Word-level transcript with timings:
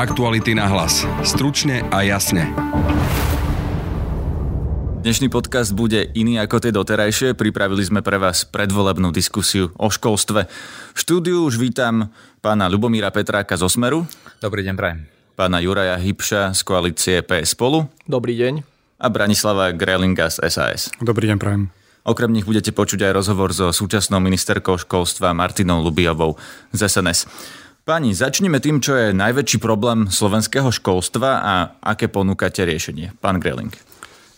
Aktuality 0.00 0.56
na 0.56 0.64
hlas. 0.64 1.04
Stručne 1.20 1.84
a 1.92 2.00
jasne. 2.00 2.48
Dnešný 5.04 5.28
podcast 5.28 5.76
bude 5.76 6.08
iný 6.16 6.40
ako 6.40 6.56
tie 6.56 6.72
doterajšie. 6.72 7.36
Pripravili 7.36 7.84
sme 7.84 8.00
pre 8.00 8.16
vás 8.16 8.48
predvolebnú 8.48 9.12
diskusiu 9.12 9.68
o 9.76 9.92
školstve. 9.92 10.48
V 10.96 10.98
štúdiu 11.04 11.44
už 11.44 11.60
vítam 11.60 12.08
pána 12.40 12.72
Lubomíra 12.72 13.12
Petráka 13.12 13.60
z 13.60 13.68
Osmeru. 13.68 14.08
Dobrý 14.40 14.64
deň, 14.64 14.74
prajem. 14.80 15.04
Pána 15.36 15.60
Juraja 15.60 16.00
Hybša 16.00 16.56
z 16.56 16.60
koalície 16.64 17.20
PS 17.20 17.52
Spolu. 17.52 17.84
Dobrý 18.08 18.40
deň. 18.40 18.64
A 19.04 19.06
Branislava 19.12 19.68
Grelinga 19.76 20.32
z 20.32 20.48
SAS. 20.48 20.88
Dobrý 21.04 21.28
deň, 21.28 21.36
prajem. 21.36 21.68
Okrem 22.08 22.32
nich 22.32 22.48
budete 22.48 22.72
počuť 22.72 23.04
aj 23.04 23.12
rozhovor 23.12 23.52
so 23.52 23.68
súčasnou 23.68 24.24
ministerkou 24.24 24.80
školstva 24.80 25.36
Martinou 25.36 25.84
Lubiovou 25.84 26.40
z 26.72 26.88
SNS. 26.88 27.28
Pani, 27.90 28.14
začneme 28.14 28.62
tým, 28.62 28.78
čo 28.78 28.94
je 28.94 29.10
najväčší 29.10 29.58
problém 29.58 30.06
slovenského 30.06 30.70
školstva 30.70 31.42
a 31.42 31.54
aké 31.82 32.06
ponúkate 32.06 32.62
riešenie. 32.62 33.18
Pán 33.18 33.42
Greling. 33.42 33.89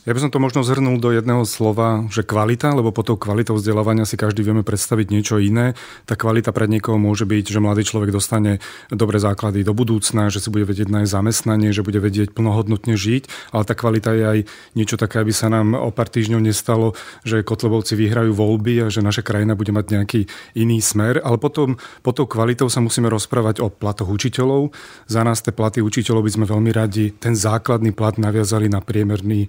Ja 0.02 0.19
by 0.19 0.19
som 0.19 0.34
to 0.34 0.42
možno 0.42 0.66
zhrnul 0.66 0.98
do 0.98 1.15
jedného 1.15 1.47
slova, 1.47 2.11
že 2.11 2.27
kvalita, 2.27 2.74
lebo 2.74 2.91
pod 2.91 3.06
tou 3.06 3.15
kvalitou 3.15 3.55
vzdelávania 3.55 4.02
si 4.02 4.19
každý 4.19 4.42
vieme 4.42 4.66
predstaviť 4.66 5.06
niečo 5.15 5.38
iné. 5.38 5.78
Tá 6.11 6.19
kvalita 6.19 6.51
pre 6.51 6.66
niekoho 6.66 6.98
môže 6.98 7.23
byť, 7.23 7.55
že 7.55 7.62
mladý 7.62 7.87
človek 7.87 8.11
dostane 8.11 8.59
dobré 8.91 9.23
základy 9.23 9.62
do 9.62 9.70
budúcna, 9.70 10.27
že 10.27 10.42
si 10.42 10.51
bude 10.51 10.66
vedieť 10.66 10.91
nájsť 10.91 11.06
zamestnanie, 11.06 11.70
že 11.70 11.87
bude 11.87 12.02
vedieť 12.02 12.34
plnohodnotne 12.34 12.98
žiť, 12.98 13.55
ale 13.55 13.62
tá 13.62 13.78
kvalita 13.78 14.11
je 14.11 14.25
aj 14.27 14.38
niečo 14.75 14.98
také, 14.98 15.23
aby 15.23 15.30
sa 15.30 15.47
nám 15.47 15.78
o 15.78 15.95
pár 15.95 16.11
týždňov 16.11 16.50
nestalo, 16.50 16.98
že 17.23 17.47
Kotlebovci 17.47 17.95
vyhrajú 17.95 18.34
voľby 18.34 18.83
a 18.83 18.87
že 18.91 19.06
naša 19.06 19.23
krajina 19.23 19.55
bude 19.55 19.70
mať 19.70 19.87
nejaký 19.87 20.20
iný 20.59 20.83
smer, 20.83 21.23
ale 21.23 21.39
potom 21.39 21.78
pod 22.03 22.19
tou 22.19 22.27
kvalitou 22.27 22.66
sa 22.66 22.83
musíme 22.83 23.06
rozprávať 23.06 23.62
o 23.62 23.70
platoch 23.70 24.11
učiteľov. 24.11 24.75
Za 25.06 25.23
nás 25.23 25.47
tie 25.47 25.55
platy 25.55 25.78
učiteľov 25.78 26.27
by 26.27 26.33
sme 26.34 26.50
veľmi 26.50 26.75
radi 26.75 27.14
ten 27.14 27.39
základný 27.39 27.94
plat 27.94 28.19
naviazali 28.19 28.66
na 28.66 28.83
priemerný 28.83 29.47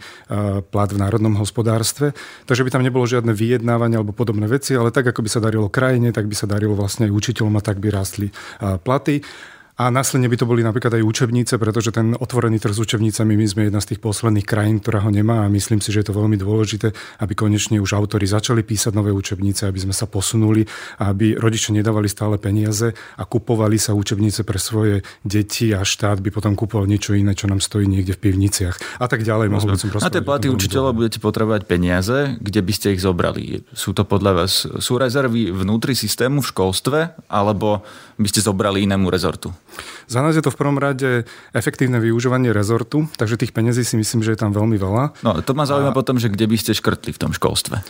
plat 0.68 0.90
v 0.90 1.00
národnom 1.00 1.38
hospodárstve. 1.38 2.12
Takže 2.50 2.64
by 2.66 2.70
tam 2.74 2.84
nebolo 2.84 3.06
žiadne 3.08 3.32
vyjednávanie 3.32 4.00
alebo 4.00 4.16
podobné 4.16 4.50
veci, 4.50 4.74
ale 4.74 4.92
tak, 4.92 5.08
ako 5.12 5.24
by 5.24 5.30
sa 5.30 5.44
darilo 5.44 5.68
krajine, 5.70 6.10
tak 6.12 6.28
by 6.28 6.36
sa 6.36 6.50
darilo 6.50 6.74
vlastne 6.74 7.08
aj 7.08 7.16
učiteľom 7.16 7.56
a 7.58 7.62
tak 7.62 7.80
by 7.80 7.88
rástli 7.94 8.28
platy. 8.60 9.24
A 9.84 9.92
následne 9.92 10.32
by 10.32 10.40
to 10.40 10.48
boli 10.48 10.64
napríklad 10.64 10.96
aj 10.96 11.04
učebnice, 11.04 11.60
pretože 11.60 11.92
ten 11.92 12.16
otvorený 12.16 12.56
trh 12.56 12.72
s 12.72 12.80
učebnicami, 12.80 13.36
my 13.36 13.48
sme 13.52 13.62
jedna 13.68 13.84
z 13.84 13.92
tých 13.92 14.00
posledných 14.00 14.48
krajín, 14.48 14.80
ktorá 14.80 15.04
ho 15.04 15.12
nemá 15.12 15.44
a 15.44 15.52
myslím 15.52 15.84
si, 15.84 15.92
že 15.92 16.00
je 16.00 16.08
to 16.08 16.16
veľmi 16.16 16.40
dôležité, 16.40 16.96
aby 17.20 17.34
konečne 17.36 17.84
už 17.84 17.92
autori 17.92 18.24
začali 18.24 18.64
písať 18.64 18.96
nové 18.96 19.12
učebnice, 19.12 19.68
aby 19.68 19.84
sme 19.84 19.92
sa 19.92 20.08
posunuli 20.08 20.64
a 21.04 21.12
aby 21.12 21.36
rodičia 21.36 21.76
nedávali 21.76 22.08
stále 22.08 22.40
peniaze 22.40 22.96
a 22.96 23.28
kupovali 23.28 23.76
sa 23.76 23.92
učebnice 23.92 24.48
pre 24.48 24.56
svoje 24.56 25.04
deti 25.20 25.76
a 25.76 25.84
štát 25.84 26.24
by 26.24 26.32
potom 26.32 26.56
kupoval 26.56 26.88
niečo 26.88 27.12
iné, 27.12 27.36
čo 27.36 27.52
nám 27.52 27.60
stojí 27.60 27.84
niekde 27.84 28.16
v 28.16 28.32
pivniciach 28.32 29.04
a 29.04 29.08
tak 29.12 29.28
ďalej. 29.28 29.52
Mohol 29.52 29.76
som 29.76 30.00
Na 30.00 30.08
tie 30.08 30.24
platy 30.24 30.48
učiteľov 30.48 30.96
budete 30.96 31.20
potrebovať 31.20 31.68
peniaze, 31.68 32.40
kde 32.40 32.64
by 32.64 32.72
ste 32.72 32.96
ich 32.96 33.04
zobrali? 33.04 33.68
Sú 33.76 33.92
to 33.92 34.08
podľa 34.08 34.48
vás 34.48 34.64
sú 34.64 34.96
rezervy 34.96 35.52
vnútri 35.52 35.92
systému 35.92 36.40
v 36.40 36.48
školstve 36.56 37.00
alebo 37.28 37.84
by 38.16 38.28
ste 38.32 38.40
zobrali 38.40 38.88
inému 38.88 39.12
rezortu? 39.12 39.52
Za 40.08 40.20
nás 40.22 40.36
je 40.36 40.44
to 40.44 40.54
v 40.54 40.60
prvom 40.60 40.78
rade 40.78 41.26
efektívne 41.52 41.98
využívanie 42.02 42.54
rezortu, 42.54 43.08
takže 43.18 43.40
tých 43.40 43.54
peniazí 43.56 43.84
si 43.84 43.96
myslím, 43.98 44.22
že 44.22 44.34
je 44.36 44.40
tam 44.40 44.52
veľmi 44.52 44.78
veľa. 44.78 45.04
No, 45.26 45.32
to 45.42 45.54
ma 45.54 45.66
zaujíma 45.66 45.92
a... 45.92 45.98
potom, 45.98 46.18
že 46.18 46.30
kde 46.30 46.46
by 46.50 46.58
ste 46.60 46.72
škrtli 46.78 47.12
v 47.14 47.22
tom 47.22 47.32
školstve. 47.32 47.82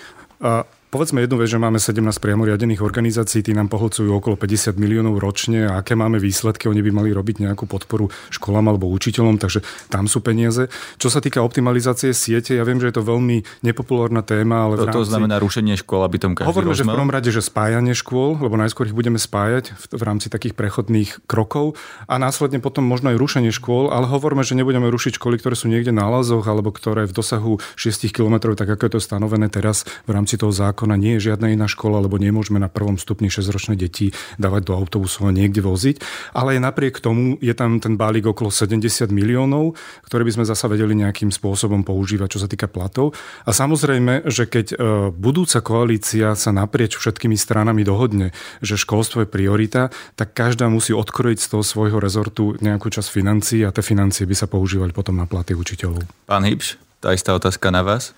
A 0.44 0.68
Povedzme 0.94 1.26
jednu 1.26 1.42
vec, 1.42 1.50
že 1.50 1.58
máme 1.58 1.82
17 1.82 2.06
priamo 2.22 2.46
riadených 2.46 2.86
organizácií, 2.86 3.42
tí 3.42 3.50
nám 3.58 3.66
pohodcujú 3.66 4.14
okolo 4.14 4.38
50 4.38 4.78
miliónov 4.78 5.18
ročne 5.18 5.66
a 5.66 5.82
aké 5.82 5.98
máme 5.98 6.22
výsledky, 6.22 6.70
oni 6.70 6.86
by 6.86 6.94
mali 6.94 7.10
robiť 7.10 7.50
nejakú 7.50 7.66
podporu 7.66 8.14
školám 8.30 8.70
alebo 8.70 8.86
učiteľom, 8.94 9.42
takže 9.42 9.66
tam 9.90 10.06
sú 10.06 10.22
peniaze. 10.22 10.70
Čo 11.02 11.10
sa 11.10 11.18
týka 11.18 11.42
optimalizácie 11.42 12.14
siete, 12.14 12.54
ja 12.54 12.62
viem, 12.62 12.78
že 12.78 12.94
je 12.94 13.02
to 13.02 13.10
veľmi 13.10 13.42
nepopulárna 13.66 14.22
téma, 14.22 14.70
ale 14.70 14.78
to, 14.78 14.86
rámci... 14.86 15.02
to 15.02 15.10
znamená 15.10 15.42
rušenie 15.42 15.82
škôl, 15.82 16.06
aby 16.06 16.22
tom 16.22 16.38
každý 16.38 16.54
Hovoríme, 16.54 16.78
že 16.78 16.86
v 16.86 16.94
prvom 16.94 17.10
rade, 17.10 17.34
že 17.34 17.42
spájanie 17.42 17.98
škôl, 17.98 18.38
lebo 18.38 18.54
najskôr 18.54 18.86
ich 18.86 18.94
budeme 18.94 19.18
spájať 19.18 19.74
v, 19.74 19.84
v 19.98 20.04
rámci 20.06 20.30
takých 20.30 20.54
prechodných 20.54 21.26
krokov 21.26 21.74
a 22.06 22.22
následne 22.22 22.62
potom 22.62 22.86
možno 22.86 23.10
aj 23.10 23.18
rušenie 23.18 23.50
škôl, 23.50 23.90
ale 23.90 24.06
hovoríme, 24.06 24.46
že 24.46 24.54
nebudeme 24.54 24.94
rušiť 24.94 25.18
školy, 25.18 25.42
ktoré 25.42 25.58
sú 25.58 25.74
niekde 25.74 25.90
na 25.90 26.06
lazoch 26.06 26.46
alebo 26.46 26.70
ktoré 26.70 27.10
v 27.10 27.18
dosahu 27.18 27.58
6 27.82 28.14
km, 28.14 28.54
tak 28.54 28.70
ako 28.70 28.82
je 28.86 28.92
to 28.94 29.02
stanovené 29.02 29.50
teraz 29.50 29.90
v 30.06 30.14
rámci 30.14 30.38
toho 30.38 30.54
zákona, 30.54 30.83
nie 31.00 31.18
je 31.18 31.32
žiadna 31.32 31.56
iná 31.56 31.68
škola, 31.72 32.04
lebo 32.04 32.20
nemôžeme 32.20 32.60
na 32.60 32.68
prvom 32.68 33.00
stupni 33.00 33.32
6-ročné 33.32 33.80
deti 33.80 34.12
dávať 34.36 34.62
do 34.68 34.74
autobusu 34.76 35.26
a 35.28 35.32
niekde 35.32 35.64
voziť. 35.64 36.04
Ale 36.36 36.60
aj 36.60 36.60
napriek 36.60 37.00
tomu 37.00 37.40
je 37.40 37.56
tam 37.56 37.80
ten 37.80 37.96
balík 37.96 38.28
okolo 38.28 38.52
70 38.52 38.84
miliónov, 39.10 39.80
ktoré 40.06 40.28
by 40.28 40.36
sme 40.40 40.46
zasa 40.46 40.68
vedeli 40.68 40.98
nejakým 41.00 41.32
spôsobom 41.32 41.88
používať, 41.88 42.38
čo 42.38 42.42
sa 42.44 42.48
týka 42.52 42.68
platov. 42.68 43.16
A 43.48 43.52
samozrejme, 43.56 44.28
že 44.28 44.46
keď 44.50 44.68
e, 44.74 44.76
budúca 45.14 45.64
koalícia 45.64 46.36
sa 46.36 46.52
naprieč 46.52 47.00
všetkými 47.00 47.40
stranami 47.40 47.88
dohodne, 47.88 48.36
že 48.60 48.80
školstvo 48.80 49.24
je 49.24 49.30
priorita, 49.30 49.94
tak 50.20 50.36
každá 50.36 50.68
musí 50.68 50.92
odkrojiť 50.92 51.40
z 51.40 51.48
toho 51.54 51.64
svojho 51.64 51.98
rezortu 52.02 52.56
nejakú 52.60 52.90
časť 52.90 53.10
financií 53.10 53.62
a 53.64 53.72
tie 53.72 53.86
financie 53.86 54.28
by 54.28 54.36
sa 54.36 54.48
používali 54.50 54.92
potom 54.92 55.16
na 55.20 55.30
platy 55.30 55.54
učiteľov. 55.54 56.04
Pán 56.26 56.44
Hybš, 56.44 56.80
tá 57.04 57.12
istá 57.12 57.36
otázka 57.36 57.70
na 57.70 57.84
vás. 57.84 58.16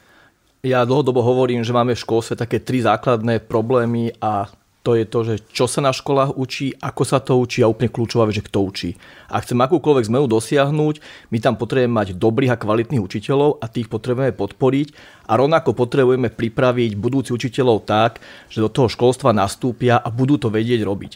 Ja 0.66 0.82
dlhodobo 0.82 1.22
hovorím, 1.22 1.62
že 1.62 1.78
máme 1.78 1.94
v 1.94 2.02
školstve 2.02 2.42
také 2.42 2.58
tri 2.58 2.82
základné 2.82 3.46
problémy 3.46 4.18
a 4.18 4.50
to 4.82 4.98
je 4.98 5.06
to, 5.06 5.20
že 5.22 5.36
čo 5.54 5.70
sa 5.70 5.78
na 5.78 5.94
školách 5.94 6.42
učí, 6.42 6.74
ako 6.82 7.04
sa 7.06 7.22
to 7.22 7.38
učí 7.38 7.62
a 7.62 7.70
úplne 7.70 7.94
kľúčová 7.94 8.26
vec, 8.26 8.42
že 8.42 8.46
kto 8.50 8.66
učí. 8.66 8.90
A 9.30 9.46
chcem 9.46 9.62
akúkoľvek 9.62 10.10
zmenu 10.10 10.26
dosiahnuť, 10.26 10.96
my 11.30 11.38
tam 11.38 11.54
potrebujeme 11.62 11.94
mať 11.94 12.18
dobrých 12.18 12.54
a 12.54 12.62
kvalitných 12.62 13.02
učiteľov 13.02 13.62
a 13.62 13.70
tých 13.70 13.94
potrebujeme 13.94 14.34
podporiť 14.34 14.88
a 15.30 15.38
rovnako 15.38 15.78
potrebujeme 15.78 16.34
pripraviť 16.34 16.98
budúci 16.98 17.30
učiteľov 17.34 17.86
tak, 17.86 18.18
že 18.50 18.62
do 18.62 18.70
toho 18.70 18.90
školstva 18.90 19.38
nastúpia 19.38 20.02
a 20.02 20.10
budú 20.10 20.42
to 20.42 20.50
vedieť 20.50 20.82
robiť. 20.82 21.12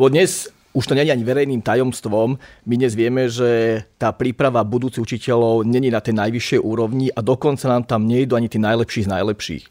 Lebo 0.00 0.08
dnes 0.08 0.48
už 0.74 0.90
to 0.90 0.98
nie 0.98 1.06
je 1.06 1.14
ani 1.14 1.22
verejným 1.22 1.62
tajomstvom. 1.62 2.34
My 2.66 2.74
dnes 2.74 2.98
vieme, 2.98 3.30
že 3.30 3.80
tá 3.94 4.10
príprava 4.10 4.66
budúcich 4.66 5.06
učiteľov 5.06 5.62
není 5.62 5.86
na 5.88 6.02
tej 6.02 6.18
najvyššej 6.18 6.60
úrovni 6.60 7.14
a 7.14 7.22
dokonca 7.22 7.70
nám 7.70 7.86
tam 7.86 8.10
nejdu 8.10 8.34
ani 8.34 8.50
tí 8.50 8.58
najlepší 8.58 9.06
z 9.06 9.12
najlepších. 9.14 9.64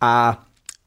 A 0.00 0.40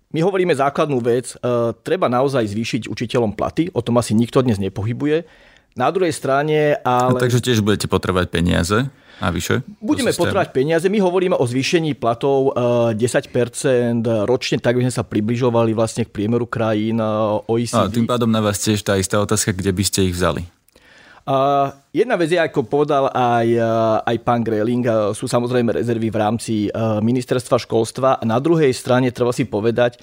my 0.10 0.20
hovoríme 0.26 0.58
základnú 0.58 0.98
vec, 0.98 1.38
e, 1.38 1.38
treba 1.86 2.10
naozaj 2.10 2.42
zvýšiť 2.42 2.82
učiteľom 2.90 3.38
platy, 3.38 3.70
o 3.70 3.86
tom 3.86 4.02
asi 4.02 4.18
nikto 4.18 4.42
dnes 4.42 4.58
nepohybuje. 4.58 5.28
Na 5.76 5.92
druhej 5.92 6.16
strane 6.16 6.80
ale... 6.88 7.12
No, 7.12 7.20
takže 7.20 7.44
tiež 7.44 7.60
budete 7.60 7.92
potrebovať 7.92 8.32
peniaze. 8.32 8.88
A 9.20 9.32
vyše? 9.32 9.64
Budeme 9.80 10.12
potrebovať 10.12 10.52
peniaze. 10.52 10.92
My 10.92 11.00
hovoríme 11.00 11.40
o 11.40 11.46
zvýšení 11.48 11.96
platov 11.96 12.52
10% 12.56 12.96
eh, 13.00 14.28
ročne, 14.28 14.60
tak 14.60 14.76
by 14.76 14.88
sme 14.88 14.94
sa 14.96 15.08
približovali 15.08 15.72
vlastne 15.72 16.04
k 16.04 16.12
priemeru 16.12 16.48
krajín 16.48 17.00
eh, 17.00 17.52
OECD. 17.52 17.80
A 17.80 17.92
tým 17.92 18.08
pádom 18.08 18.28
na 18.28 18.44
vás 18.44 18.60
tiež 18.60 18.84
tá 18.84 19.00
istá 19.00 19.20
otázka, 19.24 19.56
kde 19.56 19.72
by 19.72 19.84
ste 19.88 20.12
ich 20.12 20.16
vzali? 20.16 20.44
Uh, 21.26 21.74
jedna 21.90 22.22
vec 22.22 22.30
je, 22.30 22.38
ako 22.38 22.70
povedal 22.70 23.10
aj, 23.10 23.48
uh, 23.58 23.98
aj 24.06 24.18
pán 24.22 24.46
Greling, 24.46 24.86
uh, 24.86 25.10
sú 25.10 25.26
samozrejme 25.26 25.74
rezervy 25.74 26.14
v 26.14 26.22
rámci 26.22 26.54
uh, 26.70 27.02
ministerstva 27.02 27.58
školstva 27.66 28.22
a 28.22 28.24
na 28.30 28.38
druhej 28.38 28.70
strane 28.70 29.10
treba 29.10 29.34
si 29.34 29.42
povedať, 29.42 29.98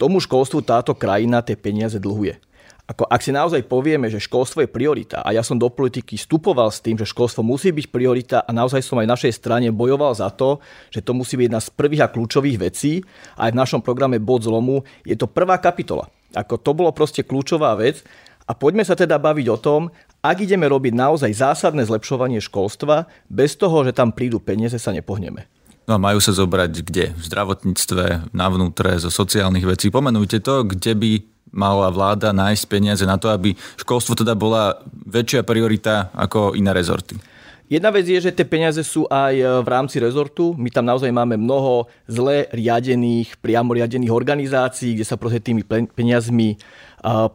tomu 0.00 0.16
školstvu 0.16 0.64
táto 0.64 0.96
krajina 0.96 1.44
tie 1.44 1.60
peniaze 1.60 2.00
dlhuje. 2.00 2.40
Ako, 2.82 3.06
ak 3.06 3.22
si 3.22 3.30
naozaj 3.30 3.70
povieme, 3.70 4.10
že 4.10 4.18
školstvo 4.18 4.66
je 4.66 4.68
priorita 4.68 5.22
a 5.22 5.30
ja 5.30 5.46
som 5.46 5.54
do 5.54 5.70
politiky 5.70 6.18
vstupoval 6.18 6.66
s 6.66 6.82
tým, 6.82 6.98
že 6.98 7.06
školstvo 7.06 7.46
musí 7.46 7.70
byť 7.70 7.86
priorita 7.94 8.38
a 8.42 8.50
naozaj 8.50 8.82
som 8.82 8.98
aj 8.98 9.06
našej 9.06 9.32
strane 9.38 9.70
bojoval 9.70 10.10
za 10.18 10.26
to, 10.34 10.58
že 10.90 10.98
to 10.98 11.14
musí 11.14 11.38
byť 11.38 11.46
jedna 11.46 11.62
z 11.62 11.70
prvých 11.72 12.02
a 12.04 12.12
kľúčových 12.12 12.58
vecí. 12.58 13.06
Aj 13.38 13.54
v 13.54 13.56
našom 13.56 13.86
programe 13.86 14.18
Bod 14.18 14.42
zlomu 14.42 14.82
je 15.06 15.14
to 15.14 15.30
prvá 15.30 15.62
kapitola. 15.62 16.10
Ako 16.34 16.58
to 16.58 16.74
bolo 16.74 16.90
proste 16.90 17.22
kľúčová 17.22 17.78
vec 17.78 18.02
a 18.44 18.52
poďme 18.52 18.82
sa 18.82 18.98
teda 18.98 19.14
baviť 19.14 19.46
o 19.46 19.58
tom, 19.62 19.94
ak 20.18 20.42
ideme 20.42 20.66
robiť 20.66 20.92
naozaj 20.94 21.30
zásadné 21.38 21.86
zlepšovanie 21.86 22.42
školstva, 22.42 23.06
bez 23.30 23.54
toho, 23.54 23.86
že 23.86 23.94
tam 23.94 24.10
prídu 24.10 24.42
peniaze, 24.42 24.78
sa 24.78 24.90
nepohneme. 24.90 25.46
No 25.86 25.98
a 25.98 26.02
majú 26.02 26.22
sa 26.22 26.30
zobrať 26.30 26.72
kde? 26.82 27.04
V 27.18 27.22
zdravotníctve, 27.26 28.30
na 28.30 28.46
vnútre, 28.46 29.02
zo 29.02 29.10
sociálnych 29.10 29.66
vecí. 29.66 29.90
Pomenujte 29.90 30.38
to, 30.38 30.62
kde 30.62 30.94
by 30.94 31.10
mala 31.52 31.92
vláda 31.92 32.32
nájsť 32.32 32.64
peniaze 32.66 33.04
na 33.04 33.20
to, 33.20 33.28
aby 33.28 33.54
školstvo 33.78 34.16
teda 34.16 34.32
bola 34.32 34.80
väčšia 35.06 35.44
priorita 35.44 36.10
ako 36.16 36.56
iné 36.56 36.72
rezorty? 36.72 37.20
Jedna 37.72 37.88
vec 37.88 38.04
je, 38.04 38.20
že 38.20 38.36
tie 38.36 38.44
peniaze 38.44 38.84
sú 38.84 39.08
aj 39.08 39.32
e, 39.32 39.44
v 39.64 39.68
rámci 39.72 39.96
rezortu. 39.96 40.52
My 40.60 40.68
tam 40.68 40.84
naozaj 40.84 41.08
máme 41.08 41.40
mnoho 41.40 41.88
zle 42.04 42.44
riadených, 42.52 43.40
priamo 43.40 43.72
riadených 43.72 44.12
organizácií, 44.12 44.92
kde 44.92 45.08
sa 45.08 45.16
proste 45.16 45.40
tými 45.40 45.64
peniazmi 45.96 46.60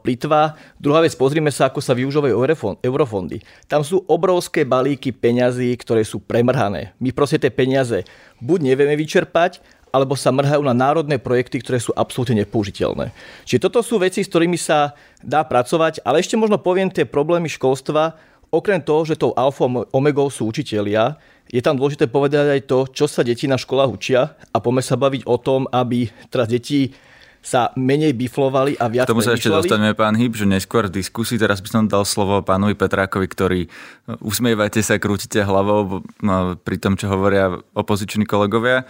plitva. 0.02 0.56
Druhá 0.80 1.04
vec, 1.04 1.12
pozrime 1.20 1.52
sa, 1.52 1.68
ako 1.68 1.84
sa 1.84 1.92
využívajú 1.92 2.34
eurofondy. 2.80 3.44
Tam 3.68 3.84
sú 3.84 4.00
obrovské 4.08 4.64
balíky 4.64 5.12
peňazí, 5.12 5.76
ktoré 5.76 6.08
sú 6.08 6.24
premrhané. 6.24 6.96
My 7.04 7.12
proste 7.12 7.36
tie 7.36 7.52
peniaze 7.52 8.08
buď 8.40 8.74
nevieme 8.74 8.96
vyčerpať, 8.96 9.60
alebo 9.92 10.18
sa 10.18 10.34
mrhajú 10.34 10.62
na 10.64 10.76
národné 10.76 11.18
projekty, 11.18 11.64
ktoré 11.64 11.80
sú 11.82 11.96
absolútne 11.96 12.44
nepoužiteľné. 12.44 13.12
Čiže 13.48 13.64
toto 13.70 13.80
sú 13.82 13.98
veci, 13.98 14.22
s 14.24 14.30
ktorými 14.30 14.60
sa 14.60 14.94
dá 15.24 15.42
pracovať, 15.44 16.04
ale 16.06 16.22
ešte 16.22 16.38
možno 16.40 16.60
poviem 16.62 16.92
tie 16.92 17.08
problémy 17.08 17.50
školstva. 17.52 18.20
okrem 18.48 18.80
toho, 18.80 19.04
že 19.04 19.20
tou 19.20 19.36
alfa 19.36 19.68
omegou 19.92 20.32
sú 20.32 20.48
učitelia, 20.48 21.20
je 21.48 21.64
tam 21.64 21.80
dôležité 21.80 22.12
povedať 22.12 22.60
aj 22.60 22.62
to, 22.68 22.80
čo 22.92 23.06
sa 23.08 23.24
deti 23.24 23.48
na 23.48 23.56
školách 23.56 23.92
učia 23.92 24.36
a 24.52 24.58
poďme 24.60 24.84
sa 24.84 25.00
baviť 25.00 25.24
o 25.28 25.36
tom, 25.40 25.64
aby 25.72 26.12
teraz 26.28 26.52
deti 26.52 26.92
sa 27.40 27.72
menej 27.80 28.12
biflovali 28.12 28.76
a 28.76 28.92
viac 28.92 29.08
K 29.08 29.16
tomu 29.16 29.24
sa 29.24 29.32
ešte 29.32 29.48
dostaneme, 29.48 29.96
pán 29.96 30.20
Hyb, 30.20 30.36
že 30.36 30.44
neskôr 30.44 30.92
v 30.92 31.00
diskusii, 31.00 31.40
teraz 31.40 31.64
by 31.64 31.70
som 31.72 31.84
dal 31.88 32.04
slovo 32.04 32.44
pánovi 32.44 32.76
Petrákovi, 32.76 33.28
ktorý 33.32 33.62
no, 34.04 34.20
usmievate 34.28 34.84
sa, 34.84 35.00
krútite 35.00 35.40
hlavou 35.40 36.04
no, 36.20 36.60
pri 36.60 36.76
tom, 36.76 37.00
čo 37.00 37.08
hovoria 37.08 37.56
opoziční 37.72 38.28
kolegovia 38.28 38.84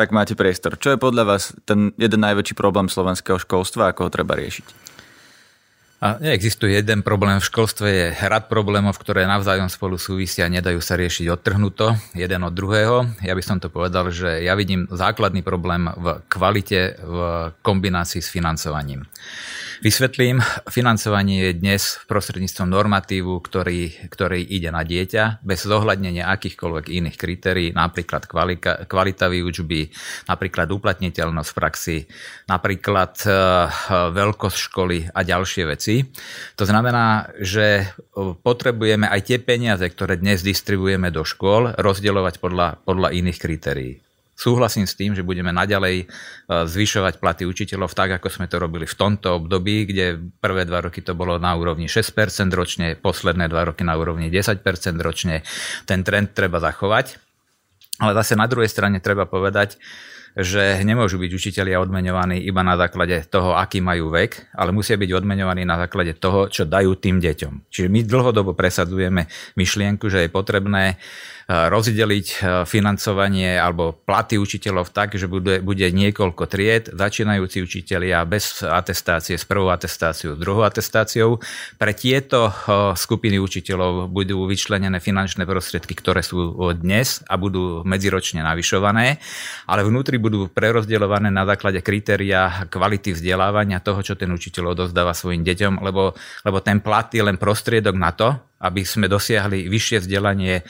tak 0.00 0.16
máte 0.16 0.32
priestor. 0.32 0.80
Čo 0.80 0.96
je 0.96 0.98
podľa 0.98 1.36
vás 1.36 1.52
ten 1.68 1.92
jeden 2.00 2.24
najväčší 2.24 2.56
problém 2.56 2.88
slovenského 2.88 3.36
školstva, 3.36 3.92
ako 3.92 4.08
ho 4.08 4.10
treba 4.10 4.32
riešiť? 4.32 4.96
A 6.00 6.16
neexistuje 6.16 6.80
jeden 6.80 7.04
problém 7.04 7.36
v 7.36 7.44
školstve, 7.44 7.84
je 7.92 8.06
hrad 8.24 8.48
problémov, 8.48 8.96
ktoré 8.96 9.28
navzájom 9.28 9.68
spolu 9.68 10.00
súvisia 10.00 10.48
a 10.48 10.54
nedajú 10.56 10.80
sa 10.80 10.96
riešiť 10.96 11.28
odtrhnuto 11.28 11.92
jeden 12.16 12.40
od 12.40 12.56
druhého. 12.56 13.04
Ja 13.20 13.36
by 13.36 13.42
som 13.44 13.60
to 13.60 13.68
povedal, 13.68 14.08
že 14.08 14.40
ja 14.40 14.56
vidím 14.56 14.88
základný 14.88 15.44
problém 15.44 15.92
v 15.92 16.24
kvalite 16.32 16.96
v 17.04 17.16
kombinácii 17.60 18.24
s 18.24 18.32
financovaním. 18.32 19.04
Vysvetlím, 19.80 20.44
financovanie 20.68 21.40
je 21.40 21.52
dnes 21.56 21.80
prostredníctvom 22.04 22.68
normatívu, 22.68 23.32
ktorý, 23.40 24.12
ktorý 24.12 24.44
ide 24.44 24.68
na 24.68 24.84
dieťa, 24.84 25.40
bez 25.40 25.64
zohľadnenia 25.64 26.28
akýchkoľvek 26.28 26.92
iných 27.00 27.16
kritérií, 27.16 27.72
napríklad 27.72 28.28
kvalika, 28.28 28.84
kvalita 28.84 29.32
výučby, 29.32 29.88
napríklad 30.28 30.68
uplatniteľnosť 30.68 31.48
v 31.48 31.56
praxi, 31.56 31.96
napríklad 32.52 33.24
uh, 33.24 33.32
veľkosť 34.12 34.58
školy 34.68 35.16
a 35.16 35.20
ďalšie 35.24 35.64
veci. 35.64 36.04
To 36.60 36.68
znamená, 36.68 37.32
že 37.40 37.88
potrebujeme 38.44 39.08
aj 39.08 39.32
tie 39.32 39.40
peniaze, 39.40 39.88
ktoré 39.88 40.20
dnes 40.20 40.44
distribuujeme 40.44 41.08
do 41.08 41.24
škôl, 41.24 41.72
rozdielovať 41.80 42.36
podľa, 42.36 42.84
podľa 42.84 43.16
iných 43.16 43.38
kritérií. 43.40 44.09
Súhlasím 44.40 44.88
s 44.88 44.96
tým, 44.96 45.12
že 45.12 45.20
budeme 45.20 45.52
naďalej 45.52 45.96
e, 46.00 46.04
zvyšovať 46.48 47.20
platy 47.20 47.44
učiteľov 47.44 47.92
tak, 47.92 48.16
ako 48.16 48.32
sme 48.32 48.48
to 48.48 48.56
robili 48.56 48.88
v 48.88 48.96
tomto 48.96 49.36
období, 49.36 49.84
kde 49.84 50.16
prvé 50.40 50.64
dva 50.64 50.80
roky 50.80 51.04
to 51.04 51.12
bolo 51.12 51.36
na 51.36 51.52
úrovni 51.52 51.92
6% 51.92 52.48
ročne, 52.56 52.96
posledné 52.96 53.52
dva 53.52 53.68
roky 53.68 53.84
na 53.84 54.00
úrovni 54.00 54.32
10% 54.32 54.64
ročne. 55.04 55.44
Ten 55.84 56.00
trend 56.00 56.32
treba 56.32 56.56
zachovať. 56.56 57.20
Ale 58.00 58.16
zase 58.16 58.32
na 58.32 58.48
druhej 58.48 58.72
strane 58.72 58.96
treba 59.04 59.28
povedať, 59.28 59.76
že 60.36 60.82
nemôžu 60.86 61.18
byť 61.18 61.30
učitelia 61.34 61.82
odmeňovaní 61.82 62.42
iba 62.46 62.62
na 62.62 62.78
základe 62.78 63.26
toho, 63.26 63.58
aký 63.58 63.82
majú 63.82 64.14
vek, 64.14 64.54
ale 64.54 64.70
musia 64.70 64.94
byť 64.94 65.10
odmeňovaní 65.10 65.66
na 65.66 65.80
základe 65.80 66.14
toho, 66.18 66.46
čo 66.46 66.66
dajú 66.66 66.94
tým 66.98 67.18
deťom. 67.18 67.70
Čiže 67.70 67.88
my 67.90 68.00
dlhodobo 68.06 68.54
presadzujeme 68.54 69.26
myšlienku, 69.58 70.06
že 70.06 70.26
je 70.26 70.30
potrebné 70.30 71.00
rozdeliť 71.50 72.26
e, 72.30 72.36
financovanie 72.62 73.58
alebo 73.58 73.90
platy 73.90 74.38
učiteľov 74.38 74.94
tak, 74.94 75.18
že 75.18 75.26
bude, 75.26 75.58
bude 75.58 75.82
niekoľko 75.90 76.46
tried, 76.46 76.94
začínajúci 76.94 77.66
učitelia 77.66 78.22
bez 78.22 78.62
atestácie, 78.62 79.34
s 79.34 79.42
prvou 79.42 79.74
atestáciou, 79.74 80.38
s 80.38 80.38
druhou 80.38 80.62
atestáciou. 80.62 81.42
Pre 81.74 81.92
tieto 81.98 82.46
e, 82.46 82.52
skupiny 82.94 83.42
učiteľov 83.42 84.06
budú 84.14 84.46
vyčlenené 84.46 85.02
finančné 85.02 85.42
prostriedky, 85.42 85.98
ktoré 85.98 86.22
sú 86.22 86.54
dnes 86.78 87.26
a 87.26 87.34
budú 87.34 87.82
medziročne 87.82 88.46
navyšované, 88.46 89.18
ale 89.66 89.82
vnútri 89.82 90.19
budú 90.20 90.46
prerozdeľované 90.52 91.32
na 91.32 91.48
základe 91.48 91.80
kritéria 91.80 92.68
kvality 92.68 93.16
vzdelávania 93.16 93.80
toho, 93.80 94.04
čo 94.04 94.14
ten 94.14 94.28
učiteľ 94.28 94.76
odozdáva 94.76 95.16
svojim 95.16 95.40
deťom, 95.40 95.80
lebo, 95.80 96.12
lebo 96.44 96.58
ten 96.60 96.78
plat 96.84 97.08
je 97.08 97.24
len 97.24 97.40
prostriedok 97.40 97.96
na 97.96 98.12
to, 98.12 98.36
aby 98.60 98.84
sme 98.84 99.08
dosiahli 99.08 99.72
vyššie 99.72 100.04
vzdelanie 100.04 100.60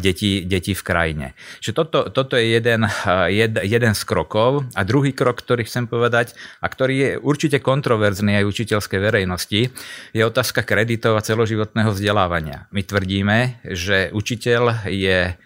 detí, 0.00 0.48
detí 0.48 0.72
v 0.72 0.80
krajine. 0.80 1.26
Čiže 1.60 1.74
toto, 1.76 1.98
toto 2.08 2.32
je 2.40 2.56
jeden, 2.56 2.88
jed, 3.28 3.60
jeden 3.60 3.92
z 3.92 4.02
krokov. 4.08 4.64
A 4.72 4.88
druhý 4.88 5.12
krok, 5.12 5.44
ktorý 5.44 5.68
chcem 5.68 5.84
povedať, 5.84 6.32
a 6.64 6.66
ktorý 6.72 6.94
je 6.96 7.10
určite 7.20 7.60
kontroverzný 7.60 8.40
aj 8.40 8.48
učiteľskej 8.48 9.00
verejnosti, 9.04 9.68
je 10.16 10.22
otázka 10.24 10.64
kreditov 10.64 11.20
a 11.20 11.24
celoživotného 11.24 11.92
vzdelávania. 11.92 12.72
My 12.72 12.80
tvrdíme, 12.80 13.60
že 13.68 14.08
učiteľ 14.16 14.88
je 14.88 15.36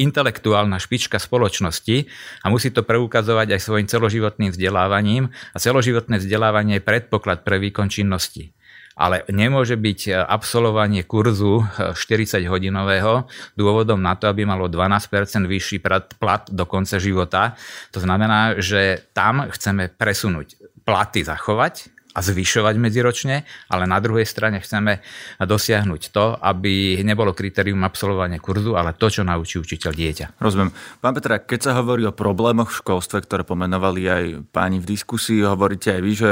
intelektuálna 0.00 0.80
špička 0.80 1.20
spoločnosti 1.20 2.08
a 2.42 2.46
musí 2.48 2.72
to 2.72 2.80
preukazovať 2.80 3.56
aj 3.56 3.60
svojim 3.60 3.86
celoživotným 3.88 4.50
vzdelávaním 4.52 5.28
a 5.52 5.56
celoživotné 5.60 6.16
vzdelávanie 6.20 6.80
je 6.80 6.86
predpoklad 6.86 7.44
pre 7.44 7.60
výkon 7.60 7.92
činnosti 7.92 8.56
ale 8.92 9.24
nemôže 9.32 9.76
byť 9.80 10.00
e, 10.08 10.10
absolvovanie 10.14 11.04
kurzu 11.08 11.64
40-hodinového 11.96 13.12
e, 13.18 13.22
dôvodom 13.56 14.00
na 14.00 14.16
to, 14.20 14.28
aby 14.28 14.44
malo 14.44 14.68
12% 14.68 15.48
vyšší 15.48 15.80
plat 16.20 16.44
do 16.52 16.64
konca 16.68 17.00
života. 17.00 17.56
To 17.96 18.04
znamená, 18.04 18.60
že 18.60 19.00
tam 19.16 19.48
chceme 19.48 19.88
presunúť 19.96 20.60
platy 20.84 21.24
zachovať, 21.24 21.91
a 22.12 22.20
zvyšovať 22.20 22.74
medziročne, 22.76 23.48
ale 23.72 23.84
na 23.88 23.96
druhej 23.98 24.28
strane 24.28 24.60
chceme 24.60 25.00
dosiahnuť 25.40 26.02
to, 26.12 26.36
aby 26.36 27.00
nebolo 27.00 27.32
kritérium 27.32 27.80
absolvovania 27.88 28.36
kurzu, 28.36 28.76
ale 28.76 28.92
to, 28.92 29.08
čo 29.08 29.24
naučí 29.24 29.56
učiteľ 29.56 29.92
dieťa. 29.96 30.26
Rozumiem. 30.36 30.70
Pán 31.00 31.16
Petra, 31.16 31.40
keď 31.40 31.72
sa 31.72 31.72
hovorí 31.80 32.04
o 32.04 32.12
problémoch 32.12 32.68
v 32.68 32.80
školstve, 32.84 33.24
ktoré 33.24 33.42
pomenovali 33.48 34.02
aj 34.04 34.24
páni 34.52 34.78
v 34.78 34.88
diskusii, 34.92 35.40
hovoríte 35.44 35.96
aj 35.96 36.00
vy, 36.04 36.12
že 36.12 36.30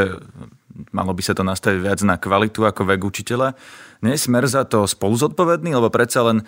malo 0.93 1.13
by 1.13 1.23
sa 1.25 1.37
to 1.37 1.45
nastaviť 1.45 1.81
viac 1.81 2.01
na 2.05 2.17
kvalitu 2.17 2.65
ako 2.65 2.85
vek 2.89 3.01
učiteľa. 3.01 3.57
Nie 4.01 4.17
je 4.17 4.25
smer 4.25 4.49
za 4.49 4.65
to 4.65 4.89
spolu 4.89 5.17
zodpovedný, 5.17 5.77
lebo 5.77 5.93
predsa 5.93 6.25
len 6.25 6.45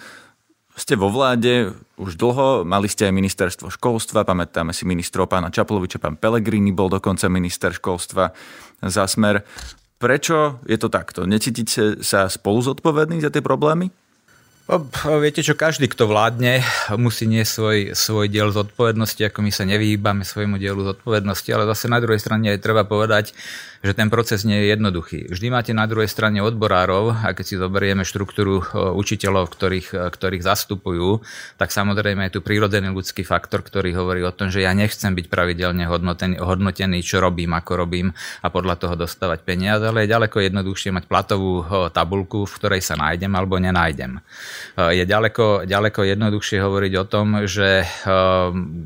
ste 0.73 0.97
vo 0.97 1.13
vláde 1.13 1.77
už 2.01 2.17
dlho, 2.17 2.65
mali 2.65 2.89
ste 2.89 3.09
aj 3.09 3.15
ministerstvo 3.15 3.69
školstva, 3.69 4.25
pamätáme 4.25 4.73
si 4.73 4.89
ministrov 4.89 5.29
pána 5.29 5.53
Čaploviča, 5.53 6.01
pán 6.01 6.17
Pelegrini 6.17 6.73
bol 6.73 6.89
dokonca 6.89 7.29
minister 7.29 7.77
školstva 7.77 8.33
za 8.81 9.05
smer. 9.05 9.45
Prečo 10.01 10.59
je 10.67 10.81
to 10.81 10.89
takto? 10.91 11.29
Necítite 11.29 12.03
sa 12.03 12.27
spolu 12.27 12.65
zodpovední 12.65 13.23
za 13.23 13.31
tie 13.31 13.45
problémy? 13.45 13.93
Viete 15.21 15.45
čo, 15.45 15.59
každý, 15.59 15.91
kto 15.91 16.09
vládne, 16.09 16.65
musí 16.97 17.29
nie 17.29 17.45
svoj, 17.45 17.93
svoj 17.93 18.31
diel 18.33 18.49
zodpovednosti, 18.49 19.21
ako 19.29 19.45
my 19.45 19.51
sa 19.53 19.69
nevyhýbame 19.69 20.25
svojmu 20.25 20.57
dielu 20.57 20.81
zodpovednosti, 20.81 21.51
ale 21.53 21.69
zase 21.69 21.93
na 21.93 22.01
druhej 22.01 22.23
strane 22.23 22.57
je 22.57 22.63
treba 22.63 22.87
povedať, 22.87 23.37
že 23.83 23.99
ten 23.99 24.07
proces 24.09 24.47
nie 24.47 24.63
je 24.63 24.79
jednoduchý. 24.79 25.27
Vždy 25.27 25.47
máte 25.51 25.75
na 25.75 25.91
druhej 25.91 26.07
strane 26.07 26.39
odborárov 26.39 27.19
a 27.19 27.35
keď 27.35 27.45
si 27.45 27.59
zoberieme 27.59 28.07
štruktúru 28.07 28.63
učiteľov, 28.95 29.51
ktorých, 29.51 29.99
ktorých 30.07 30.47
zastupujú, 30.47 31.19
tak 31.59 31.75
samozrejme 31.75 32.31
je 32.31 32.39
tu 32.39 32.41
prírodzený 32.47 32.95
ľudský 32.95 33.27
faktor, 33.27 33.67
ktorý 33.67 33.91
hovorí 33.99 34.23
o 34.23 34.31
tom, 34.31 34.55
že 34.55 34.63
ja 34.63 34.71
nechcem 34.71 35.11
byť 35.19 35.27
pravidelne 35.27 35.91
hodnotený, 35.91 36.39
hodnotený, 36.39 37.03
čo 37.03 37.19
robím, 37.19 37.59
ako 37.59 37.83
robím 37.83 38.15
a 38.39 38.47
podľa 38.55 38.79
toho 38.79 38.95
dostávať 38.95 39.43
peniaze, 39.43 39.83
ale 39.83 40.07
je 40.07 40.15
ďaleko 40.15 40.39
jednoduchšie 40.47 40.95
mať 40.95 41.05
platovú 41.11 41.67
tabulku, 41.91 42.47
v 42.47 42.55
ktorej 42.55 42.87
sa 42.87 42.95
nájdem 42.95 43.35
alebo 43.35 43.59
nenájdem. 43.59 44.23
Je 44.79 45.03
ďaleko, 45.03 45.67
ďaleko 45.67 46.07
jednoduchšie 46.07 46.63
hovoriť 46.63 46.93
o 47.03 47.05
tom, 47.11 47.27
že 47.51 47.83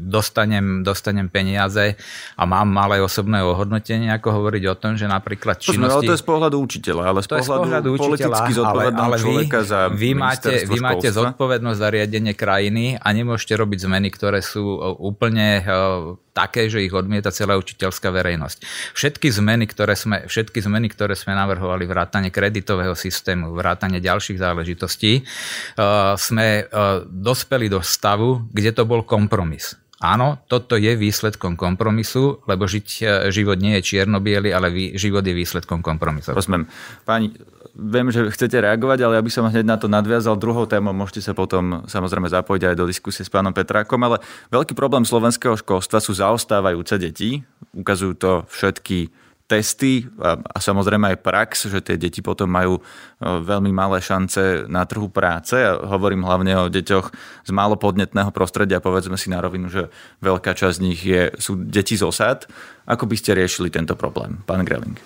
dostanem, 0.09 0.81
dostanem 0.81 1.29
peniaze 1.29 2.01
a 2.33 2.43
mám 2.49 2.73
malé 2.73 3.05
osobné 3.05 3.45
ohodnotenie, 3.45 4.09
ako 4.09 4.41
hovoriť 4.41 4.65
o 4.73 4.75
tom, 4.79 4.85
tom, 4.87 4.95
že 4.95 5.11
napríklad 5.11 5.59
činnosti... 5.59 6.07
ale 6.07 6.07
to 6.07 6.15
je 6.15 6.21
z 6.23 6.27
pohľadu 6.27 6.57
učiteľa, 6.63 7.03
ale 7.11 7.21
z, 7.21 7.29
pohľadu, 7.29 7.43
z 7.43 7.59
pohľadu 7.59 7.89
politicky 7.99 8.51
zodpovedného 8.55 9.07
ale, 9.11 9.19
ale 9.19 9.23
človeka 9.23 9.59
vy, 9.59 9.67
za 9.67 9.81
vy 9.91 10.11
máte, 10.15 10.53
vy 10.63 10.79
máte 10.79 11.09
zodpovednosť 11.11 11.79
za 11.79 11.89
riadenie 11.91 12.35
krajiny 12.39 12.85
a 12.97 13.09
nemôžete 13.11 13.59
robiť 13.59 13.79
zmeny, 13.91 14.09
ktoré 14.15 14.39
sú 14.41 14.63
e, 14.63 14.79
úplne 15.03 15.67
uh, 15.67 16.15
také, 16.37 16.69
že 16.69 16.85
ich 16.85 16.93
odmieta 16.93 17.33
celá 17.33 17.57
učiteľská 17.57 18.13
verejnosť. 18.13 18.59
Všetky 18.93 19.33
zmeny, 19.33 19.65
ktoré 19.65 19.97
sme, 19.97 20.29
všetky 20.29 20.61
zmeny, 20.61 20.93
ktoré 20.93 21.17
sme 21.17 21.33
navrhovali, 21.33 21.89
vrátanie 21.89 22.29
kreditového 22.29 22.93
systému, 22.93 23.57
vrátanie 23.57 23.99
ďalších 23.99 24.39
záležitostí, 24.39 25.25
uh, 25.25 26.15
sme 26.15 26.69
uh, 26.69 27.03
dospeli 27.09 27.73
do 27.73 27.81
stavu, 27.81 28.45
kde 28.53 28.71
to 28.77 28.85
bol 28.85 29.01
kompromis. 29.01 29.75
Áno, 29.97 30.45
toto 30.45 30.77
je 30.77 30.93
výsledkom 30.93 31.57
kompromisu, 31.57 32.45
lebo 32.45 32.69
žiť, 32.69 32.89
e, 33.01 33.33
život 33.33 33.57
nie 33.57 33.81
je 33.81 33.97
čierno 33.97 34.21
ale 34.53 34.69
život 34.93 35.25
je 35.25 35.33
výsledkom 35.33 35.81
kompromisu. 35.81 36.37
Rozumiem. 36.37 36.69
Pani, 37.09 37.33
viem, 37.73 38.13
že 38.13 38.29
chcete 38.29 38.61
reagovať, 38.61 38.99
ale 39.05 39.17
ja 39.17 39.23
by 39.25 39.33
som 39.33 39.49
hneď 39.49 39.65
na 39.65 39.81
to 39.81 39.89
nadviazal 39.89 40.37
druhou 40.37 40.69
témou. 40.69 40.93
Môžete 40.93 41.25
sa 41.25 41.33
potom 41.33 41.85
samozrejme 41.89 42.29
zapojiť 42.29 42.63
aj 42.73 42.77
do 42.77 42.85
diskusie 42.85 43.25
s 43.25 43.33
pánom 43.33 43.57
Petrákom, 43.57 44.01
ale 44.05 44.21
veľký 44.53 44.77
problém 44.77 45.09
slovenského 45.09 45.57
školstva 45.57 46.01
sú 46.05 46.13
zaostávajúce 46.13 47.01
deti. 47.01 47.41
Ukazujú 47.73 48.13
to 48.21 48.33
všetky 48.53 49.09
testy 49.47 50.07
a, 50.19 50.39
samozrejme 50.59 51.15
aj 51.15 51.23
prax, 51.23 51.51
že 51.71 51.79
tie 51.81 51.97
deti 51.97 52.21
potom 52.21 52.51
majú 52.51 52.79
e, 52.79 52.83
veľmi 53.23 53.71
malé 53.71 54.03
šance 54.03 54.67
na 54.67 54.83
trhu 54.85 55.07
práce. 55.09 55.55
A 55.55 55.79
hovorím 55.79 56.27
hlavne 56.27 56.53
o 56.59 56.71
deťoch 56.71 57.07
z 57.47 57.51
málo 57.55 57.79
podnetného 57.79 58.35
prostredia, 58.35 58.83
povedzme 58.83 59.15
si 59.15 59.31
na 59.31 59.39
rovinu, 59.39 59.71
že 59.71 59.89
veľká 60.21 60.53
časť 60.53 60.77
z 60.77 60.83
nich 60.83 61.01
je, 61.01 61.31
sú 61.39 61.57
deti 61.57 61.95
z 61.95 62.05
osad. 62.05 62.51
Ako 62.85 63.07
by 63.07 63.15
ste 63.15 63.39
riešili 63.39 63.71
tento 63.71 63.95
problém, 63.95 64.43
pán 64.45 64.67
Greling? 64.67 64.99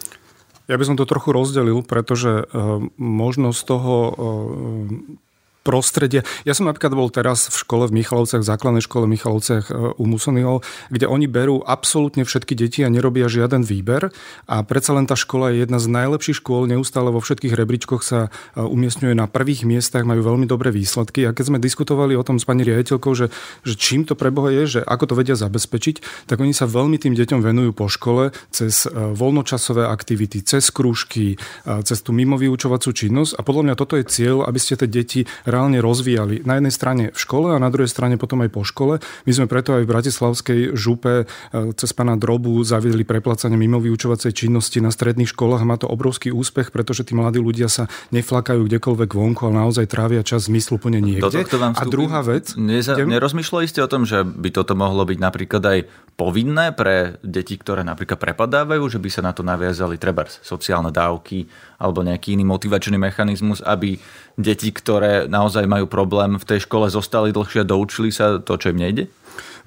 Ja 0.68 0.78
by 0.78 0.87
som 0.87 0.94
to 0.94 1.02
trochu 1.02 1.35
rozdelil, 1.35 1.82
pretože 1.82 2.47
možno 2.94 3.50
z 3.50 3.62
toho 3.66 3.94
prostredie. 5.61 6.25
Ja 6.49 6.57
som 6.57 6.64
napríklad 6.64 6.97
bol 6.97 7.12
teraz 7.12 7.52
v 7.52 7.57
škole 7.61 7.85
v 7.88 8.00
Michalovciach, 8.00 8.40
v 8.40 8.49
základnej 8.49 8.85
škole 8.85 9.05
v 9.05 9.12
Michalovciach 9.17 9.69
e, 9.69 9.73
u 9.97 10.05
Musonyho, 10.09 10.64
kde 10.88 11.05
oni 11.05 11.29
berú 11.29 11.61
absolútne 11.61 12.25
všetky 12.25 12.57
deti 12.57 12.81
a 12.81 12.88
nerobia 12.88 13.29
žiaden 13.29 13.61
výber. 13.61 14.09
A 14.49 14.64
predsa 14.64 14.97
len 14.97 15.05
tá 15.05 15.14
škola 15.14 15.52
je 15.52 15.64
jedna 15.69 15.76
z 15.76 15.93
najlepších 15.93 16.40
škôl, 16.40 16.64
neustále 16.64 17.12
vo 17.12 17.21
všetkých 17.21 17.52
rebríčkoch 17.52 18.00
sa 18.00 18.33
e, 18.57 18.61
umiestňuje 18.64 19.12
na 19.12 19.29
prvých 19.29 19.69
miestach, 19.69 20.09
majú 20.09 20.25
veľmi 20.25 20.49
dobré 20.49 20.73
výsledky. 20.73 21.29
A 21.29 21.37
keď 21.37 21.52
sme 21.52 21.59
diskutovali 21.61 22.17
o 22.17 22.25
tom 22.25 22.40
s 22.40 22.49
pani 22.49 22.64
riaditeľkou, 22.64 23.12
že, 23.12 23.29
že 23.61 23.75
čím 23.76 24.09
to 24.09 24.17
preboha 24.17 24.49
je, 24.64 24.81
že 24.81 24.81
ako 24.81 25.12
to 25.12 25.14
vedia 25.21 25.37
zabezpečiť, 25.37 26.25
tak 26.25 26.40
oni 26.40 26.57
sa 26.57 26.64
veľmi 26.64 26.97
tým 26.97 27.12
deťom 27.12 27.40
venujú 27.45 27.76
po 27.76 27.93
škole 27.93 28.33
cez 28.49 28.88
e, 28.88 28.93
voľnočasové 28.97 29.85
aktivity, 29.85 30.40
cez 30.40 30.73
krúžky, 30.73 31.37
cez 31.85 31.99
tú 32.00 32.14
mimovýučovacú 32.17 32.90
činnosť. 32.95 33.37
A 33.37 33.45
podľa 33.45 33.62
mňa 33.71 33.75
toto 33.76 33.99
je 33.99 34.09
cieľ, 34.09 34.47
aby 34.47 34.57
ste 34.57 34.79
tie 34.81 34.88
deti 34.88 35.21
reálne 35.50 35.78
rozvíjali. 35.83 36.47
Na 36.47 36.57
jednej 36.57 36.75
strane 36.75 37.04
v 37.12 37.19
škole 37.19 37.52
a 37.52 37.59
na 37.59 37.69
druhej 37.69 37.90
strane 37.90 38.16
potom 38.16 38.40
aj 38.47 38.50
po 38.50 38.62
škole. 38.62 39.02
My 39.26 39.33
sme 39.35 39.47
preto 39.50 39.75
aj 39.76 39.85
v 39.85 39.90
Bratislavskej 39.90 40.61
župe 40.78 41.14
e, 41.23 41.25
cez 41.76 41.90
pána 41.92 42.14
Drobu 42.14 42.62
zaviedli 42.62 43.02
preplacanie 43.02 43.59
mimo 43.59 43.83
vyučovacej 43.83 44.33
činnosti 44.33 44.78
na 44.78 44.95
stredných 44.95 45.35
školách. 45.35 45.66
Má 45.66 45.76
to 45.76 45.90
obrovský 45.90 46.30
úspech, 46.30 46.71
pretože 46.71 47.04
tí 47.04 47.12
mladí 47.19 47.42
ľudia 47.42 47.66
sa 47.66 47.90
neflakajú 48.14 48.64
kdekoľvek 48.64 49.11
vonku, 49.11 49.50
ale 49.50 49.66
naozaj 49.66 49.90
trávia 49.90 50.23
čas 50.25 50.47
zmysluplne 50.47 51.02
niekde. 51.02 51.26
vám 51.59 51.75
a 51.76 51.85
druhá 51.85 52.21
vec... 52.23 52.54
Neza, 52.54 52.95
idem... 52.95 53.11
Nerozmýšľali 53.11 53.66
ste 53.66 53.80
o 53.85 53.90
tom, 53.90 54.07
že 54.07 54.23
by 54.23 54.54
toto 54.54 54.78
mohlo 54.78 55.02
byť 55.02 55.19
napríklad 55.19 55.62
aj 55.66 55.78
povinné 56.21 56.76
pre 56.76 57.16
deti, 57.25 57.57
ktoré 57.57 57.80
napríklad 57.80 58.21
prepadávajú, 58.21 58.85
že 58.92 59.00
by 59.00 59.09
sa 59.09 59.25
na 59.25 59.33
to 59.33 59.40
naviazali 59.40 59.97
treba 59.97 60.28
sociálne 60.28 60.92
dávky 60.92 61.49
alebo 61.81 62.05
nejaký 62.05 62.37
iný 62.37 62.45
motivačný 62.45 63.01
mechanizmus, 63.01 63.65
aby 63.65 63.97
deti, 64.37 64.69
ktoré 64.69 65.25
naozaj 65.25 65.65
majú 65.65 65.89
problém 65.89 66.37
v 66.37 66.45
tej 66.45 66.69
škole, 66.69 66.93
zostali 66.93 67.33
dlhšie 67.33 67.65
a 67.65 67.69
doučili 67.69 68.13
sa 68.13 68.37
to, 68.37 68.61
čo 68.61 68.77
im 68.77 68.79
nejde? 68.79 69.09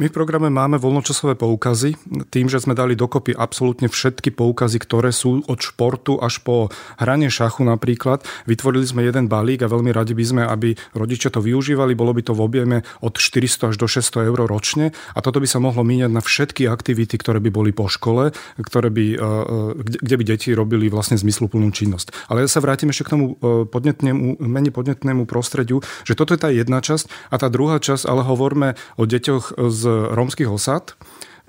My 0.01 0.09
v 0.09 0.15
programe 0.15 0.49
máme 0.49 0.81
voľnočasové 0.81 1.37
poukazy, 1.37 1.93
tým, 2.33 2.49
že 2.49 2.57
sme 2.57 2.73
dali 2.73 2.97
dokopy 2.97 3.37
absolútne 3.37 3.85
všetky 3.85 4.33
poukazy, 4.33 4.81
ktoré 4.81 5.13
sú 5.13 5.45
od 5.45 5.59
športu 5.61 6.17
až 6.17 6.41
po 6.41 6.73
hranie 6.97 7.29
šachu 7.29 7.61
napríklad. 7.61 8.25
Vytvorili 8.49 8.89
sme 8.89 9.05
jeden 9.05 9.29
balík 9.29 9.61
a 9.61 9.69
veľmi 9.69 9.93
radi 9.93 10.17
by 10.17 10.25
sme, 10.25 10.43
aby 10.49 10.73
rodičia 10.97 11.29
to 11.29 11.45
využívali. 11.45 11.93
Bolo 11.93 12.17
by 12.17 12.25
to 12.25 12.33
v 12.33 12.41
objeme 12.41 12.77
od 13.05 13.21
400 13.21 13.69
až 13.69 13.75
do 13.77 13.85
600 13.85 14.29
eur 14.33 14.39
ročne 14.49 14.97
a 15.13 15.19
toto 15.21 15.37
by 15.37 15.45
sa 15.45 15.61
mohlo 15.61 15.85
míňať 15.85 16.09
na 16.09 16.21
všetky 16.25 16.65
aktivity, 16.65 17.13
ktoré 17.21 17.37
by 17.37 17.53
boli 17.53 17.69
po 17.69 17.85
škole, 17.85 18.33
ktoré 18.57 18.89
by, 18.89 19.05
e, 19.13 19.17
e, 19.17 19.93
kde 20.01 20.15
by 20.17 20.23
deti 20.25 20.49
robili 20.57 20.89
vlastne 20.89 21.21
zmysluplnú 21.21 21.69
činnosť. 21.69 22.33
Ale 22.33 22.45
ja 22.45 22.49
sa 22.49 22.65
vrátim 22.65 22.89
ešte 22.89 23.05
k 23.05 23.13
tomu 23.13 23.37
e, 23.37 23.69
podnetnému, 23.69 24.41
menej 24.41 24.73
podnetnému 24.73 25.29
prostrediu, 25.29 25.85
že 26.01 26.17
toto 26.17 26.33
je 26.33 26.41
tá 26.41 26.49
jedna 26.49 26.81
časť 26.81 27.29
a 27.29 27.37
tá 27.37 27.47
druhá 27.53 27.77
časť, 27.77 28.09
ale 28.09 28.25
hovoríme 28.25 28.73
o 28.97 29.03
deťoch 29.05 29.61
z 29.69 29.82
rómskych 29.87 30.49
osad, 30.49 30.95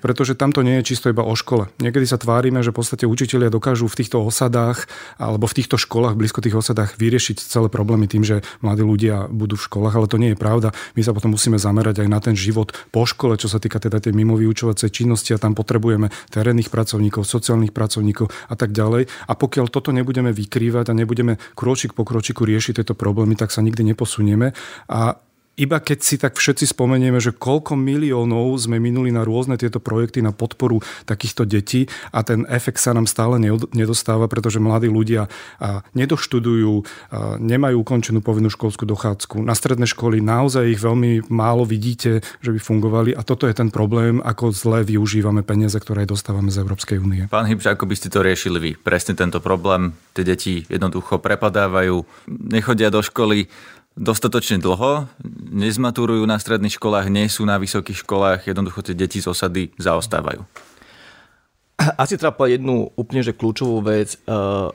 pretože 0.05 0.37
tam 0.37 0.53
to 0.53 0.61
nie 0.61 0.85
je 0.85 0.93
čisto 0.93 1.09
iba 1.09 1.25
o 1.25 1.33
škole. 1.33 1.73
Niekedy 1.81 2.05
sa 2.05 2.21
tvárime, 2.21 2.61
že 2.61 2.77
v 2.77 2.85
podstate 2.85 3.09
učitelia 3.09 3.49
dokážu 3.49 3.89
v 3.89 4.05
týchto 4.05 4.21
osadách 4.21 4.85
alebo 5.17 5.49
v 5.49 5.57
týchto 5.57 5.81
školách, 5.81 6.21
blízko 6.21 6.45
tých 6.45 6.61
osadách 6.61 7.01
vyriešiť 7.01 7.41
celé 7.41 7.73
problémy 7.73 8.05
tým, 8.05 8.21
že 8.21 8.45
mladí 8.61 8.85
ľudia 8.85 9.33
budú 9.33 9.57
v 9.57 9.65
školách, 9.65 9.97
ale 9.97 10.05
to 10.13 10.21
nie 10.21 10.37
je 10.37 10.39
pravda. 10.39 10.77
My 10.93 11.01
sa 11.01 11.17
potom 11.17 11.33
musíme 11.33 11.57
zamerať 11.57 12.05
aj 12.05 12.09
na 12.13 12.21
ten 12.21 12.37
život 12.37 12.77
po 12.93 13.09
škole, 13.09 13.41
čo 13.41 13.49
sa 13.49 13.57
týka 13.57 13.81
teda 13.81 13.97
tej 13.97 14.13
mimovýučovacej 14.13 14.93
činnosti 14.93 15.33
a 15.33 15.41
tam 15.41 15.57
potrebujeme 15.57 16.13
terénnych 16.29 16.69
pracovníkov, 16.69 17.25
sociálnych 17.25 17.73
pracovníkov 17.73 18.29
a 18.29 18.55
tak 18.61 18.77
ďalej. 18.77 19.09
A 19.09 19.33
pokiaľ 19.33 19.73
toto 19.73 19.89
nebudeme 19.89 20.37
vykrývať 20.37 20.93
a 20.93 20.99
nebudeme 21.01 21.41
kročík 21.57 21.97
po 21.97 22.05
kročiku 22.05 22.45
riešiť 22.45 22.85
tieto 22.85 22.93
problémy, 22.93 23.41
tak 23.41 23.49
sa 23.49 23.65
nikdy 23.65 23.97
neposunieme. 23.97 24.53
A 24.93 25.17
iba 25.55 25.79
keď 25.79 25.99
si 26.03 26.17
tak 26.19 26.35
všetci 26.35 26.75
spomenieme, 26.75 27.23
že 27.23 27.31
koľko 27.31 27.79
miliónov 27.79 28.59
sme 28.59 28.83
minuli 28.83 29.15
na 29.15 29.23
rôzne 29.23 29.55
tieto 29.55 29.79
projekty 29.79 30.19
na 30.19 30.35
podporu 30.35 30.83
takýchto 31.07 31.47
detí 31.47 31.87
a 32.11 32.27
ten 32.27 32.43
efekt 32.51 32.83
sa 32.83 32.91
nám 32.91 33.07
stále 33.07 33.39
nedostáva, 33.71 34.27
pretože 34.27 34.59
mladí 34.59 34.91
ľudia 34.91 35.31
nedoštudujú, 35.95 36.73
nemajú 37.39 37.77
ukončenú 37.81 38.19
povinnú 38.19 38.51
školskú 38.51 38.83
dochádzku. 38.83 39.47
Na 39.47 39.55
stredné 39.55 39.87
školy 39.87 40.19
naozaj 40.19 40.75
ich 40.75 40.83
veľmi 40.83 41.31
málo 41.31 41.63
vidíte, 41.63 42.23
že 42.43 42.51
by 42.51 42.59
fungovali 42.59 43.11
a 43.15 43.23
toto 43.23 43.47
je 43.47 43.55
ten 43.55 43.71
problém, 43.71 44.19
ako 44.27 44.51
zle 44.51 44.83
využívame 44.83 45.47
peniaze, 45.47 45.79
ktoré 45.79 46.03
dostávame 46.03 46.51
z 46.51 46.67
Európskej 46.67 46.99
únie. 46.99 47.31
Pán 47.31 47.47
Hybš, 47.47 47.71
ako 47.79 47.87
by 47.87 47.95
ste 47.95 48.11
to 48.11 48.27
riešili 48.27 48.59
vy? 48.59 48.71
Presne 48.75 49.15
tento 49.15 49.39
problém, 49.39 49.95
tie 50.19 50.27
deti 50.27 50.67
jednoducho 50.67 51.23
prepadávajú, 51.23 52.03
nechodia 52.27 52.91
do 52.91 53.03
školy, 53.03 53.47
dostatočne 53.95 54.59
dlho, 54.59 55.07
nezmaturujú 55.55 56.27
na 56.27 56.39
stredných 56.39 56.77
školách, 56.79 57.07
nie 57.11 57.31
sú 57.31 57.47
na 57.47 57.59
vysokých 57.63 58.03
školách, 58.03 58.51
jednoducho 58.51 58.83
tie 58.83 58.99
deti 58.99 59.23
z 59.23 59.31
osady 59.31 59.71
zaostávajú. 59.79 60.43
Asi 61.75 62.15
treba 62.15 62.31
povedať 62.31 62.63
jednu 62.63 62.87
úplne 62.95 63.27
že 63.27 63.35
kľúčovú 63.35 63.83
vec. 63.83 64.15
E, 64.15 64.19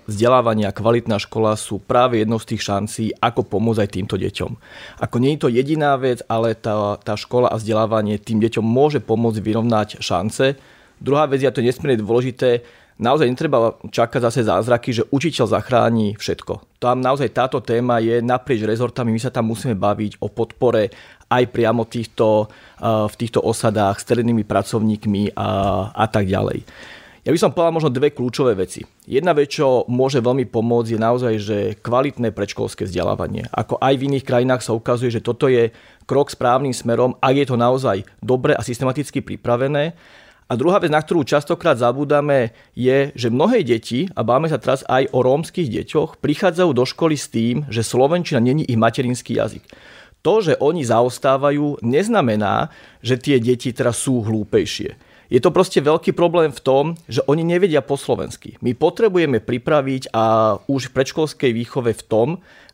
vzdelávanie 0.04 0.68
a 0.68 0.76
kvalitná 0.76 1.16
škola 1.16 1.56
sú 1.56 1.80
práve 1.80 2.20
jednou 2.20 2.44
z 2.44 2.52
tých 2.52 2.62
šancí, 2.68 3.04
ako 3.24 3.48
pomôcť 3.48 3.88
aj 3.88 3.90
týmto 3.96 4.16
deťom. 4.20 4.52
Ako 5.00 5.16
nie 5.24 5.40
je 5.40 5.48
to 5.48 5.48
jediná 5.48 5.96
vec, 5.96 6.20
ale 6.28 6.60
tá, 6.60 7.00
tá 7.00 7.16
škola 7.16 7.48
a 7.48 7.56
vzdelávanie 7.56 8.20
tým 8.20 8.44
deťom 8.44 8.68
môže 8.68 9.00
pomôcť 9.00 9.40
vyrovnať 9.40 9.90
šance. 10.04 10.60
Druhá 11.00 11.24
vec, 11.32 11.40
je 11.40 11.48
to 11.48 11.64
nesmierne 11.64 12.04
dôležité, 12.04 12.68
naozaj 13.00 13.32
netreba 13.32 13.80
čakať 13.88 14.22
zase 14.28 14.42
zázraky, 14.44 14.92
že 14.92 15.08
učiteľ 15.08 15.48
zachráni 15.48 16.20
všetko. 16.20 16.80
Tam 16.84 17.00
naozaj 17.00 17.32
táto 17.32 17.64
téma 17.64 18.04
je 18.04 18.20
naprieč 18.20 18.68
rezortami, 18.68 19.16
my 19.16 19.22
sa 19.24 19.32
tam 19.32 19.48
musíme 19.48 19.80
baviť 19.80 20.20
o 20.20 20.28
podpore 20.28 20.92
aj 21.32 21.44
priamo 21.50 21.88
týchto, 21.88 22.46
eh, 22.46 23.08
v 23.08 23.16
týchto 23.16 23.40
osadách 23.40 24.04
s 24.04 24.08
terénnymi 24.08 24.44
pracovníkmi 24.44 25.34
a, 25.34 25.50
a 25.96 26.06
tak 26.12 26.28
ďalej. 26.28 26.68
Ja 27.28 27.36
by 27.36 27.46
som 27.46 27.52
povedal 27.52 27.76
možno 27.76 27.92
dve 27.92 28.16
kľúčové 28.16 28.56
veci. 28.56 28.82
Jedna 29.04 29.36
vec, 29.36 29.52
čo 29.52 29.84
môže 29.92 30.24
veľmi 30.24 30.48
pomôcť, 30.48 30.90
je 30.96 31.00
naozaj, 31.04 31.34
že 31.38 31.58
kvalitné 31.78 32.32
predškolské 32.32 32.88
vzdelávanie. 32.88 33.46
Ako 33.52 33.76
aj 33.78 33.94
v 34.00 34.06
iných 34.10 34.26
krajinách 34.26 34.64
sa 34.64 34.74
ukazuje, 34.74 35.12
že 35.12 35.22
toto 35.22 35.52
je 35.52 35.70
krok 36.08 36.32
správnym 36.32 36.72
smerom, 36.72 37.20
ak 37.20 37.36
je 37.38 37.46
to 37.46 37.60
naozaj 37.60 38.02
dobre 38.24 38.56
a 38.56 38.64
systematicky 38.64 39.20
pripravené. 39.22 39.94
A 40.50 40.58
druhá 40.58 40.82
vec, 40.82 40.90
na 40.90 40.98
ktorú 40.98 41.22
častokrát 41.22 41.78
zabúdame, 41.78 42.58
je, 42.74 43.14
že 43.14 43.30
mnohé 43.30 43.62
deti, 43.62 44.10
a 44.18 44.26
báme 44.26 44.50
sa 44.50 44.58
teraz 44.58 44.82
aj 44.90 45.14
o 45.14 45.22
rómskych 45.22 45.70
deťoch, 45.70 46.18
prichádzajú 46.18 46.72
do 46.74 46.90
školy 46.90 47.14
s 47.14 47.30
tým, 47.30 47.70
že 47.70 47.86
slovenčina 47.86 48.42
není 48.42 48.66
ich 48.66 48.74
materinský 48.74 49.38
jazyk. 49.38 49.62
To, 50.26 50.42
že 50.42 50.58
oni 50.58 50.82
zaostávajú, 50.82 51.86
neznamená, 51.86 52.74
že 53.06 53.22
tie 53.22 53.38
deti 53.38 53.70
teraz 53.72 54.02
sú 54.02 54.26
hlúpejšie. 54.26 54.98
Je 55.30 55.38
to 55.38 55.54
proste 55.54 55.78
veľký 55.78 56.18
problém 56.18 56.50
v 56.50 56.58
tom, 56.58 56.86
že 57.06 57.22
oni 57.30 57.46
nevedia 57.46 57.86
po 57.86 57.94
slovensky. 58.02 58.58
My 58.66 58.74
potrebujeme 58.74 59.38
pripraviť 59.38 60.10
a 60.10 60.58
už 60.66 60.90
v 60.90 60.96
predškolskej 60.98 61.54
výchove 61.54 61.94
v 61.94 62.04
tom, 62.10 62.28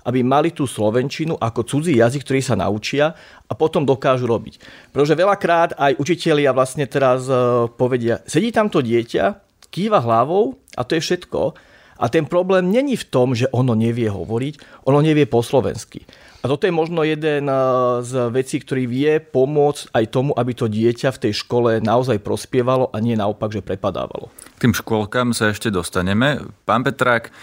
aby 0.08 0.24
mali 0.24 0.56
tú 0.56 0.64
slovenčinu 0.64 1.36
ako 1.36 1.68
cudzí 1.68 2.00
jazyk, 2.00 2.24
ktorý 2.24 2.42
sa 2.42 2.56
naučia 2.56 3.12
a 3.50 3.54
potom 3.58 3.84
dokážu 3.84 4.30
robiť. 4.30 4.62
Pretože 4.96 5.20
veľakrát 5.20 5.76
aj 5.76 6.00
učitelia 6.00 6.56
vlastne 6.56 6.88
teraz 6.88 7.28
e, 7.28 7.68
povedia, 7.76 8.24
sedí 8.24 8.54
tam 8.56 8.72
to 8.72 8.80
dieťa, 8.80 9.36
kýva 9.68 10.00
hlavou 10.00 10.56
a 10.78 10.82
to 10.88 10.96
je 10.96 11.04
všetko. 11.04 11.58
A 11.96 12.06
ten 12.12 12.28
problém 12.28 12.72
není 12.72 12.96
v 12.96 13.08
tom, 13.08 13.36
že 13.36 13.52
ono 13.52 13.72
nevie 13.72 14.08
hovoriť, 14.08 14.86
ono 14.88 15.00
nevie 15.00 15.28
po 15.28 15.44
slovensky. 15.44 16.04
A 16.46 16.50
toto 16.52 16.70
je 16.70 16.78
možno 16.78 17.02
jeden 17.02 17.50
e, 17.50 17.58
z 18.06 18.30
vecí, 18.30 18.62
ktorý 18.62 18.86
vie 18.86 19.18
pomôcť 19.18 19.98
aj 19.98 20.06
tomu, 20.14 20.30
aby 20.38 20.54
to 20.54 20.70
dieťa 20.70 21.10
v 21.18 21.22
tej 21.25 21.34
škole 21.42 21.82
naozaj 21.82 22.22
prospievalo 22.22 22.94
a 22.94 23.02
nie 23.02 23.18
naopak, 23.18 23.50
že 23.50 23.66
prepadávalo. 23.66 24.30
K 24.62 24.70
tým 24.70 24.78
škôlkam 24.78 25.34
sa 25.34 25.50
ešte 25.50 25.74
dostaneme. 25.74 26.46
Pán 26.70 26.86
Petrák, 26.86 27.34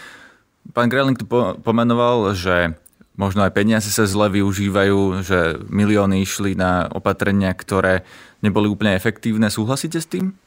Pán 0.70 0.86
Greling 0.86 1.18
tu 1.18 1.26
pomenoval, 1.66 2.30
že 2.38 2.78
možno 3.18 3.42
aj 3.42 3.50
peniaze 3.58 3.90
sa 3.90 4.06
zle 4.06 4.30
využívajú, 4.38 5.26
že 5.26 5.58
milióny 5.66 6.22
išli 6.22 6.54
na 6.54 6.86
opatrenia, 6.86 7.50
ktoré 7.58 8.06
neboli 8.38 8.70
úplne 8.70 8.94
efektívne. 8.94 9.50
Súhlasíte 9.50 9.98
s 9.98 10.06
tým? 10.06 10.38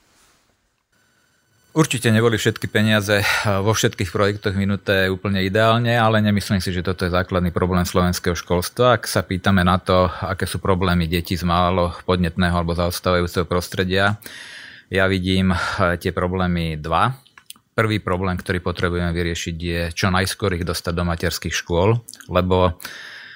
Určite 1.75 2.07
neboli 2.07 2.39
všetky 2.39 2.71
peniaze 2.71 3.19
vo 3.43 3.75
všetkých 3.75 4.07
projektoch 4.07 4.55
minuté 4.55 5.11
úplne 5.11 5.43
ideálne, 5.43 5.99
ale 5.99 6.23
nemyslím 6.23 6.63
si, 6.63 6.71
že 6.71 6.79
toto 6.79 7.03
je 7.03 7.11
základný 7.11 7.51
problém 7.51 7.83
slovenského 7.83 8.31
školstva. 8.31 8.95
Ak 8.95 9.11
sa 9.11 9.27
pýtame 9.27 9.59
na 9.59 9.75
to, 9.75 10.07
aké 10.07 10.47
sú 10.47 10.63
problémy 10.63 11.03
detí 11.03 11.35
z 11.35 11.43
málo 11.43 11.91
podnetného 12.07 12.55
alebo 12.55 12.79
zaostávajúceho 12.79 13.43
prostredia, 13.43 14.15
ja 14.87 15.03
vidím 15.11 15.51
eh, 15.51 15.99
tie 15.99 16.15
problémy 16.15 16.79
dva. 16.79 17.11
Prvý 17.75 17.99
problém, 17.99 18.39
ktorý 18.39 18.63
potrebujeme 18.63 19.11
vyriešiť, 19.11 19.55
je 19.59 19.81
čo 19.91 20.07
najskôr 20.07 20.55
ich 20.55 20.63
dostať 20.63 20.95
do 20.95 21.03
materských 21.03 21.51
škôl, 21.51 21.99
lebo 22.31 22.79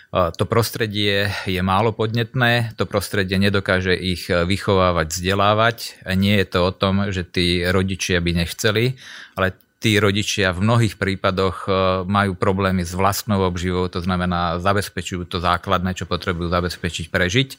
to 0.10 0.44
prostredie 0.50 1.30
je 1.46 1.62
málo 1.62 1.94
podnetné, 1.94 2.74
to 2.74 2.90
prostredie 2.90 3.38
nedokáže 3.38 3.94
ich 3.94 4.26
vychovávať, 4.26 5.06
vzdelávať. 5.06 5.78
Nie 6.18 6.42
je 6.42 6.48
to 6.50 6.60
o 6.66 6.72
tom, 6.74 7.14
že 7.14 7.22
tí 7.30 7.62
rodičia 7.62 8.18
by 8.18 8.42
nechceli, 8.42 8.98
ale 9.38 9.54
tí 9.80 9.96
rodičia 9.96 10.52
v 10.52 10.60
mnohých 10.68 11.00
prípadoch 11.00 11.66
e, 11.66 11.70
majú 12.04 12.36
problémy 12.36 12.84
s 12.84 12.92
vlastnou 12.92 13.48
obživou, 13.48 13.88
to 13.88 14.04
znamená 14.04 14.60
zabezpečujú 14.60 15.24
to 15.24 15.40
základné, 15.40 15.96
čo 15.96 16.04
potrebujú 16.04 16.52
zabezpečiť, 16.52 17.08
prežiť. 17.08 17.50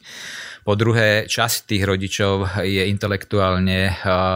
Po 0.61 0.77
druhé, 0.77 1.25
časť 1.25 1.73
tých 1.73 1.83
rodičov 1.83 2.61
je 2.61 2.85
intelektuálne 2.85 3.79
eh, 3.89 3.95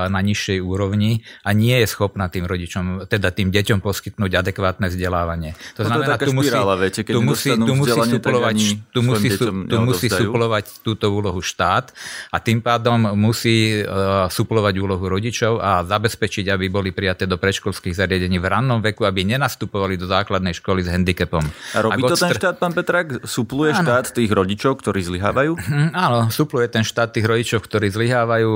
na 0.10 0.20
nižšej 0.22 0.58
úrovni 0.62 1.22
a 1.46 1.54
nie 1.54 1.78
je 1.82 1.88
schopná 1.90 2.30
tým 2.34 2.50
rodičom, 2.50 3.06
teda 3.06 3.30
tým 3.30 3.54
deťom 3.54 3.80
poskytnúť 3.82 4.32
adekvátne 4.42 4.90
vzdelávanie. 4.90 5.54
To 5.78 5.86
no 5.86 5.94
znamená, 5.94 6.18
to 6.18 6.30
tu 6.30 6.34
musí, 6.34 6.56
viete, 6.56 7.02
keď 7.06 7.14
tu 7.14 7.22
musí, 7.22 7.50
tu 7.54 7.74
musí 7.78 8.00
suplovať, 8.18 8.58
tu 8.90 9.00
musí, 9.06 9.28
tu 9.70 9.78
musí 9.82 10.08
suplovať 10.10 10.66
túto 10.82 11.14
úlohu 11.14 11.42
štát 11.42 11.94
a 12.34 12.38
tým 12.42 12.60
pádom 12.62 13.14
musí 13.14 13.82
uh, 13.86 14.26
suplovať 14.32 14.74
úlohu 14.82 15.06
rodičov 15.06 15.62
a 15.62 15.86
zabezpečiť, 15.86 16.50
aby 16.50 16.66
boli 16.74 16.90
prijaté 16.90 17.30
do 17.30 17.38
predškolských 17.38 17.94
zariadení 17.94 18.42
v 18.42 18.48
rannom 18.50 18.80
veku, 18.82 19.06
aby 19.06 19.28
nenastupovali 19.28 20.00
do 20.00 20.10
základnej 20.10 20.58
školy 20.58 20.82
s 20.82 20.90
handicapom. 20.90 21.44
A 21.76 21.78
robí 21.86 22.02
Ak 22.02 22.12
to 22.12 22.18
ten 22.18 22.34
štát, 22.34 22.56
pán 22.58 22.74
Petrak? 22.74 23.28
Supluje 23.28 23.76
áno. 23.76 23.86
štát 23.86 24.06
tých 24.16 24.32
rodičov, 24.32 24.82
ktorí 24.82 25.06
zlyhávajú? 25.06 25.58
Áno, 26.06 26.15
supluje 26.32 26.68
ten 26.72 26.84
štát 26.86 27.12
tých 27.12 27.26
rodičov, 27.28 27.66
ktorí 27.66 27.92
zlyhávajú. 27.92 28.52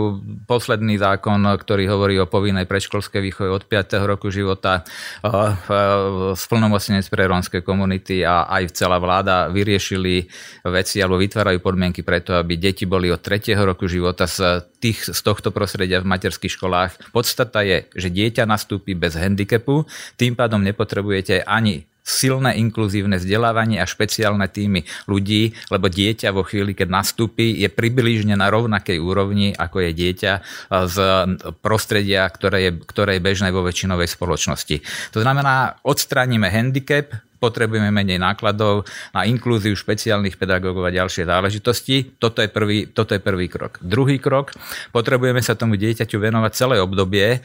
Posledný 0.45 0.99
zákon, 0.99 1.41
ktorý 1.43 1.89
hovorí 1.89 2.15
o 2.19 2.29
povinnej 2.29 2.65
predškolskej 2.69 3.21
výchove 3.21 3.49
od 3.49 3.63
5. 3.65 3.99
roku 4.05 4.31
života, 4.33 4.83
splnomocnenec 6.35 7.05
pre 7.09 7.27
rómske 7.27 7.59
komunity 7.61 8.23
a 8.23 8.47
aj 8.47 8.75
celá 8.75 8.97
vláda 8.97 9.49
vyriešili 9.51 10.29
veci 10.67 11.01
alebo 11.03 11.19
vytvárajú 11.19 11.59
podmienky 11.59 12.01
preto, 12.05 12.37
aby 12.37 12.55
deti 12.55 12.87
boli 12.87 13.11
od 13.11 13.19
3. 13.21 13.53
roku 13.61 13.85
života 13.89 14.29
z, 14.29 14.63
tých, 14.79 15.11
z 15.11 15.19
tohto 15.19 15.53
prostredia 15.53 15.99
v 15.99 16.09
materských 16.09 16.53
školách. 16.55 17.11
Podstata 17.11 17.65
je, 17.65 17.89
že 17.93 18.13
dieťa 18.13 18.47
nastúpi 18.47 18.95
bez 18.95 19.19
handicapu, 19.19 19.83
tým 20.15 20.37
pádom 20.37 20.63
nepotrebujete 20.63 21.43
ani 21.43 21.89
silné 22.09 22.57
inkluzívne 22.57 23.21
vzdelávanie 23.21 23.77
a 23.77 23.85
špeciálne 23.85 24.49
týmy 24.49 24.81
ľudí, 25.05 25.53
lebo 25.69 25.85
dieťa 25.85 26.33
vo 26.33 26.41
chvíli, 26.41 26.73
keď 26.73 26.89
nastúpi, 26.89 27.53
je 27.61 27.69
približne 27.69 28.33
na 28.33 28.49
rovnakej 28.49 28.97
úrovni, 28.97 29.53
ako 29.53 29.85
je 29.85 29.91
dieťa 29.93 30.33
z 30.89 30.97
prostredia, 31.61 32.25
ktoré 32.25 32.57
je, 32.65 32.71
ktoré 32.81 33.21
je 33.21 33.25
bežné 33.29 33.53
vo 33.53 33.61
väčšinovej 33.61 34.09
spoločnosti. 34.09 34.81
To 35.13 35.21
znamená, 35.21 35.77
odstránime 35.85 36.49
handicap, 36.49 37.13
potrebujeme 37.39 37.89
menej 37.89 38.19
nákladov 38.19 38.85
na 39.15 39.25
inklúziu 39.25 39.73
špeciálnych 39.73 40.35
pedagógov 40.35 40.85
a 40.85 40.93
ďalšie 40.93 41.25
záležitosti. 41.25 42.19
Toto 42.19 42.43
je, 42.43 42.51
prvý, 42.51 42.85
toto 42.91 43.15
je 43.15 43.21
prvý 43.23 43.47
krok. 43.47 43.79
Druhý 43.79 44.19
krok, 44.19 44.53
potrebujeme 44.91 45.39
sa 45.39 45.55
tomu 45.55 45.79
dieťaťu 45.79 46.19
venovať 46.19 46.51
celé 46.53 46.75
obdobie, 46.83 47.39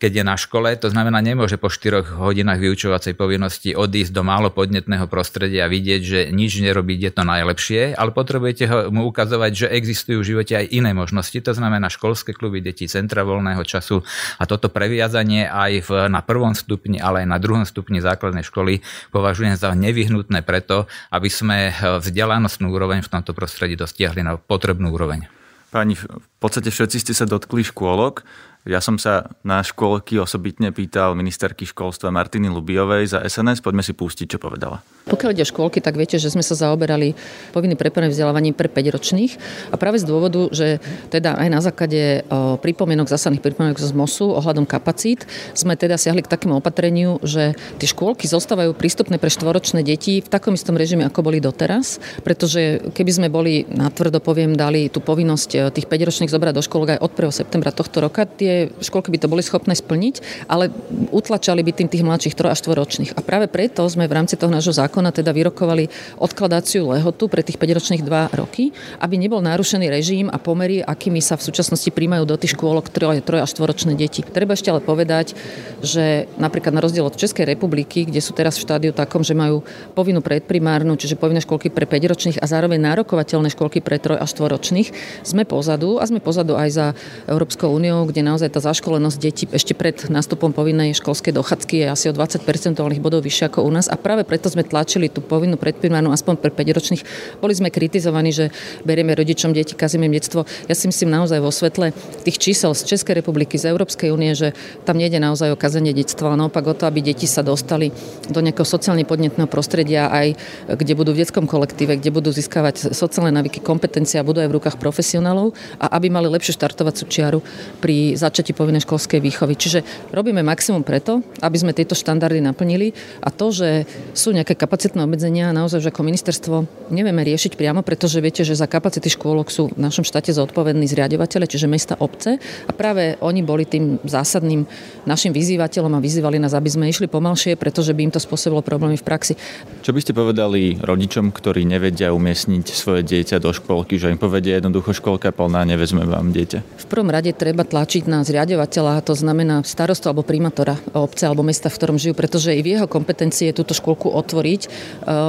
keď 0.00 0.12
je 0.16 0.24
na 0.24 0.36
škole, 0.38 0.72
to 0.80 0.88
znamená, 0.88 1.20
nemôže 1.20 1.60
po 1.60 1.68
4 1.68 2.16
hodinách 2.16 2.56
vyučovacej 2.56 3.18
povinnosti 3.18 3.76
odísť 3.76 4.12
do 4.16 4.22
málo 4.24 4.48
podnetného 4.48 5.04
prostredia 5.10 5.66
a 5.66 5.72
vidieť, 5.72 6.00
že 6.00 6.20
nič 6.32 6.56
nerobiť 6.62 6.98
je 7.04 7.12
to 7.12 7.22
najlepšie, 7.26 7.82
ale 7.92 8.14
potrebujete 8.14 8.64
ho, 8.70 8.78
mu 8.88 9.04
ukazovať, 9.10 9.52
že 9.52 9.66
existujú 9.68 10.24
v 10.24 10.28
živote 10.36 10.56
aj 10.56 10.72
iné 10.72 10.96
možnosti, 10.96 11.36
to 11.36 11.52
znamená 11.52 11.92
školské 11.92 12.32
kluby 12.32 12.64
detí, 12.64 12.88
centra 12.88 13.26
voľného 13.26 13.60
času 13.66 14.00
a 14.40 14.48
toto 14.48 14.72
previazanie 14.72 15.44
aj 15.44 15.72
v, 15.84 15.90
na 16.08 16.24
prvom 16.24 16.56
stupni, 16.56 16.96
ale 16.96 17.24
aj 17.24 17.28
na 17.28 17.38
druhom 17.42 17.64
stupni 17.68 18.00
základnej 18.00 18.44
školy 18.46 18.80
považujem 19.12 19.39
považujem 19.40 19.56
za 19.56 19.72
nevyhnutné 19.72 20.44
preto, 20.44 20.84
aby 21.08 21.32
sme 21.32 21.72
vzdelanostnú 21.72 22.68
úroveň 22.68 23.00
v 23.00 23.08
tomto 23.08 23.32
prostredí 23.32 23.72
dostiahli 23.72 24.20
na 24.20 24.36
potrebnú 24.36 24.92
úroveň. 24.92 25.32
Pani, 25.72 25.96
v 25.96 26.20
podstate 26.36 26.68
všetci 26.68 27.00
ste 27.00 27.16
sa 27.16 27.24
dotkli 27.24 27.64
škôlok. 27.64 28.20
Ja 28.68 28.84
som 28.84 29.00
sa 29.00 29.32
na 29.40 29.64
škôlky 29.64 30.20
osobitne 30.20 30.68
pýtal 30.68 31.16
ministerky 31.16 31.64
školstva 31.64 32.12
Martiny 32.12 32.52
Lubiovej 32.52 33.16
za 33.16 33.24
SNS. 33.24 33.64
Poďme 33.64 33.80
si 33.80 33.96
pustiť, 33.96 34.36
čo 34.36 34.38
povedala. 34.38 34.84
Pokiaľ 35.08 35.32
ide 35.32 35.42
o 35.42 35.48
škôlky, 35.48 35.80
tak 35.80 35.96
viete, 35.96 36.20
že 36.20 36.28
sme 36.28 36.44
sa 36.44 36.52
zaoberali 36.52 37.16
povinným 37.56 37.80
prepojeným 37.80 38.12
vzdelávaním 38.12 38.52
pre 38.52 38.68
5 38.68 38.94
ročných 38.94 39.32
a 39.72 39.80
práve 39.80 39.96
z 39.96 40.04
dôvodu, 40.04 40.52
že 40.52 40.76
teda 41.08 41.40
aj 41.40 41.48
na 41.48 41.60
základe 41.64 42.20
pripomienok, 42.60 43.08
zásadných 43.08 43.40
pripomienok 43.40 43.80
z 43.80 43.96
MOSu 43.96 44.28
ohľadom 44.28 44.68
kapacít 44.68 45.24
sme 45.56 45.72
teda 45.74 45.96
siahli 45.96 46.20
k 46.20 46.28
takému 46.28 46.60
opatreniu, 46.60 47.16
že 47.24 47.56
tie 47.80 47.88
škôlky 47.88 48.28
zostávajú 48.28 48.76
prístupné 48.76 49.16
pre 49.16 49.32
štvoročné 49.32 49.80
deti 49.80 50.20
v 50.20 50.28
takom 50.28 50.52
istom 50.52 50.76
režime, 50.76 51.08
ako 51.08 51.32
boli 51.32 51.40
doteraz, 51.40 51.96
pretože 52.20 52.92
keby 52.92 53.10
sme 53.10 53.28
boli, 53.32 53.64
natvrdo 53.72 54.20
poviem, 54.20 54.52
dali 54.52 54.92
tú 54.92 55.00
povinnosť 55.00 55.72
tých 55.72 55.88
5 55.88 56.06
ročných 56.12 56.30
zobrať 56.30 56.54
do 56.54 56.62
škôlok 56.62 57.00
aj 57.00 57.02
od 57.02 57.12
1. 57.16 57.40
septembra 57.40 57.72
tohto 57.72 58.04
roka, 58.04 58.28
tie 58.28 58.49
tie 58.50 58.66
školky 58.82 59.14
by 59.14 59.18
to 59.22 59.30
boli 59.30 59.46
schopné 59.46 59.78
splniť, 59.78 60.46
ale 60.50 60.74
utlačali 61.14 61.62
by 61.62 61.70
tým 61.70 61.86
tých 61.86 62.02
mladších 62.02 62.34
3 62.34 62.50
až 62.50 62.58
4 62.66 62.74
ročných. 62.74 63.10
A 63.14 63.22
práve 63.22 63.46
preto 63.46 63.86
sme 63.86 64.10
v 64.10 64.16
rámci 64.18 64.34
toho 64.34 64.50
nášho 64.50 64.74
zákona 64.74 65.14
teda 65.14 65.30
vyrokovali 65.30 65.86
odkladáciu 66.18 66.90
lehotu 66.90 67.30
pre 67.30 67.46
tých 67.46 67.62
5 67.62 67.78
ročných 67.78 68.02
2 68.02 68.34
roky, 68.34 68.74
aby 68.98 69.14
nebol 69.14 69.38
narušený 69.38 69.86
režim 69.86 70.26
a 70.26 70.42
pomery, 70.42 70.82
akými 70.82 71.22
sa 71.22 71.38
v 71.38 71.46
súčasnosti 71.46 71.94
príjmajú 71.94 72.26
do 72.26 72.34
tých 72.34 72.58
škôlok 72.58 72.90
3, 72.90 73.22
3 73.22 73.44
až 73.46 73.50
4 73.54 73.70
ročné 73.70 73.92
deti. 73.94 74.26
Treba 74.26 74.58
ešte 74.58 74.74
ale 74.74 74.82
povedať, 74.82 75.38
že 75.84 76.26
napríklad 76.40 76.74
na 76.74 76.82
rozdiel 76.82 77.06
od 77.06 77.14
Českej 77.14 77.46
republiky, 77.46 78.08
kde 78.08 78.18
sú 78.18 78.34
teraz 78.34 78.58
v 78.58 78.66
štádiu 78.66 78.90
takom, 78.90 79.22
že 79.22 79.36
majú 79.36 79.62
povinnú 79.94 80.18
predprimárnu, 80.24 80.98
čiže 80.98 81.14
povinné 81.14 81.38
školky 81.44 81.70
pre 81.70 81.86
5 81.86 82.10
ročných 82.10 82.38
a 82.42 82.46
zároveň 82.50 82.82
nárokovateľné 82.82 83.52
školky 83.54 83.78
pre 83.84 84.02
3 84.02 84.18
až 84.18 84.30
4 84.34 84.50
ročných, 84.50 84.88
sme 85.22 85.44
pozadu 85.44 86.00
a 86.00 86.04
sme 86.08 86.18
pozadu 86.18 86.56
aj 86.56 86.68
za 86.72 86.86
Európskou 87.28 87.68
úniou, 87.68 88.08
kde 88.08 88.24
naozaj 88.24 88.39
naozaj 88.40 88.56
tá 88.56 88.72
zaškolenosť 88.72 89.18
detí 89.20 89.44
ešte 89.52 89.76
pred 89.76 90.08
nástupom 90.08 90.56
povinnej 90.56 90.96
školskej 90.96 91.36
dochádzky 91.36 91.84
je 91.84 91.86
asi 91.92 92.06
o 92.08 92.16
20 92.16 92.40
percentuálnych 92.40 92.96
bodov 92.96 93.20
vyššia 93.20 93.52
ako 93.52 93.68
u 93.68 93.70
nás 93.76 93.84
a 93.84 94.00
práve 94.00 94.24
preto 94.24 94.48
sme 94.48 94.64
tlačili 94.64 95.12
tú 95.12 95.20
povinnú 95.20 95.60
predprimárnu 95.60 96.08
aspoň 96.08 96.40
pre 96.40 96.48
5 96.48 96.72
ročných. 96.72 97.02
Boli 97.36 97.52
sme 97.52 97.68
kritizovaní, 97.68 98.32
že 98.32 98.48
berieme 98.80 99.12
rodičom 99.12 99.52
deti, 99.52 99.76
kazíme 99.76 100.08
detstvo. 100.08 100.48
Ja 100.64 100.72
si 100.72 100.88
myslím 100.88 101.12
naozaj 101.12 101.36
vo 101.36 101.52
svetle 101.52 101.92
tých 102.24 102.40
čísel 102.40 102.72
z 102.72 102.96
Českej 102.96 103.20
republiky, 103.20 103.60
z 103.60 103.68
Európskej 103.76 104.08
únie, 104.08 104.32
že 104.32 104.56
tam 104.88 104.96
nejde 104.96 105.20
naozaj 105.20 105.52
o 105.52 105.60
kazenie 105.60 105.92
detstva, 105.92 106.32
ale 106.32 106.40
naopak 106.40 106.64
o 106.64 106.72
to, 106.72 106.88
aby 106.88 107.04
deti 107.04 107.28
sa 107.28 107.44
dostali 107.44 107.92
do 108.32 108.40
nejakého 108.40 108.64
sociálne 108.64 109.04
podnetného 109.04 109.52
prostredia 109.52 110.08
aj 110.08 110.32
kde 110.80 110.96
budú 110.96 111.12
v 111.12 111.28
detskom 111.28 111.44
kolektíve, 111.44 112.00
kde 112.00 112.08
budú 112.08 112.32
získavať 112.32 112.96
sociálne 112.96 113.36
návyky, 113.36 113.60
kompetencie 113.60 114.16
a 114.16 114.24
budú 114.24 114.40
aj 114.40 114.48
v 114.48 114.56
rukách 114.56 114.80
profesionálov 114.80 115.52
a 115.76 115.92
aby 116.00 116.08
mali 116.08 116.32
lepšiu 116.32 116.56
štartovacú 116.56 117.04
čiaru 117.04 117.44
pri 117.84 118.16
začatí 118.30 118.54
povinnej 118.54 118.86
školskej 118.86 119.18
výchovy. 119.18 119.58
Čiže 119.58 119.82
robíme 120.14 120.40
maximum 120.46 120.86
preto, 120.86 121.20
aby 121.42 121.56
sme 121.58 121.74
tieto 121.74 121.98
štandardy 121.98 122.38
naplnili 122.40 122.94
a 123.20 123.28
to, 123.28 123.50
že 123.50 123.84
sú 124.14 124.30
nejaké 124.30 124.54
kapacitné 124.54 125.02
obmedzenia, 125.02 125.50
naozaj, 125.50 125.82
že 125.82 125.90
ako 125.90 126.06
ministerstvo 126.06 126.56
nevieme 126.94 127.26
riešiť 127.26 127.58
priamo, 127.58 127.82
pretože 127.82 128.22
viete, 128.22 128.46
že 128.46 128.54
za 128.54 128.70
kapacity 128.70 129.10
škôlok 129.10 129.50
sú 129.50 129.74
v 129.74 129.82
našom 129.82 130.06
štáte 130.06 130.30
zodpovední 130.30 130.86
zriadovateľe, 130.86 131.50
čiže 131.50 131.66
mesta 131.66 131.98
obce 131.98 132.38
a 132.40 132.72
práve 132.72 133.18
oni 133.18 133.42
boli 133.42 133.66
tým 133.66 133.98
zásadným 134.06 134.64
našim 135.04 135.34
vyzývateľom 135.34 135.98
a 135.98 136.00
vyzývali 136.00 136.38
nás, 136.38 136.54
aby 136.54 136.70
sme 136.70 136.86
išli 136.86 137.10
pomalšie, 137.10 137.58
pretože 137.58 137.90
by 137.90 138.08
im 138.08 138.12
to 138.14 138.22
spôsobilo 138.22 138.62
problémy 138.62 138.94
v 138.94 139.04
praxi. 139.04 139.34
Čo 139.82 139.90
by 139.90 140.00
ste 140.00 140.14
povedali 140.14 140.78
rodičom, 140.78 141.34
ktorí 141.34 141.66
nevedia 141.66 142.14
umiestniť 142.14 142.66
svoje 142.70 143.02
dieťa 143.02 143.42
do 143.42 143.50
školky, 143.50 143.98
že 143.98 144.14
im 144.14 144.20
povedia 144.20 144.62
jednoducho 144.62 144.94
školka 144.94 145.34
plná, 145.34 145.66
nevezme 145.66 146.06
vám 146.06 146.30
dieťa? 146.30 146.58
V 146.84 146.86
prvom 146.86 147.10
rade 147.10 147.32
treba 147.34 147.66
tlačiť 147.66 148.06
na 148.06 148.19
zriadovateľa, 148.24 149.04
to 149.04 149.14
znamená 149.14 149.62
starostu 149.62 150.10
alebo 150.10 150.26
primátora 150.26 150.76
obce 150.92 151.28
alebo 151.28 151.46
mesta, 151.46 151.68
v 151.68 151.76
ktorom 151.76 151.96
žijú, 152.00 152.14
pretože 152.16 152.52
i 152.52 152.60
v 152.60 152.76
jeho 152.76 152.86
kompetencii 152.90 153.52
je 153.52 153.58
túto 153.58 153.76
školku 153.76 154.10
otvoriť. 154.10 154.60
E, 154.66 154.68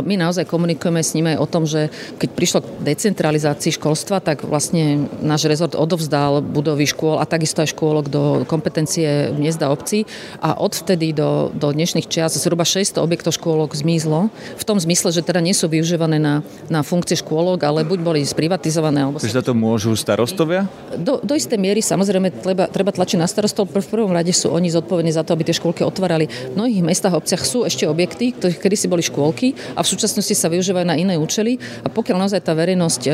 my 0.02 0.16
naozaj 0.18 0.50
komunikujeme 0.50 1.04
s 1.04 1.14
nimi 1.14 1.36
aj 1.36 1.40
o 1.40 1.48
tom, 1.48 1.64
že 1.70 1.94
keď 2.18 2.30
prišlo 2.34 2.60
k 2.64 2.68
decentralizácii 2.82 3.78
školstva, 3.78 4.24
tak 4.24 4.42
vlastne 4.42 5.06
náš 5.22 5.46
rezort 5.46 5.78
odovzdal 5.78 6.42
budovy 6.42 6.90
škôl 6.90 7.22
a 7.22 7.30
takisto 7.30 7.62
aj 7.62 7.72
škôlok 7.78 8.06
do 8.10 8.24
kompetencie 8.50 9.30
miest 9.38 9.62
a 9.62 9.70
obcí 9.70 10.10
a 10.42 10.58
odvtedy 10.58 11.14
do, 11.14 11.54
do 11.54 11.70
dnešných 11.70 12.10
čias 12.10 12.34
zhruba 12.42 12.66
600 12.66 12.98
objektov 12.98 13.38
škôlok 13.38 13.78
zmizlo. 13.78 14.34
V 14.58 14.64
tom 14.66 14.82
zmysle, 14.82 15.14
že 15.14 15.22
teda 15.22 15.38
nie 15.38 15.54
sú 15.54 15.70
využívané 15.70 16.18
na, 16.18 16.42
na 16.66 16.82
funkcie 16.82 17.14
škôlok, 17.22 17.62
ale 17.62 17.86
buď 17.86 18.00
boli 18.02 18.20
sprivatizované. 18.26 19.06
Alebo 19.06 19.22
Takže 19.22 19.38
za 19.38 19.46
to 19.46 19.54
môžu 19.54 19.94
starostovia? 19.94 20.66
Do, 20.98 21.22
do 21.22 21.38
istej 21.38 21.62
miery 21.62 21.86
samozrejme 21.86 22.34
treba, 22.42 22.66
treba 22.66 22.81
tlačiť 22.90 23.22
na 23.22 23.30
starostov. 23.30 23.70
V 23.70 23.86
prvom 23.86 24.10
rade 24.10 24.34
sú 24.34 24.50
oni 24.50 24.74
zodpovední 24.74 25.14
za 25.14 25.22
to, 25.22 25.38
aby 25.38 25.46
tie 25.46 25.54
škôlky 25.54 25.86
otvárali. 25.86 26.26
V 26.26 26.58
mnohých 26.58 26.82
mestách 26.82 27.14
a 27.14 27.22
obciach 27.22 27.46
sú 27.46 27.62
ešte 27.70 27.86
objekty, 27.86 28.34
kedy 28.34 28.74
si 28.74 28.90
boli 28.90 29.06
škôlky 29.06 29.54
a 29.78 29.86
v 29.86 29.92
súčasnosti 29.94 30.34
sa 30.34 30.50
využívajú 30.50 30.86
na 30.90 30.98
iné 30.98 31.22
účely. 31.22 31.62
A 31.86 31.94
pokiaľ 31.94 32.26
naozaj 32.26 32.42
tá 32.42 32.58
verejnosť 32.58 33.02
e, 33.06 33.12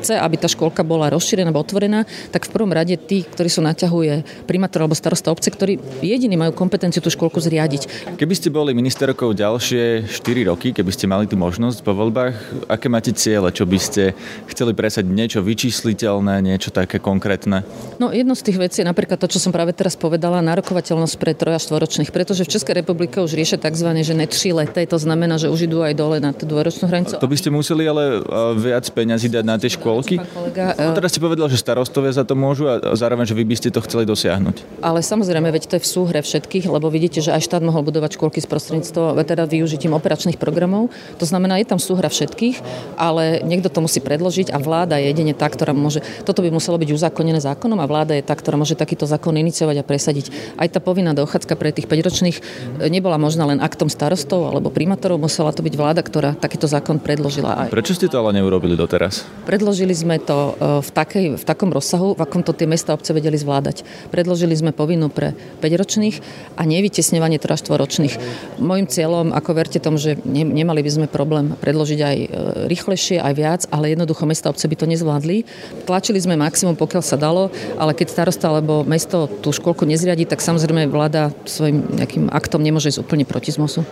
chce, 0.00 0.14
aby 0.18 0.34
tá 0.40 0.50
škôlka 0.50 0.82
bola 0.82 1.12
rozšírená 1.14 1.52
alebo 1.52 1.60
otvorená, 1.60 2.08
tak 2.32 2.48
v 2.48 2.54
prvom 2.56 2.72
rade 2.72 2.96
tí, 2.96 3.28
ktorí 3.28 3.52
sú 3.52 3.60
naťahuje 3.60 4.48
primátor 4.48 4.88
alebo 4.88 4.96
starosta 4.96 5.28
obce, 5.28 5.52
ktorí 5.52 5.76
jediní 6.00 6.40
majú 6.40 6.56
kompetenciu 6.56 7.04
tú 7.04 7.12
škôlku 7.12 7.36
zriadiť. 7.44 8.16
Keby 8.16 8.34
ste 8.34 8.48
boli 8.48 8.72
ministerkou 8.72 9.36
ďalšie 9.36 10.08
4 10.08 10.48
roky, 10.48 10.72
keby 10.72 10.88
ste 10.88 11.04
mali 11.04 11.28
tú 11.28 11.36
možnosť 11.36 11.84
po 11.84 11.92
voľbách, 11.92 12.64
aké 12.72 12.88
máte 12.88 13.12
ciele, 13.12 13.52
čo 13.52 13.68
by 13.68 13.76
ste 13.76 14.16
chceli 14.48 14.72
presať 14.72 15.04
niečo 15.04 15.44
vyčísliteľné, 15.44 16.40
niečo 16.40 16.72
také 16.72 16.96
konkrétne? 16.96 17.60
No 18.00 18.08
jedno 18.08 18.32
z 18.32 18.48
tých 18.48 18.58
vecí 18.58 18.80
je 18.80 18.88
napríklad 18.88 19.03
to, 19.04 19.28
čo 19.28 19.36
som 19.36 19.52
práve 19.52 19.76
teraz 19.76 19.92
povedala, 19.92 20.40
nárokovateľnosť 20.40 21.14
pre 21.20 21.36
troj 21.36 21.56
a 21.56 21.60
štvoročných, 21.60 22.08
pretože 22.08 22.48
v 22.48 22.52
Českej 22.56 22.80
republike 22.80 23.20
už 23.20 23.36
riešia 23.36 23.60
tzv. 23.60 23.92
že 24.00 24.16
ne 24.16 24.24
tri 24.24 24.56
leté, 24.56 24.88
to 24.88 24.96
znamená, 24.96 25.36
že 25.36 25.52
už 25.52 25.68
idú 25.68 25.84
aj 25.84 25.92
dole 25.92 26.16
na 26.18 26.32
tú 26.32 26.48
dvoročnú 26.48 26.88
hranicu. 26.88 27.20
To 27.20 27.28
by 27.28 27.36
ste 27.36 27.52
museli 27.52 27.84
ale 27.84 28.24
viac 28.56 28.88
peňazí 28.88 29.28
dať 29.28 29.44
na 29.44 29.60
tie 29.60 29.68
škôlky? 29.68 30.16
Kolega, 30.16 30.72
no, 30.80 30.96
teraz 30.96 31.12
ste 31.12 31.20
povedal, 31.20 31.52
že 31.52 31.60
starostovia 31.60 32.16
za 32.16 32.24
to 32.24 32.32
môžu 32.32 32.66
a 32.70 32.96
zároveň, 32.96 33.28
že 33.28 33.36
vy 33.36 33.44
by 33.44 33.54
ste 33.60 33.68
to 33.68 33.84
chceli 33.84 34.08
dosiahnuť. 34.08 34.80
Ale 34.80 35.04
samozrejme, 35.04 35.52
veď 35.52 35.68
to 35.68 35.74
je 35.76 35.84
v 35.84 35.88
súhre 35.88 36.20
všetkých, 36.24 36.70
lebo 36.72 36.88
vidíte, 36.88 37.20
že 37.20 37.34
aj 37.36 37.44
štát 37.44 37.60
mohol 37.60 37.84
budovať 37.84 38.16
školky 38.16 38.40
s 38.40 38.48
prostredníctvom, 38.48 39.20
teda 39.24 39.44
využitím 39.44 39.92
operačných 39.92 40.40
programov. 40.40 40.88
To 41.18 41.26
znamená, 41.26 41.60
je 41.60 41.66
tam 41.68 41.80
súhra 41.82 42.08
všetkých, 42.08 42.62
ale 42.94 43.42
niekto 43.42 43.68
to 43.68 43.82
musí 43.82 43.98
predložiť 43.98 44.54
a 44.54 44.58
vláda 44.60 45.00
je 45.00 45.10
jedine 45.10 45.34
tá, 45.34 45.48
ktorá 45.50 45.74
môže. 45.74 46.04
Toto 46.22 46.40
by 46.40 46.54
muselo 46.54 46.78
byť 46.78 46.90
uzákonené 46.94 47.40
zákonom 47.40 47.80
a 47.80 47.88
vláda 47.88 48.14
je 48.14 48.24
tá, 48.24 48.36
ktorá 48.36 48.54
môže 48.54 48.78
takýto 48.94 49.10
zákon 49.10 49.34
iniciovať 49.34 49.82
a 49.82 49.84
presadiť. 49.84 50.26
Aj 50.54 50.70
tá 50.70 50.78
povinná 50.78 51.10
dochádzka 51.18 51.58
pre 51.58 51.74
tých 51.74 51.90
5-ročných 51.90 52.38
e, 52.38 52.42
nebola 52.86 53.18
možná 53.18 53.42
len 53.42 53.58
aktom 53.58 53.90
starostov 53.90 54.46
alebo 54.46 54.70
primátorov, 54.70 55.18
musela 55.18 55.50
to 55.50 55.66
byť 55.66 55.74
vláda, 55.74 55.98
ktorá 55.98 56.38
takýto 56.38 56.70
zákon 56.70 57.02
predložila. 57.02 57.66
Aj. 57.66 57.68
Prečo 57.74 57.98
ste 57.98 58.06
to 58.06 58.22
ale 58.22 58.38
neurobili 58.38 58.78
doteraz? 58.78 59.26
Predložili 59.50 59.90
sme 59.90 60.22
to 60.22 60.54
e, 60.54 60.78
v, 60.78 60.90
takej, 60.94 61.26
v 61.34 61.44
takom 61.44 61.74
rozsahu, 61.74 62.14
v 62.14 62.22
akom 62.22 62.46
to 62.46 62.54
tie 62.54 62.70
mesta 62.70 62.94
obce 62.94 63.10
vedeli 63.10 63.34
zvládať. 63.34 63.82
Predložili 64.14 64.54
sme 64.54 64.70
povinnú 64.70 65.10
pre 65.10 65.34
5-ročných 65.58 66.22
a 66.54 66.62
nevytesňovanie 66.62 67.42
teda 67.42 67.58
4-ročných. 67.58 68.14
Mojím 68.62 68.86
cieľom, 68.86 69.34
ako 69.34 69.50
verte 69.58 69.82
tomu, 69.82 69.98
že 69.98 70.22
nemali 70.22 70.86
by 70.86 70.90
sme 71.02 71.06
problém 71.10 71.58
predložiť 71.58 71.98
aj 71.98 72.16
e, 72.22 72.28
rýchlejšie, 72.70 73.18
aj 73.18 73.34
viac, 73.34 73.60
ale 73.74 73.90
jednoducho 73.90 74.22
mesta 74.22 74.54
obce 74.54 74.70
by 74.70 74.76
to 74.78 74.86
nezvládli. 74.86 75.42
Tlačili 75.82 76.22
sme 76.22 76.38
maximum, 76.38 76.78
pokiaľ 76.78 77.02
sa 77.02 77.18
dalo, 77.18 77.50
ale 77.74 77.90
keď 77.96 78.06
starosta 78.10 78.46
alebo 78.52 78.73
mesto 78.82 79.30
tú 79.30 79.54
školku 79.54 79.86
nezriadi, 79.86 80.26
tak 80.26 80.42
samozrejme 80.42 80.90
vláda 80.90 81.30
svojim 81.46 81.86
nejakým 81.94 82.26
aktom 82.34 82.58
nemôže 82.58 82.90
ísť 82.90 83.06
úplne 83.06 83.22
proti 83.22 83.54
zmosu. 83.54 83.86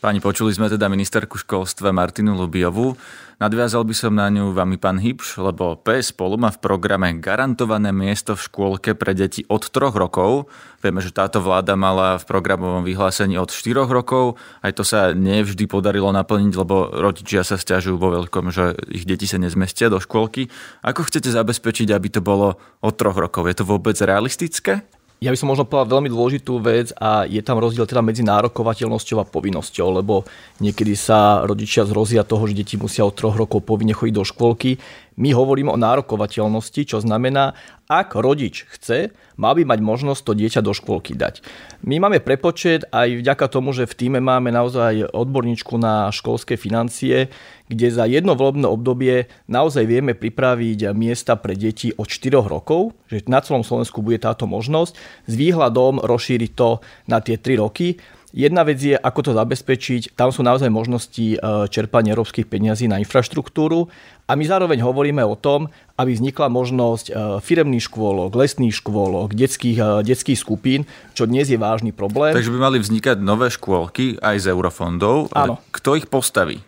Pani, 0.00 0.18
počuli 0.18 0.50
sme 0.50 0.72
teda 0.72 0.88
ministerku 0.88 1.36
školstva 1.36 1.92
Martinu 1.92 2.32
Lubiovú. 2.32 2.96
Nadviazal 3.40 3.88
by 3.88 3.96
som 3.96 4.12
na 4.12 4.28
ňu 4.28 4.52
vami 4.52 4.76
pán 4.76 5.00
Hybš, 5.00 5.40
lebo 5.40 5.72
PS 5.80 6.12
spolu 6.12 6.36
má 6.36 6.52
v 6.52 6.60
programe 6.60 7.08
garantované 7.16 7.88
miesto 7.88 8.36
v 8.36 8.44
škôlke 8.44 8.92
pre 8.92 9.16
deti 9.16 9.48
od 9.48 9.64
troch 9.64 9.96
rokov. 9.96 10.52
Vieme, 10.84 11.00
že 11.00 11.08
táto 11.08 11.40
vláda 11.40 11.72
mala 11.72 12.20
v 12.20 12.28
programovom 12.28 12.84
vyhlásení 12.84 13.40
od 13.40 13.48
4 13.48 13.88
rokov. 13.88 14.36
Aj 14.60 14.76
to 14.76 14.84
sa 14.84 15.16
nevždy 15.16 15.64
podarilo 15.64 16.12
naplniť, 16.12 16.52
lebo 16.52 16.92
rodičia 16.92 17.40
sa 17.40 17.56
stiažujú 17.56 17.96
vo 17.96 18.12
veľkom, 18.12 18.52
že 18.52 18.76
ich 18.92 19.08
deti 19.08 19.24
sa 19.24 19.40
nezmestia 19.40 19.88
do 19.88 20.04
škôlky. 20.04 20.52
Ako 20.84 21.08
chcete 21.08 21.32
zabezpečiť, 21.32 21.96
aby 21.96 22.12
to 22.12 22.20
bolo 22.20 22.60
od 22.84 22.92
troch 22.92 23.16
rokov? 23.16 23.48
Je 23.48 23.56
to 23.56 23.64
vôbec 23.64 23.96
realistické? 24.04 24.84
Ja 25.20 25.28
by 25.28 25.36
som 25.36 25.52
možno 25.52 25.68
povedal 25.68 26.00
veľmi 26.00 26.08
dôležitú 26.08 26.64
vec 26.64 26.96
a 26.96 27.28
je 27.28 27.44
tam 27.44 27.60
rozdiel 27.60 27.84
teda 27.84 28.00
medzi 28.00 28.24
nárokovateľnosťou 28.24 29.20
a 29.20 29.28
povinnosťou, 29.28 30.00
lebo 30.00 30.24
niekedy 30.64 30.96
sa 30.96 31.44
rodičia 31.44 31.84
zrozia 31.84 32.24
toho, 32.24 32.48
že 32.48 32.56
deti 32.56 32.80
musia 32.80 33.04
od 33.04 33.12
troch 33.12 33.36
rokov 33.36 33.68
povinne 33.68 33.92
chodiť 33.92 34.16
do 34.16 34.24
škôlky 34.24 34.80
my 35.20 35.36
hovoríme 35.36 35.68
o 35.68 35.76
nárokovateľnosti, 35.76 36.80
čo 36.88 37.04
znamená, 37.04 37.52
ak 37.90 38.16
rodič 38.16 38.64
chce, 38.72 39.12
mal 39.36 39.52
by 39.52 39.68
mať 39.68 39.80
možnosť 39.84 40.22
to 40.24 40.32
dieťa 40.32 40.60
do 40.64 40.72
škôlky 40.72 41.12
dať. 41.12 41.44
My 41.84 42.00
máme 42.00 42.24
prepočet 42.24 42.88
aj 42.88 43.20
vďaka 43.20 43.46
tomu, 43.52 43.76
že 43.76 43.84
v 43.84 43.98
týme 43.98 44.20
máme 44.24 44.48
naozaj 44.48 45.12
odborníčku 45.12 45.76
na 45.76 46.08
školské 46.08 46.56
financie, 46.56 47.28
kde 47.68 47.86
za 47.92 48.08
jedno 48.08 48.32
volebné 48.32 48.64
obdobie 48.64 49.28
naozaj 49.50 49.84
vieme 49.84 50.16
pripraviť 50.16 50.96
miesta 50.96 51.36
pre 51.36 51.52
deti 51.52 51.92
od 51.92 52.08
4 52.08 52.40
rokov, 52.40 52.96
že 53.12 53.26
na 53.28 53.44
celom 53.44 53.66
Slovensku 53.66 54.00
bude 54.00 54.22
táto 54.22 54.48
možnosť, 54.48 54.96
s 55.28 55.32
výhľadom 55.36 56.00
rozšíriť 56.00 56.50
to 56.56 56.80
na 57.10 57.20
tie 57.20 57.36
3 57.36 57.60
roky. 57.60 58.00
Jedna 58.30 58.62
vec 58.62 58.78
je, 58.78 58.94
ako 58.94 59.20
to 59.26 59.32
zabezpečiť. 59.34 60.14
Tam 60.14 60.30
sú 60.30 60.46
naozaj 60.46 60.70
možnosti 60.70 61.34
e, 61.34 61.36
čerpania 61.66 62.14
európskych 62.14 62.46
peniazí 62.46 62.86
na 62.86 63.02
infraštruktúru 63.02 63.90
a 64.30 64.38
my 64.38 64.44
zároveň 64.46 64.78
hovoríme 64.86 65.18
o 65.26 65.34
tom, 65.34 65.66
aby 65.98 66.14
vznikla 66.14 66.46
možnosť 66.46 67.06
e, 67.10 67.12
firemných 67.42 67.90
škôlok, 67.90 68.30
lesných 68.38 68.78
škôlok, 68.78 69.34
detských, 69.34 69.78
e, 69.82 69.86
detských 70.06 70.38
skupín, 70.38 70.86
čo 71.18 71.26
dnes 71.26 71.50
je 71.50 71.58
vážny 71.58 71.90
problém. 71.90 72.30
Takže 72.30 72.54
by 72.54 72.70
mali 72.70 72.78
vznikať 72.78 73.18
nové 73.18 73.50
škôlky 73.50 74.22
aj 74.22 74.46
z 74.46 74.54
eurofondov. 74.54 75.34
Áno. 75.34 75.58
Kto 75.74 75.98
ich 75.98 76.06
postaví? 76.06 76.62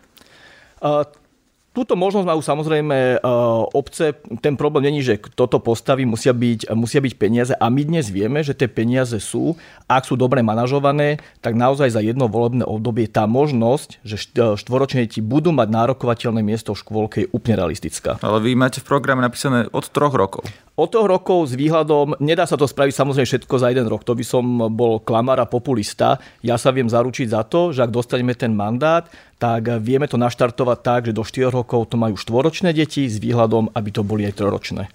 Túto 1.73 1.97
možnosť 1.97 2.29
majú 2.29 2.41
samozrejme 2.45 3.17
uh, 3.17 3.65
obce. 3.73 4.13
Ten 4.45 4.53
problém 4.53 4.93
není, 4.93 5.01
že 5.01 5.17
toto 5.33 5.57
postaví, 5.57 6.05
musia 6.05 6.29
byť, 6.29 6.69
musia 6.77 7.01
byť 7.01 7.13
peniaze 7.17 7.53
a 7.57 7.65
my 7.65 7.81
dnes 7.81 8.13
vieme, 8.13 8.45
že 8.45 8.53
tie 8.53 8.69
peniaze 8.69 9.17
sú, 9.17 9.57
ak 9.89 10.05
sú 10.05 10.13
dobre 10.13 10.45
manažované, 10.45 11.17
tak 11.41 11.57
naozaj 11.57 11.97
za 11.97 12.05
jedno 12.05 12.29
volebné 12.29 12.61
obdobie 12.61 13.09
tá 13.09 13.25
možnosť, 13.25 14.05
že 14.05 14.21
e, 14.21 14.53
štvoročné 14.53 15.09
deti 15.09 15.25
budú 15.25 15.49
mať 15.49 15.73
nárokovateľné 15.73 16.45
miesto 16.45 16.77
v 16.77 16.81
škôlke 16.85 17.17
je 17.25 17.31
úplne 17.33 17.65
realistická. 17.65 18.21
Ale 18.21 18.37
vy 18.37 18.53
máte 18.53 18.77
v 18.77 18.93
programe 18.93 19.25
napísané 19.25 19.65
od 19.73 19.89
troch 19.89 20.13
rokov. 20.13 20.45
Od 20.77 20.89
toho 20.89 21.05
rokov 21.09 21.49
s 21.49 21.57
výhľadom, 21.57 22.21
nedá 22.21 22.49
sa 22.49 22.57
to 22.57 22.69
spraviť 22.69 22.93
samozrejme 22.97 23.29
všetko 23.29 23.55
za 23.61 23.69
jeden 23.73 23.85
rok, 23.89 24.05
to 24.05 24.17
by 24.17 24.25
som 24.25 24.45
bol 24.73 25.01
klamár 25.01 25.41
a 25.41 25.49
populista. 25.49 26.17
Ja 26.45 26.57
sa 26.57 26.73
viem 26.73 26.89
zaručiť 26.89 27.33
za 27.33 27.45
to, 27.45 27.73
že 27.73 27.85
ak 27.85 27.93
dostaneme 27.93 28.33
ten 28.33 28.53
mandát, 28.57 29.05
tak 29.43 29.83
vieme 29.83 30.07
to 30.07 30.15
naštartovať 30.15 30.79
tak, 30.79 31.01
že 31.11 31.17
do 31.19 31.27
4 31.27 31.51
rokov 31.51 31.91
to 31.91 31.99
majú 31.99 32.15
štvoročné 32.15 32.71
deti 32.71 33.11
s 33.11 33.19
výhľadom, 33.19 33.75
aby 33.75 33.89
to 33.91 33.99
boli 33.99 34.23
aj 34.23 34.39
troročné. 34.39 34.87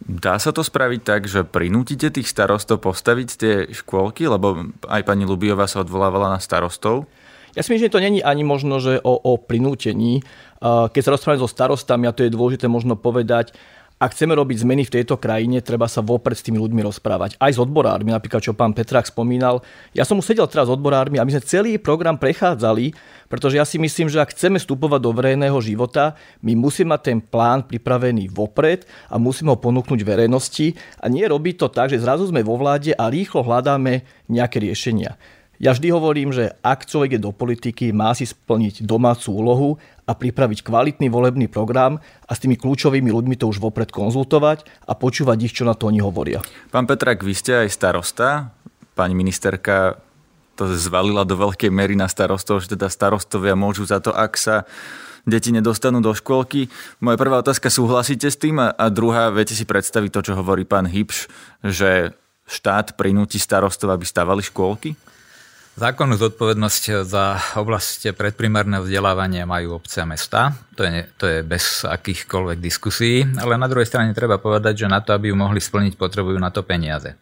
Dá 0.00 0.40
sa 0.40 0.56
to 0.56 0.64
spraviť 0.64 1.00
tak, 1.04 1.28
že 1.28 1.44
prinútite 1.44 2.08
tých 2.08 2.24
starostov 2.24 2.80
postaviť 2.80 3.28
tie 3.36 3.54
škôlky, 3.68 4.24
lebo 4.24 4.72
aj 4.88 5.04
pani 5.04 5.28
Lubiová 5.28 5.68
sa 5.68 5.84
odvolávala 5.84 6.32
na 6.32 6.40
starostov? 6.40 7.04
Ja 7.52 7.60
si 7.60 7.76
myslím, 7.76 7.92
že 7.92 7.94
to 7.94 8.00
není 8.00 8.24
ani 8.24 8.40
možno, 8.40 8.80
že 8.80 9.04
o, 9.04 9.20
o 9.20 9.36
prinútení. 9.36 10.24
Keď 10.64 11.00
sa 11.04 11.12
rozprávame 11.12 11.44
so 11.44 11.50
starostami, 11.50 12.08
a 12.08 12.16
to 12.16 12.24
je 12.24 12.32
dôležité 12.32 12.72
možno 12.72 12.96
povedať, 12.96 13.52
ak 14.00 14.16
chceme 14.16 14.32
robiť 14.32 14.64
zmeny 14.64 14.88
v 14.88 14.96
tejto 14.96 15.20
krajine, 15.20 15.60
treba 15.60 15.84
sa 15.84 16.00
vopred 16.00 16.32
s 16.32 16.40
tými 16.40 16.56
ľuďmi 16.56 16.80
rozprávať. 16.88 17.36
Aj 17.36 17.52
s 17.52 17.60
odborármi, 17.60 18.08
napríklad 18.16 18.40
čo 18.40 18.56
pán 18.56 18.72
Petrák 18.72 19.04
spomínal. 19.04 19.60
Ja 19.92 20.08
som 20.08 20.16
už 20.16 20.32
sedel 20.32 20.48
teraz 20.48 20.72
s 20.72 20.74
odborármi 20.74 21.20
a 21.20 21.26
my 21.28 21.36
sme 21.36 21.44
celý 21.44 21.76
program 21.76 22.16
prechádzali, 22.16 22.96
pretože 23.28 23.60
ja 23.60 23.68
si 23.68 23.76
myslím, 23.76 24.08
že 24.08 24.24
ak 24.24 24.32
chceme 24.32 24.56
vstupovať 24.56 25.04
do 25.04 25.12
verejného 25.12 25.60
života, 25.60 26.16
my 26.40 26.56
musíme 26.56 26.96
mať 26.96 27.12
ten 27.12 27.18
plán 27.20 27.68
pripravený 27.68 28.32
vopred 28.32 28.88
a 29.12 29.20
musíme 29.20 29.52
ho 29.52 29.60
ponúknuť 29.60 30.00
verejnosti 30.00 30.80
a 30.96 31.12
nie 31.12 31.28
robiť 31.28 31.60
to 31.60 31.68
tak, 31.68 31.92
že 31.92 32.00
zrazu 32.00 32.24
sme 32.24 32.40
vo 32.40 32.56
vláde 32.56 32.96
a 32.96 33.04
rýchlo 33.12 33.44
hľadáme 33.44 34.08
nejaké 34.32 34.64
riešenia. 34.64 35.20
Ja 35.60 35.76
vždy 35.76 35.92
hovorím, 35.92 36.32
že 36.32 36.56
ak 36.64 36.88
človek 36.88 37.20
je 37.20 37.20
do 37.20 37.36
politiky, 37.36 37.92
má 37.92 38.16
si 38.16 38.24
splniť 38.24 38.80
domácu 38.80 39.28
úlohu 39.28 39.70
a 40.08 40.16
pripraviť 40.16 40.64
kvalitný 40.64 41.12
volebný 41.12 41.52
program 41.52 42.00
a 42.24 42.32
s 42.32 42.40
tými 42.40 42.56
kľúčovými 42.56 43.12
ľuďmi 43.12 43.36
to 43.36 43.44
už 43.44 43.60
vopred 43.60 43.92
konzultovať 43.92 44.64
a 44.88 44.96
počúvať 44.96 45.36
ich, 45.44 45.52
čo 45.52 45.68
na 45.68 45.76
to 45.76 45.92
oni 45.92 46.00
hovoria. 46.00 46.40
Pán 46.72 46.88
Petrak, 46.88 47.20
vy 47.20 47.36
ste 47.36 47.52
aj 47.60 47.76
starosta. 47.76 48.56
Pani 48.96 49.12
ministerka 49.12 50.00
to 50.56 50.64
zvalila 50.72 51.28
do 51.28 51.36
veľkej 51.36 51.68
mery 51.68 51.92
na 51.92 52.08
starostov, 52.08 52.64
že 52.64 52.72
teda 52.72 52.88
starostovia 52.88 53.52
môžu 53.52 53.84
za 53.84 54.00
to, 54.00 54.16
ak 54.16 54.40
sa 54.40 54.64
deti 55.28 55.52
nedostanú 55.52 56.00
do 56.00 56.16
škôlky. 56.16 56.72
Moja 57.04 57.20
prvá 57.20 57.44
otázka, 57.44 57.68
súhlasíte 57.68 58.32
s 58.32 58.40
tým? 58.40 58.64
A 58.64 58.84
druhá, 58.88 59.28
viete 59.28 59.52
si 59.52 59.68
predstaviť 59.68 60.08
to, 60.08 60.20
čo 60.32 60.40
hovorí 60.40 60.64
pán 60.64 60.88
Hybš, 60.88 61.28
že 61.68 62.16
štát 62.48 62.96
prinúti 62.96 63.36
starostov, 63.36 63.92
aby 63.92 64.08
stavali 64.08 64.40
škôlky? 64.40 64.96
Zákonnú 65.70 66.18
zodpovednosť 66.18 67.06
za 67.06 67.40
oblasť 67.56 68.12
predprimárneho 68.12 68.84
vzdelávania 68.84 69.48
majú 69.48 69.78
obce 69.80 70.02
a 70.02 70.06
mesta. 70.06 70.52
To 70.76 70.84
je, 70.84 71.08
to 71.16 71.24
je 71.24 71.38
bez 71.40 71.86
akýchkoľvek 71.88 72.58
diskusí, 72.60 73.24
ale 73.38 73.56
na 73.56 73.64
druhej 73.64 73.88
strane 73.88 74.12
treba 74.12 74.36
povedať, 74.36 74.84
že 74.84 74.92
na 74.92 75.00
to, 75.00 75.16
aby 75.16 75.32
ju 75.32 75.36
mohli 75.40 75.56
splniť, 75.56 75.96
potrebujú 75.96 76.36
na 76.36 76.52
to 76.52 76.60
peniaze. 76.66 77.16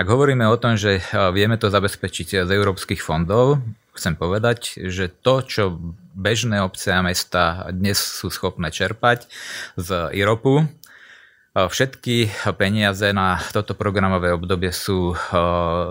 Ak 0.00 0.06
hovoríme 0.08 0.48
o 0.48 0.56
tom, 0.56 0.80
že 0.80 1.04
vieme 1.36 1.60
to 1.60 1.68
zabezpečiť 1.68 2.46
z 2.46 2.50
európskych 2.50 3.04
fondov, 3.04 3.60
chcem 3.92 4.16
povedať, 4.16 4.80
že 4.88 5.12
to, 5.12 5.44
čo 5.44 5.76
bežné 6.16 6.64
obce 6.64 6.94
a 6.94 7.04
mesta 7.04 7.68
dnes 7.68 8.00
sú 8.00 8.32
schopné 8.32 8.72
čerpať 8.72 9.28
z 9.76 10.14
IROPu, 10.14 10.64
všetky 11.52 12.32
peniaze 12.56 13.12
na 13.12 13.44
toto 13.52 13.76
programové 13.76 14.32
obdobie 14.32 14.72
sú 14.72 15.12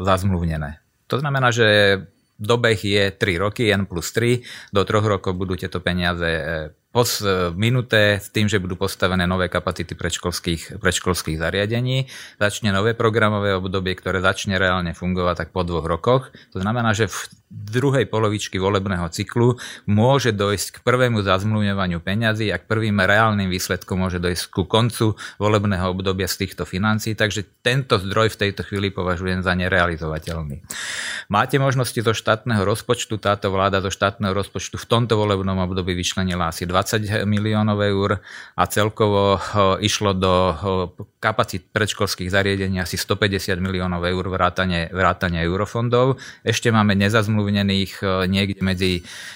zazmluvnené. 0.01 0.81
To 1.09 1.17
znamená, 1.17 1.49
že 1.49 1.67
dobeh 2.39 2.79
je 2.79 3.11
3 3.11 3.43
roky, 3.43 3.67
N 3.73 3.83
plus 3.89 4.15
3, 4.15 4.71
do 4.71 4.81
3 4.85 5.03
rokov 5.03 5.35
budú 5.35 5.59
tieto 5.59 5.83
peniaze 5.83 6.29
e, 6.29 6.43
minuté 7.55 8.17
s 8.17 8.33
tým, 8.33 8.49
že 8.49 8.57
budú 8.57 8.79
postavené 8.79 9.29
nové 9.29 9.51
kapacity 9.51 9.93
predškolských, 9.93 10.81
predškolských 10.81 11.37
zariadení. 11.37 12.09
Začne 12.41 12.73
nové 12.73 12.97
programové 12.97 13.53
obdobie, 13.53 13.93
ktoré 13.93 14.23
začne 14.23 14.57
reálne 14.57 14.97
fungovať 14.97 15.35
tak 15.45 15.49
po 15.53 15.61
dvoch 15.61 15.85
rokoch. 15.85 16.23
To 16.55 16.63
znamená, 16.63 16.97
že 16.97 17.05
v 17.05 17.19
druhej 17.49 18.05
polovičky 18.05 18.61
volebného 18.61 19.09
cyklu 19.09 19.57
môže 19.89 20.29
dojsť 20.29 20.79
k 20.79 20.83
prvému 20.85 21.25
zazmluvňovaniu 21.25 21.97
peňazí 21.97 22.53
a 22.53 22.61
k 22.61 22.69
prvým 22.69 23.01
reálnym 23.01 23.49
výsledkom 23.49 24.05
môže 24.05 24.21
dojsť 24.21 24.43
ku 24.53 24.69
koncu 24.69 25.17
volebného 25.41 25.89
obdobia 25.89 26.29
z 26.29 26.45
týchto 26.45 26.69
financií, 26.69 27.17
takže 27.17 27.45
tento 27.65 27.97
zdroj 27.97 28.37
v 28.37 28.39
tejto 28.47 28.61
chvíli 28.65 28.93
považujem 28.93 29.41
za 29.41 29.57
nerealizovateľný. 29.57 30.61
Máte 31.29 31.57
možnosti 31.57 31.97
zo 31.97 32.13
štátneho 32.13 32.61
rozpočtu, 32.65 33.17
táto 33.17 33.49
vláda 33.49 33.81
zo 33.81 33.89
štátneho 33.89 34.33
rozpočtu 34.33 34.77
v 34.77 34.85
tomto 34.85 35.17
volebnom 35.17 35.57
období 35.65 35.97
vyčlenila 35.97 36.53
asi 36.53 36.69
20 36.69 36.88
miliónov 37.25 37.79
eur 37.83 38.23
a 38.55 38.63
celkovo 38.65 39.37
išlo 39.79 40.11
do 40.15 40.33
kapacít 41.19 41.67
predškolských 41.69 42.31
zariadení 42.31 42.79
asi 42.79 42.95
150 42.95 43.59
miliónov 43.59 44.07
eur 44.07 44.23
vrátane, 44.31 44.87
vrátane 44.87 45.43
eurofondov. 45.43 46.15
Ešte 46.47 46.71
máme 46.71 46.95
nezazmluvňované 46.95 47.49
zazmluvnených 47.49 47.93
e, 47.99 48.27
niekde 48.27 48.61
medzi 48.61 48.91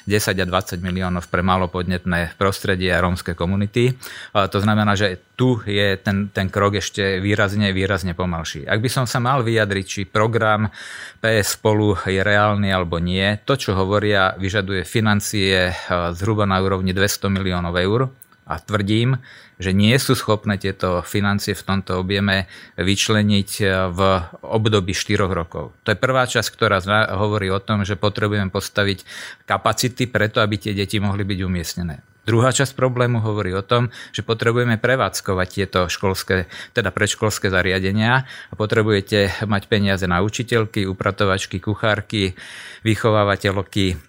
10 0.06 0.39
a 0.39 0.46
20 0.46 0.80
miliónov 0.84 1.28
pre 1.28 1.42
malopodnetné 1.42 2.38
prostredie 2.38 2.94
a 2.94 3.02
rómske 3.02 3.34
komunity. 3.34 3.96
To 4.34 4.58
znamená, 4.60 4.94
že 4.96 5.34
tu 5.34 5.58
je 5.66 5.98
ten, 5.98 6.30
ten 6.30 6.46
krok 6.54 6.78
ešte 6.78 7.18
výrazne, 7.18 7.74
výrazne 7.74 8.13
pomalší. 8.13 8.70
Ak 8.70 8.78
by 8.80 8.89
som 8.89 9.06
sa 9.10 9.18
mal 9.18 9.42
vyjadriť, 9.42 9.86
či 9.86 10.02
program 10.06 10.70
PS 11.18 11.58
spolu 11.58 11.98
je 12.06 12.22
reálny 12.22 12.70
alebo 12.70 13.02
nie, 13.02 13.42
to, 13.42 13.58
čo 13.58 13.74
hovoria, 13.74 14.38
vyžaduje 14.38 14.86
financie 14.86 15.74
zhruba 16.13 16.46
na 16.46 16.62
úrovni 16.62 16.94
200 16.94 17.33
miliónov 17.34 17.74
eur 17.82 18.13
a 18.43 18.60
tvrdím, 18.60 19.17
že 19.56 19.72
nie 19.72 19.96
sú 19.96 20.19
schopné 20.19 20.60
tieto 20.60 21.00
financie 21.06 21.56
v 21.56 21.63
tomto 21.63 22.04
objeme 22.04 22.52
vyčleniť 22.76 23.50
e, 23.63 23.65
v 23.88 24.00
období 24.43 24.91
4 24.91 25.24
rokov. 25.32 25.72
To 25.88 25.89
je 25.93 25.98
prvá 25.98 26.28
časť, 26.28 26.50
ktorá 26.52 26.84
hovorí 27.15 27.48
o 27.48 27.63
tom, 27.63 27.88
že 27.88 27.96
potrebujeme 27.96 28.52
postaviť 28.52 29.08
kapacity 29.48 30.12
preto, 30.12 30.43
aby 30.43 30.60
tie 30.60 30.76
deti 30.76 31.00
mohli 31.00 31.24
byť 31.24 31.39
umiestnené. 31.39 32.04
Druhá 32.24 32.56
časť 32.56 32.80
problému 32.80 33.19
hovorí 33.19 33.52
o 33.52 33.63
tom, 33.63 33.91
že 34.15 34.24
potrebujeme 34.24 34.80
prevádzkovať 34.80 35.48
tieto 35.52 35.80
školské, 35.91 36.48
teda 36.72 36.88
predškolské 36.96 37.52
zariadenia 37.52 38.24
a 38.24 38.54
potrebujete 38.56 39.43
mať 39.43 39.63
peniaze 39.67 40.08
na 40.08 40.24
učiteľky, 40.24 40.88
upratovačky, 40.88 41.60
kuchárky, 41.60 42.39
vychovávateľky, 42.88 44.00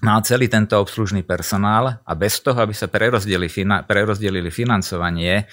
má 0.00 0.16
celý 0.24 0.48
tento 0.48 0.80
obslužný 0.80 1.20
personál 1.22 2.00
a 2.00 2.12
bez 2.16 2.40
toho, 2.40 2.56
aby 2.56 2.72
sa 2.72 2.88
prerozdelili 2.88 4.48
financovanie, 4.48 5.34
e, 5.40 5.44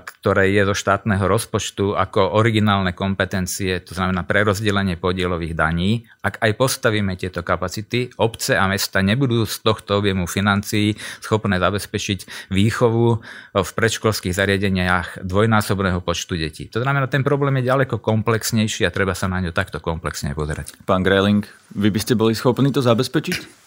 ktoré 0.00 0.52
je 0.56 0.62
zo 0.64 0.74
štátneho 0.74 1.24
rozpočtu 1.28 1.92
ako 1.92 2.40
originálne 2.40 2.96
kompetencie, 2.96 3.84
to 3.84 3.92
znamená 3.92 4.24
prerozdelenie 4.24 4.96
podielových 4.96 5.52
daní, 5.52 6.08
ak 6.24 6.40
aj 6.40 6.52
postavíme 6.56 7.12
tieto 7.20 7.44
kapacity, 7.44 8.08
obce 8.16 8.56
a 8.56 8.64
mesta 8.68 9.04
nebudú 9.04 9.44
z 9.44 9.60
tohto 9.60 10.00
objemu 10.00 10.24
financií 10.24 10.96
schopné 11.20 11.60
zabezpečiť 11.60 12.48
výchovu 12.48 13.06
v 13.52 13.70
predškolských 13.76 14.32
zariadeniach 14.32 15.20
dvojnásobného 15.20 16.00
počtu 16.00 16.40
detí. 16.40 16.72
To 16.72 16.80
znamená, 16.80 17.04
ten 17.12 17.20
problém 17.20 17.60
je 17.60 17.68
ďaleko 17.68 18.00
komplexnejší 18.00 18.88
a 18.88 18.94
treba 18.94 19.12
sa 19.12 19.28
na 19.28 19.44
ňo 19.44 19.52
takto 19.52 19.78
komplexne 19.84 20.32
pozerať. 20.32 20.72
Pán 20.88 21.04
Greling, 21.04 21.44
vy 21.76 21.88
by 21.92 22.00
ste 22.00 22.16
boli 22.16 22.32
schopní 22.32 22.72
to 22.72 22.80
zabezpečiť? 22.80 23.64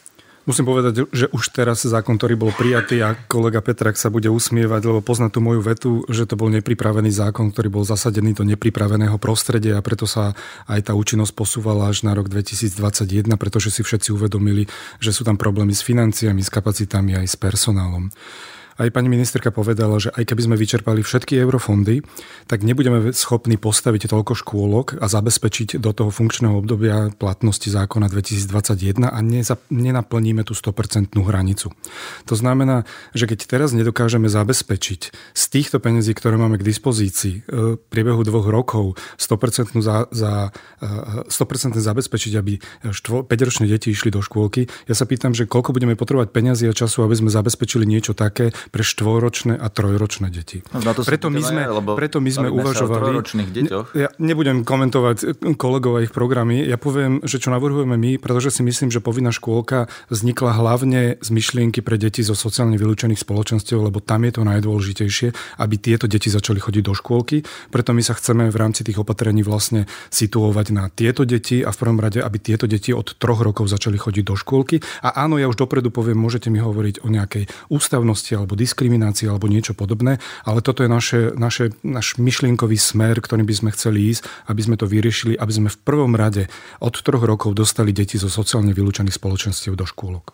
Musím 0.47 0.63
povedať, 0.63 1.11
že 1.11 1.27
už 1.27 1.51
teraz 1.51 1.83
zákon, 1.83 2.15
ktorý 2.15 2.39
bol 2.39 2.55
prijatý 2.55 3.03
a 3.03 3.19
kolega 3.27 3.59
Petrak 3.59 3.99
sa 3.99 4.07
bude 4.07 4.31
usmievať, 4.31 4.79
lebo 4.79 5.03
pozná 5.03 5.27
tú 5.27 5.43
moju 5.43 5.59
vetu, 5.59 6.07
že 6.07 6.23
to 6.23 6.39
bol 6.39 6.47
nepripravený 6.47 7.11
zákon, 7.11 7.51
ktorý 7.51 7.67
bol 7.67 7.83
zasadený 7.83 8.31
do 8.31 8.47
nepripraveného 8.47 9.19
prostredia 9.19 9.75
a 9.75 9.83
preto 9.83 10.07
sa 10.07 10.39
aj 10.71 10.87
tá 10.87 10.95
účinnosť 10.95 11.35
posúvala 11.35 11.91
až 11.91 12.07
na 12.07 12.15
rok 12.15 12.31
2021, 12.31 13.27
pretože 13.35 13.75
si 13.75 13.83
všetci 13.83 14.15
uvedomili, 14.15 14.71
že 15.03 15.11
sú 15.11 15.27
tam 15.27 15.35
problémy 15.35 15.75
s 15.75 15.83
financiami, 15.83 16.39
s 16.39 16.47
kapacitami 16.47 17.19
aj 17.19 17.27
s 17.27 17.35
personálom. 17.35 18.07
Aj 18.77 18.93
pani 18.93 19.09
ministerka 19.09 19.49
povedala, 19.49 19.97
že 19.97 20.13
aj 20.13 20.29
keby 20.29 20.41
sme 20.45 20.55
vyčerpali 20.55 21.01
všetky 21.01 21.33
eurofondy, 21.41 22.05
tak 22.45 22.61
nebudeme 22.61 23.09
schopní 23.09 23.57
postaviť 23.57 24.13
toľko 24.13 24.37
škôlok 24.37 25.01
a 25.01 25.09
zabezpečiť 25.09 25.81
do 25.81 25.89
toho 25.97 26.13
funkčného 26.13 26.53
obdobia 26.53 27.09
platnosti 27.17 27.65
zákona 27.65 28.05
2021 28.13 29.09
a 29.09 29.19
nenaplníme 29.73 30.45
tú 30.45 30.53
100% 30.53 31.09
hranicu. 31.17 31.73
To 32.29 32.35
znamená, 32.37 32.85
že 33.17 33.25
keď 33.25 33.49
teraz 33.49 33.73
nedokážeme 33.73 34.29
zabezpečiť 34.29 35.01
z 35.33 35.43
týchto 35.49 35.81
peniazí, 35.81 36.13
ktoré 36.13 36.37
máme 36.37 36.61
k 36.61 36.67
dispozícii 36.69 37.41
e, 37.41 37.75
v 37.75 37.81
priebehu 37.89 38.21
dvoch 38.21 38.45
rokov 38.45 38.93
100%, 39.17 39.73
za, 39.81 40.05
za, 40.13 40.53
100% 41.25 41.25
e, 41.25 41.81
zabezpečiť, 41.81 42.33
aby 42.37 42.53
5-ročné 42.93 43.65
deti 43.65 43.89
išli 43.89 44.13
do 44.13 44.21
škôlky, 44.21 44.69
ja 44.85 44.93
sa 44.93 45.09
pýtam, 45.09 45.33
že 45.33 45.49
koľko 45.49 45.73
budeme 45.73 45.97
potrebovať 45.97 46.29
peniazy 46.29 46.69
a 46.69 46.77
času, 46.77 47.01
aby 47.01 47.17
sme 47.17 47.33
zabezpečili 47.33 47.89
niečo 47.89 48.13
také, 48.13 48.53
pre 48.69 48.83
štvoročné 48.83 49.55
a 49.57 49.67
trojročné 49.71 50.27
deti. 50.29 50.61
No, 50.75 50.93
to 50.93 51.03
preto, 51.07 51.31
my 51.31 51.41
sme, 51.41 51.63
preto 51.95 52.17
my 52.19 52.31
sme 52.31 52.47
uvažovali... 52.51 53.23
Ja 53.95 54.09
nebudem 54.19 54.67
komentovať 54.67 55.39
kolegov 55.55 55.99
a 55.99 56.03
ich 56.03 56.11
programy. 56.11 56.65
Ja 56.65 56.75
poviem, 56.75 57.23
že 57.23 57.39
čo 57.39 57.53
navrhujeme 57.53 57.95
my, 57.95 58.11
pretože 58.19 58.59
si 58.59 58.61
myslím, 58.65 58.91
že 58.91 58.99
povinná 58.99 59.31
škôlka 59.31 59.87
vznikla 60.11 60.51
hlavne 60.57 61.21
z 61.21 61.29
myšlienky 61.31 61.79
pre 61.79 61.95
deti 61.95 62.25
zo 62.25 62.35
sociálne 62.35 62.75
vylúčených 62.75 63.21
spoločenstiev, 63.21 63.79
lebo 63.79 64.03
tam 64.03 64.27
je 64.27 64.33
to 64.35 64.41
najdôležitejšie, 64.43 65.27
aby 65.61 65.75
tieto 65.79 66.09
deti 66.09 66.27
začali 66.27 66.59
chodiť 66.59 66.83
do 66.83 66.93
škôlky. 66.97 67.45
Preto 67.71 67.95
my 67.95 68.01
sa 68.03 68.17
chceme 68.17 68.49
v 68.51 68.57
rámci 68.57 68.83
tých 68.83 68.99
opatrení 68.99 69.45
vlastne 69.45 69.87
situovať 70.11 70.65
na 70.75 70.91
tieto 70.91 71.23
deti 71.23 71.63
a 71.63 71.71
v 71.71 71.79
prvom 71.79 72.01
rade, 72.01 72.19
aby 72.19 72.37
tieto 72.41 72.67
deti 72.67 72.91
od 72.91 73.15
troch 73.15 73.39
rokov 73.39 73.71
začali 73.71 73.95
chodiť 73.95 74.23
do 74.25 74.35
škôlky. 74.35 74.81
A 75.05 75.23
áno, 75.23 75.39
ja 75.39 75.47
už 75.47 75.55
dopredu 75.55 75.93
poviem, 75.93 76.19
môžete 76.19 76.51
mi 76.51 76.59
hovoriť 76.59 77.05
o 77.05 77.07
nejakej 77.07 77.47
ústavnosti 77.71 78.33
alebo 78.33 78.56
diskriminácii 78.57 79.29
alebo 79.29 79.45
niečo 79.45 79.77
podobné, 79.77 80.17
ale 80.43 80.59
toto 80.65 80.81
je 80.81 80.89
naše, 80.89 81.19
naše, 81.37 81.77
náš 81.85 82.17
myšlienkový 82.17 82.75
smer, 82.75 83.21
ktorým 83.21 83.45
by 83.45 83.55
sme 83.55 83.69
chceli 83.77 84.09
ísť, 84.09 84.25
aby 84.49 84.61
sme 84.65 84.75
to 84.75 84.89
vyriešili, 84.89 85.37
aby 85.37 85.53
sme 85.53 85.69
v 85.69 85.77
prvom 85.85 86.17
rade 86.17 86.49
od 86.81 86.97
troch 86.97 87.21
rokov 87.21 87.53
dostali 87.53 87.93
deti 87.93 88.17
zo 88.17 88.27
sociálne 88.27 88.73
vylúčených 88.73 89.15
spoločenstiev 89.15 89.77
do 89.77 89.85
škôlok. 89.85 90.33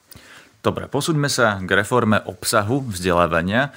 Dobre, 0.64 0.88
posúďme 0.88 1.28
sa 1.28 1.60
k 1.60 1.68
reforme 1.76 2.24
obsahu 2.24 2.88
vzdelávania. 2.88 3.76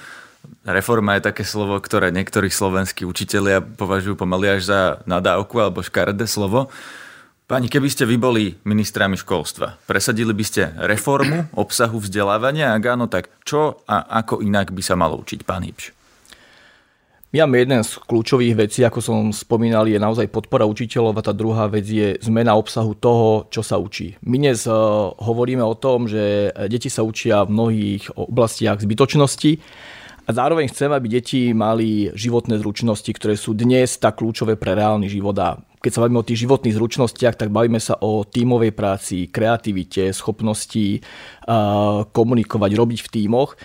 Reforma 0.63 1.19
je 1.19 1.27
také 1.27 1.43
slovo, 1.43 1.75
ktoré 1.83 2.15
niektorí 2.15 2.47
slovenskí 2.47 3.03
učitelia 3.03 3.59
považujú 3.59 4.15
pomaly 4.15 4.55
až 4.55 4.61
za 4.71 4.79
nadávku 5.03 5.59
alebo 5.59 5.83
škaredé 5.83 6.23
slovo. 6.23 6.71
Pani, 7.47 7.71
keby 7.71 7.87
ste 7.87 8.03
vy 8.03 8.19
boli 8.19 8.59
ministrami 8.67 9.15
školstva, 9.15 9.79
presadili 9.87 10.35
by 10.35 10.43
ste 10.43 10.67
reformu 10.83 11.47
obsahu 11.55 11.95
vzdelávania? 11.95 12.75
Ak 12.75 12.83
áno, 12.83 13.07
tak 13.07 13.31
čo 13.47 13.87
a 13.87 14.03
ako 14.19 14.43
inak 14.43 14.75
by 14.75 14.83
sa 14.83 14.99
malo 14.99 15.15
učiť, 15.23 15.47
pán? 15.47 15.63
My 17.31 17.47
máme 17.47 17.63
jeden 17.63 17.87
z 17.87 18.03
kľúčových 18.03 18.67
vecí, 18.67 18.83
ako 18.83 18.99
som 18.99 19.31
spomínal, 19.31 19.87
je 19.87 19.95
naozaj 19.95 20.27
podpora 20.27 20.67
učiteľov 20.67 21.15
a 21.15 21.23
tá 21.23 21.31
druhá 21.31 21.71
vec 21.71 21.87
je 21.87 22.19
zmena 22.19 22.51
obsahu 22.51 22.91
toho, 22.99 23.47
čo 23.47 23.63
sa 23.63 23.79
učí. 23.79 24.19
My 24.27 24.43
dnes 24.43 24.67
eh, 24.67 24.75
hovoríme 25.15 25.63
o 25.63 25.79
tom, 25.79 26.11
že 26.11 26.51
deti 26.67 26.91
sa 26.91 27.07
učia 27.07 27.47
v 27.47 27.55
mnohých 27.55 28.11
oblastiach 28.11 28.83
zbytočnosti 28.83 29.63
a 30.27 30.29
zároveň 30.35 30.67
chceme, 30.67 30.91
aby 30.99 31.07
deti 31.07 31.55
mali 31.55 32.11
životné 32.11 32.59
zručnosti, 32.59 33.07
ktoré 33.15 33.39
sú 33.39 33.55
dnes 33.55 33.95
tak 33.95 34.19
kľúčové 34.19 34.59
pre 34.59 34.75
reálny 34.75 35.07
život 35.07 35.39
a 35.39 35.63
keď 35.79 35.91
sa 35.93 36.01
bavíme 36.03 36.19
o 36.19 36.27
tých 36.27 36.43
životných 36.43 36.75
zručnostiach, 36.75 37.39
tak 37.39 37.53
bavíme 37.53 37.79
sa 37.79 37.95
o 38.03 38.27
tímovej 38.27 38.75
práci, 38.75 39.31
kreativite, 39.31 40.11
schopnosti 40.11 40.99
komunikovať, 42.11 42.71
robiť 42.75 42.99
v 43.07 43.11
tímoch. 43.13 43.55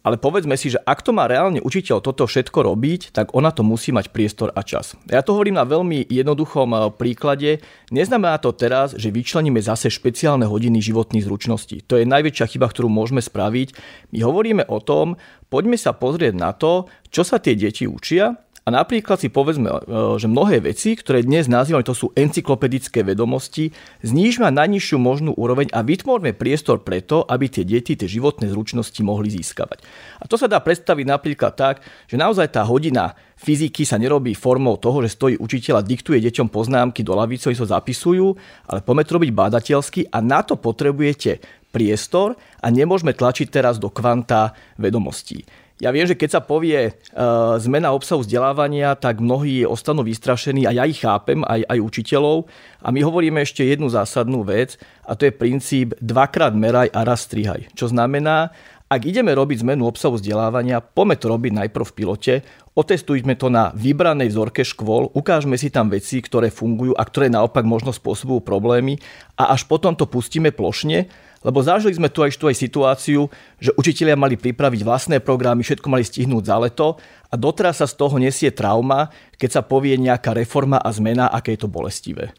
Ale 0.00 0.16
povedzme 0.16 0.56
si, 0.56 0.72
že 0.72 0.80
ak 0.80 1.04
to 1.04 1.12
má 1.12 1.28
reálne 1.28 1.60
učiteľ 1.60 2.00
toto 2.00 2.24
všetko 2.24 2.64
robiť, 2.72 3.12
tak 3.12 3.36
ona 3.36 3.52
to 3.52 3.60
musí 3.60 3.92
mať 3.92 4.08
priestor 4.08 4.48
a 4.56 4.64
čas. 4.64 4.96
Ja 5.12 5.20
to 5.20 5.36
hovorím 5.36 5.60
na 5.60 5.68
veľmi 5.68 6.08
jednoduchom 6.08 6.96
príklade. 6.96 7.60
Neznamená 7.92 8.40
to 8.40 8.56
teraz, 8.56 8.96
že 8.96 9.12
vyčleníme 9.12 9.60
zase 9.60 9.92
špeciálne 9.92 10.48
hodiny 10.48 10.80
životných 10.80 11.28
zručností. 11.28 11.84
To 11.84 12.00
je 12.00 12.08
najväčšia 12.08 12.56
chyba, 12.56 12.72
ktorú 12.72 12.88
môžeme 12.88 13.20
spraviť. 13.20 13.76
My 14.16 14.24
hovoríme 14.24 14.64
o 14.72 14.80
tom, 14.80 15.20
poďme 15.52 15.76
sa 15.76 15.92
pozrieť 15.92 16.32
na 16.32 16.56
to, 16.56 16.88
čo 17.12 17.20
sa 17.20 17.36
tie 17.36 17.52
deti 17.52 17.84
učia 17.84 18.40
a 18.60 18.68
napríklad 18.68 19.16
si 19.16 19.32
povedzme, 19.32 19.72
e, 19.72 19.80
že 20.20 20.28
mnohé 20.28 20.60
veci, 20.60 20.92
ktoré 20.92 21.24
dnes 21.24 21.48
nazývame, 21.48 21.80
to 21.80 21.96
sú 21.96 22.12
encyklopedické 22.12 23.00
vedomosti, 23.00 23.72
znížme 24.04 24.44
na 24.52 24.64
najnižšiu 24.64 25.00
možnú 25.00 25.32
úroveň 25.32 25.72
a 25.72 25.80
vytvorme 25.80 26.36
priestor 26.36 26.84
preto, 26.84 27.24
aby 27.24 27.48
tie 27.48 27.64
deti 27.64 27.96
tie 27.96 28.04
životné 28.04 28.52
zručnosti 28.52 29.00
mohli 29.00 29.32
získavať. 29.32 29.80
A 30.20 30.28
to 30.28 30.36
sa 30.36 30.44
dá 30.44 30.60
predstaviť 30.60 31.06
napríklad 31.08 31.56
tak, 31.56 31.80
že 32.04 32.20
naozaj 32.20 32.52
tá 32.52 32.62
hodina 32.68 33.16
fyziky 33.40 33.88
sa 33.88 33.96
nerobí 33.96 34.36
formou 34.36 34.76
toho, 34.76 35.00
že 35.00 35.16
stojí 35.16 35.34
učiteľ 35.40 35.80
a 35.80 35.86
diktuje 35.86 36.20
deťom 36.20 36.52
poznámky 36.52 37.00
do 37.00 37.16
lavice, 37.16 37.48
oni 37.48 37.56
sa 37.56 37.80
zapisujú, 37.80 38.36
ale 38.68 38.84
poďme 38.84 39.08
to 39.08 39.16
robiť 39.16 39.30
bádateľsky 39.32 40.00
a 40.12 40.20
na 40.20 40.44
to 40.44 40.60
potrebujete 40.60 41.40
priestor 41.72 42.36
a 42.60 42.66
nemôžeme 42.68 43.16
tlačiť 43.16 43.48
teraz 43.48 43.80
do 43.80 43.88
kvanta 43.88 44.52
vedomostí. 44.76 45.46
Ja 45.80 45.88
viem, 45.96 46.04
že 46.04 46.12
keď 46.12 46.28
sa 46.36 46.42
povie 46.44 46.92
uh, 46.92 47.56
zmena 47.56 47.96
obsahu 47.96 48.20
vzdelávania, 48.20 48.92
tak 49.00 49.24
mnohí 49.24 49.64
ostanú 49.64 50.04
vystrašení 50.04 50.68
a 50.68 50.76
ja 50.76 50.84
ich 50.84 51.00
chápem, 51.00 51.40
aj, 51.40 51.64
aj 51.64 51.78
učiteľov. 51.80 52.44
A 52.84 52.92
my 52.92 53.00
hovoríme 53.00 53.40
ešte 53.40 53.64
jednu 53.64 53.88
zásadnú 53.88 54.44
vec 54.44 54.76
a 55.08 55.16
to 55.16 55.24
je 55.24 55.32
princíp 55.32 55.96
dvakrát 55.96 56.52
meraj 56.52 56.92
a 56.92 57.00
raz 57.00 57.24
strihaj. 57.24 57.72
Čo 57.72 57.88
znamená, 57.88 58.52
ak 58.90 59.06
ideme 59.06 59.32
robiť 59.32 59.62
zmenu 59.64 59.86
obsahu 59.86 60.20
vzdelávania, 60.20 60.84
poďme 60.84 61.16
to 61.16 61.26
robiť 61.30 61.52
najprv 61.64 61.84
v 61.88 61.96
pilote, 61.96 62.34
otestujme 62.74 63.38
to 63.38 63.46
na 63.46 63.70
vybranej 63.70 64.34
vzorke 64.34 64.66
škôl, 64.66 65.14
ukážme 65.14 65.54
si 65.54 65.70
tam 65.70 65.88
veci, 65.88 66.18
ktoré 66.18 66.50
fungujú 66.50 66.98
a 66.98 67.06
ktoré 67.06 67.30
naopak 67.30 67.62
možno 67.62 67.94
spôsobujú 67.94 68.42
problémy 68.42 68.98
a 69.38 69.54
až 69.54 69.64
potom 69.70 69.94
to 69.94 70.10
pustíme 70.10 70.50
plošne 70.50 71.06
lebo 71.40 71.64
zažili 71.64 71.96
sme 71.96 72.12
tu 72.12 72.20
aj, 72.20 72.36
tu 72.36 72.46
aj 72.48 72.56
situáciu, 72.56 73.32
že 73.56 73.72
učitelia 73.76 74.16
mali 74.16 74.36
pripraviť 74.36 74.80
vlastné 74.84 75.16
programy, 75.24 75.64
všetko 75.64 75.88
mali 75.88 76.04
stihnúť 76.04 76.44
za 76.44 76.56
leto 76.60 76.88
a 77.32 77.34
doteraz 77.36 77.80
sa 77.80 77.86
z 77.88 77.96
toho 77.96 78.20
nesie 78.20 78.52
trauma, 78.52 79.08
keď 79.40 79.60
sa 79.60 79.62
povie 79.64 79.96
nejaká 79.96 80.36
reforma 80.36 80.76
a 80.76 80.88
zmena, 80.92 81.32
aké 81.32 81.56
je 81.56 81.64
to 81.64 81.72
bolestivé. 81.72 82.36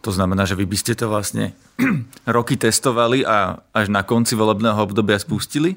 To 0.00 0.08
znamená, 0.08 0.48
že 0.48 0.56
vy 0.56 0.64
by 0.64 0.76
ste 0.80 0.96
to 0.96 1.12
vlastne 1.12 1.52
roky 2.24 2.56
testovali 2.56 3.20
a 3.20 3.60
až 3.76 3.92
na 3.92 4.00
konci 4.00 4.32
volebného 4.32 4.80
obdobia 4.80 5.20
spustili? 5.20 5.76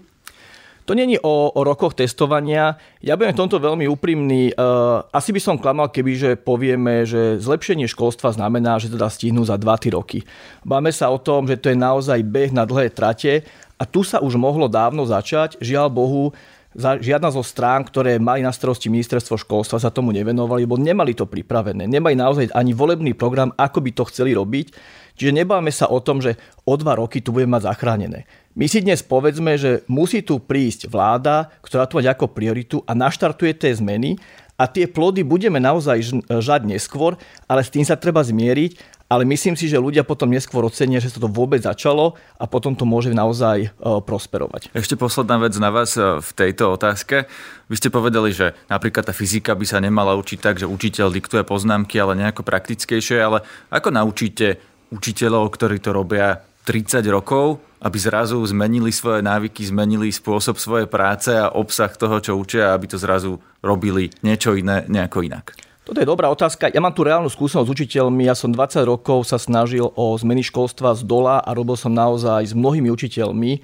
To 0.84 0.92
není 0.92 1.16
o, 1.20 1.52
o 1.52 1.62
rokoch 1.64 1.96
testovania. 1.96 2.76
Ja 3.00 3.16
budem 3.16 3.32
v 3.32 3.42
tomto 3.48 3.58
veľmi 3.60 3.88
úprimný. 3.88 4.52
Uh, 4.52 5.04
asi 5.16 5.32
by 5.32 5.40
som 5.40 5.56
klamal, 5.56 5.88
keby 5.88 6.12
že 6.20 6.30
povieme, 6.36 7.08
že 7.08 7.40
zlepšenie 7.40 7.88
školstva 7.88 8.36
znamená, 8.36 8.80
že 8.84 8.92
teda 8.92 9.08
stihnú 9.08 9.48
za 9.48 9.56
2-3 9.56 9.96
roky. 9.96 10.28
Máme 10.68 10.92
sa 10.92 11.08
o 11.08 11.20
tom, 11.20 11.48
že 11.48 11.56
to 11.56 11.72
je 11.72 11.78
naozaj 11.80 12.20
beh 12.28 12.52
na 12.52 12.68
dlhé 12.68 12.92
trate 12.92 13.48
a 13.80 13.84
tu 13.88 14.04
sa 14.04 14.20
už 14.20 14.36
mohlo 14.36 14.68
dávno 14.68 15.08
začať. 15.08 15.56
Žiaľ 15.64 15.88
Bohu, 15.88 16.36
žiadna 16.76 17.30
zo 17.30 17.46
strán, 17.46 17.86
ktoré 17.86 18.18
mali 18.18 18.42
na 18.42 18.50
starosti 18.50 18.90
ministerstvo 18.90 19.38
školstva, 19.38 19.82
sa 19.82 19.94
tomu 19.94 20.10
nevenovali, 20.10 20.66
lebo 20.66 20.76
nemali 20.76 21.14
to 21.14 21.30
pripravené. 21.30 21.86
Nemali 21.86 22.18
naozaj 22.18 22.52
ani 22.52 22.74
volebný 22.74 23.14
program, 23.14 23.54
ako 23.56 23.80
by 23.80 23.92
to 23.94 24.04
chceli 24.10 24.34
robiť. 24.34 24.74
Čiže 25.14 25.32
nebáme 25.44 25.70
sa 25.70 25.90
o 25.90 26.02
tom, 26.02 26.20
že 26.22 26.38
o 26.66 26.74
dva 26.78 26.98
roky 26.98 27.22
tu 27.22 27.34
budeme 27.34 27.58
mať 27.58 27.70
zachránené. 27.70 28.26
My 28.54 28.70
si 28.70 28.86
dnes 28.86 29.02
povedzme, 29.02 29.58
že 29.58 29.82
musí 29.90 30.22
tu 30.22 30.38
prísť 30.38 30.90
vláda, 30.90 31.50
ktorá 31.66 31.90
tu 31.90 31.98
mať 31.98 32.14
ako 32.14 32.30
prioritu 32.30 32.86
a 32.86 32.94
naštartuje 32.94 33.54
tie 33.58 33.74
zmeny 33.74 34.22
a 34.58 34.70
tie 34.70 34.86
plody 34.86 35.26
budeme 35.26 35.58
naozaj 35.58 36.22
žať 36.30 36.62
neskôr, 36.70 37.18
ale 37.50 37.66
s 37.66 37.74
tým 37.74 37.82
sa 37.82 37.98
treba 37.98 38.22
zmieriť, 38.22 38.94
ale 39.14 39.30
myslím 39.30 39.54
si, 39.54 39.70
že 39.70 39.78
ľudia 39.78 40.02
potom 40.02 40.30
neskôr 40.30 40.66
ocenia, 40.66 40.98
že 40.98 41.14
sa 41.14 41.22
to 41.22 41.30
vôbec 41.30 41.62
začalo 41.62 42.18
a 42.42 42.50
potom 42.50 42.74
to 42.74 42.82
môže 42.82 43.14
naozaj 43.14 43.70
e, 43.70 43.70
prosperovať. 43.82 44.74
Ešte 44.74 44.98
posledná 44.98 45.38
vec 45.38 45.54
na 45.62 45.70
vás 45.70 45.94
e, 45.94 46.18
v 46.18 46.30
tejto 46.34 46.74
otázke. 46.74 47.30
Vy 47.70 47.76
ste 47.78 47.94
povedali, 47.94 48.34
že 48.34 48.58
napríklad 48.74 49.06
tá 49.06 49.14
fyzika 49.14 49.54
by 49.54 49.66
sa 49.70 49.78
nemala 49.78 50.18
učiť 50.18 50.40
tak, 50.42 50.58
že 50.58 50.66
učiteľ 50.66 51.14
diktuje 51.14 51.46
poznámky, 51.46 52.02
ale 52.02 52.18
nejako 52.18 52.42
praktickejšie, 52.42 53.22
ale 53.22 53.46
ako 53.70 53.94
naučíte 53.94 54.58
učiteľov, 54.94 55.50
ktorí 55.58 55.82
to 55.82 55.90
robia 55.90 56.46
30 56.64 57.04
rokov, 57.12 57.60
aby 57.84 57.98
zrazu 58.00 58.40
zmenili 58.48 58.94
svoje 58.96 59.20
návyky, 59.20 59.68
zmenili 59.68 60.08
spôsob 60.14 60.56
svojej 60.56 60.88
práce 60.88 61.34
a 61.36 61.52
obsah 61.52 61.92
toho, 61.92 62.24
čo 62.24 62.40
učia, 62.40 62.72
aby 62.72 62.88
to 62.88 62.96
zrazu 62.96 63.42
robili 63.60 64.08
niečo 64.24 64.56
iné, 64.56 64.88
nejako 64.88 65.28
inak? 65.28 65.52
Toto 65.84 66.00
je 66.00 66.08
dobrá 66.08 66.32
otázka. 66.32 66.72
Ja 66.72 66.80
mám 66.80 66.96
tu 66.96 67.04
reálnu 67.04 67.28
skúsenosť 67.28 67.68
s 67.68 67.74
učiteľmi. 67.76 68.24
Ja 68.24 68.40
som 68.40 68.56
20 68.56 68.88
rokov 68.88 69.28
sa 69.28 69.36
snažil 69.36 69.84
o 69.84 70.16
zmeny 70.16 70.40
školstva 70.40 70.96
z 70.96 71.04
dola 71.04 71.44
a 71.44 71.52
robil 71.52 71.76
som 71.76 71.92
naozaj 71.92 72.48
s 72.48 72.56
mnohými 72.56 72.88
učiteľmi. 72.88 73.60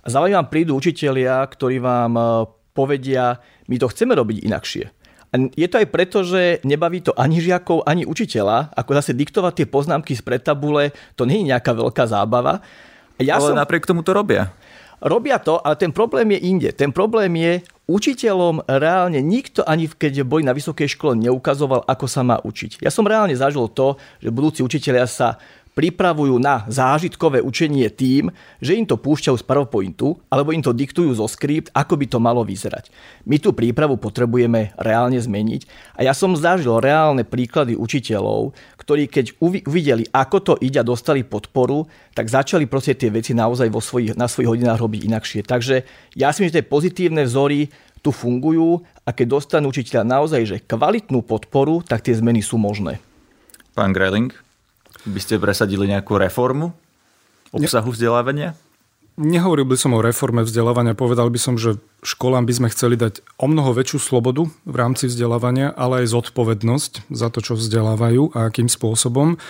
A 0.00 0.06
zároveň 0.06 0.38
vám 0.38 0.50
prídu 0.54 0.78
učitelia, 0.78 1.42
ktorí 1.42 1.82
vám 1.82 2.14
e, 2.14 2.22
povedia, 2.70 3.42
my 3.66 3.82
to 3.82 3.90
chceme 3.90 4.14
robiť 4.14 4.46
inakšie. 4.46 4.84
Je 5.54 5.68
to 5.68 5.78
aj 5.80 5.88
preto, 5.92 6.24
že 6.24 6.60
nebaví 6.64 7.00
to 7.04 7.12
ani 7.16 7.38
žiakov, 7.40 7.84
ani 7.86 8.08
učiteľa. 8.08 8.72
Ako 8.74 8.96
zase 8.96 9.12
diktovať 9.12 9.62
tie 9.62 9.66
poznámky 9.68 10.16
z 10.16 10.22
pretabule, 10.22 10.94
to 11.14 11.28
nie 11.28 11.44
je 11.44 11.50
nejaká 11.54 11.72
veľká 11.76 12.04
zábava. 12.08 12.64
Ja 13.20 13.40
ale 13.40 13.52
som... 13.52 13.58
napriek 13.58 13.88
tomu 13.88 14.04
to 14.04 14.12
robia. 14.12 14.52
Robia 15.00 15.36
to, 15.36 15.60
ale 15.60 15.76
ten 15.76 15.92
problém 15.92 16.36
je 16.36 16.40
inde. 16.48 16.70
Ten 16.72 16.88
problém 16.88 17.28
je, 17.36 17.60
učiteľom 17.86 18.66
reálne 18.66 19.22
nikto, 19.22 19.62
ani 19.62 19.86
keď 19.86 20.26
boli 20.26 20.42
na 20.42 20.56
vysokej 20.56 20.90
škole, 20.90 21.14
neukazoval, 21.20 21.86
ako 21.86 22.06
sa 22.08 22.26
má 22.26 22.40
učiť. 22.42 22.82
Ja 22.82 22.90
som 22.90 23.06
reálne 23.06 23.36
zažil 23.36 23.68
to, 23.70 24.00
že 24.18 24.34
budúci 24.34 24.60
učiteľia 24.64 25.06
sa 25.06 25.38
pripravujú 25.76 26.40
na 26.40 26.64
zážitkové 26.72 27.44
učenie 27.44 27.92
tým, 27.92 28.32
že 28.64 28.80
im 28.80 28.88
to 28.88 28.96
púšťajú 28.96 29.36
z 29.36 29.44
PowerPointu 29.44 30.16
alebo 30.32 30.56
im 30.56 30.64
to 30.64 30.72
diktujú 30.72 31.12
zo 31.12 31.28
skript, 31.28 31.68
ako 31.76 32.00
by 32.00 32.06
to 32.08 32.16
malo 32.16 32.40
vyzerať. 32.40 32.88
My 33.28 33.36
tú 33.36 33.52
prípravu 33.52 34.00
potrebujeme 34.00 34.72
reálne 34.80 35.20
zmeniť 35.20 35.68
a 36.00 36.08
ja 36.08 36.16
som 36.16 36.32
zažil 36.32 36.80
reálne 36.80 37.28
príklady 37.28 37.76
učiteľov, 37.76 38.56
ktorí 38.80 39.04
keď 39.04 39.36
uvideli, 39.44 40.08
ako 40.16 40.36
to 40.40 40.52
ide 40.64 40.80
a 40.80 40.88
dostali 40.88 41.20
podporu, 41.20 41.84
tak 42.16 42.32
začali 42.32 42.64
proste 42.64 42.96
tie 42.96 43.12
veci 43.12 43.36
naozaj 43.36 43.68
vo 43.68 43.84
svojich, 43.84 44.16
na 44.16 44.32
svojich 44.32 44.56
hodinách 44.56 44.80
robiť 44.80 45.00
inakšie. 45.12 45.40
Takže 45.44 45.84
ja 46.16 46.32
si 46.32 46.40
myslím, 46.40 46.56
že 46.56 46.58
tie 46.64 46.72
pozitívne 46.72 47.28
vzory 47.28 47.68
tu 48.00 48.16
fungujú 48.16 48.80
a 49.04 49.12
keď 49.12 49.26
dostanú 49.28 49.68
učiteľa 49.68 50.08
naozaj 50.08 50.40
že 50.48 50.56
kvalitnú 50.64 51.20
podporu, 51.20 51.84
tak 51.84 52.00
tie 52.00 52.16
zmeny 52.16 52.40
sú 52.40 52.56
možné. 52.56 52.96
Pán 53.76 53.92
Greling? 53.92 54.45
By 55.06 55.20
ste 55.22 55.38
presadili 55.38 55.86
nejakú 55.86 56.18
reformu 56.18 56.74
obsahu 57.54 57.94
vzdelávania? 57.94 58.58
Nehovoril 59.16 59.64
by 59.64 59.80
som 59.80 59.96
o 59.96 60.04
reforme 60.04 60.44
vzdelávania, 60.44 60.92
povedal 60.92 61.32
by 61.32 61.40
som, 61.40 61.56
že 61.56 61.80
školám 62.04 62.44
by 62.44 62.52
sme 62.52 62.68
chceli 62.68 63.00
dať 63.00 63.24
o 63.40 63.48
mnoho 63.48 63.72
väčšiu 63.72 63.96
slobodu 63.96 64.44
v 64.68 64.76
rámci 64.76 65.08
vzdelávania, 65.08 65.72
ale 65.72 66.04
aj 66.04 66.12
zodpovednosť 66.12 67.08
za 67.08 67.32
to, 67.32 67.40
čo 67.40 67.56
vzdelávajú 67.56 68.36
a 68.36 68.52
akým 68.52 68.68
spôsobom. 68.68 69.40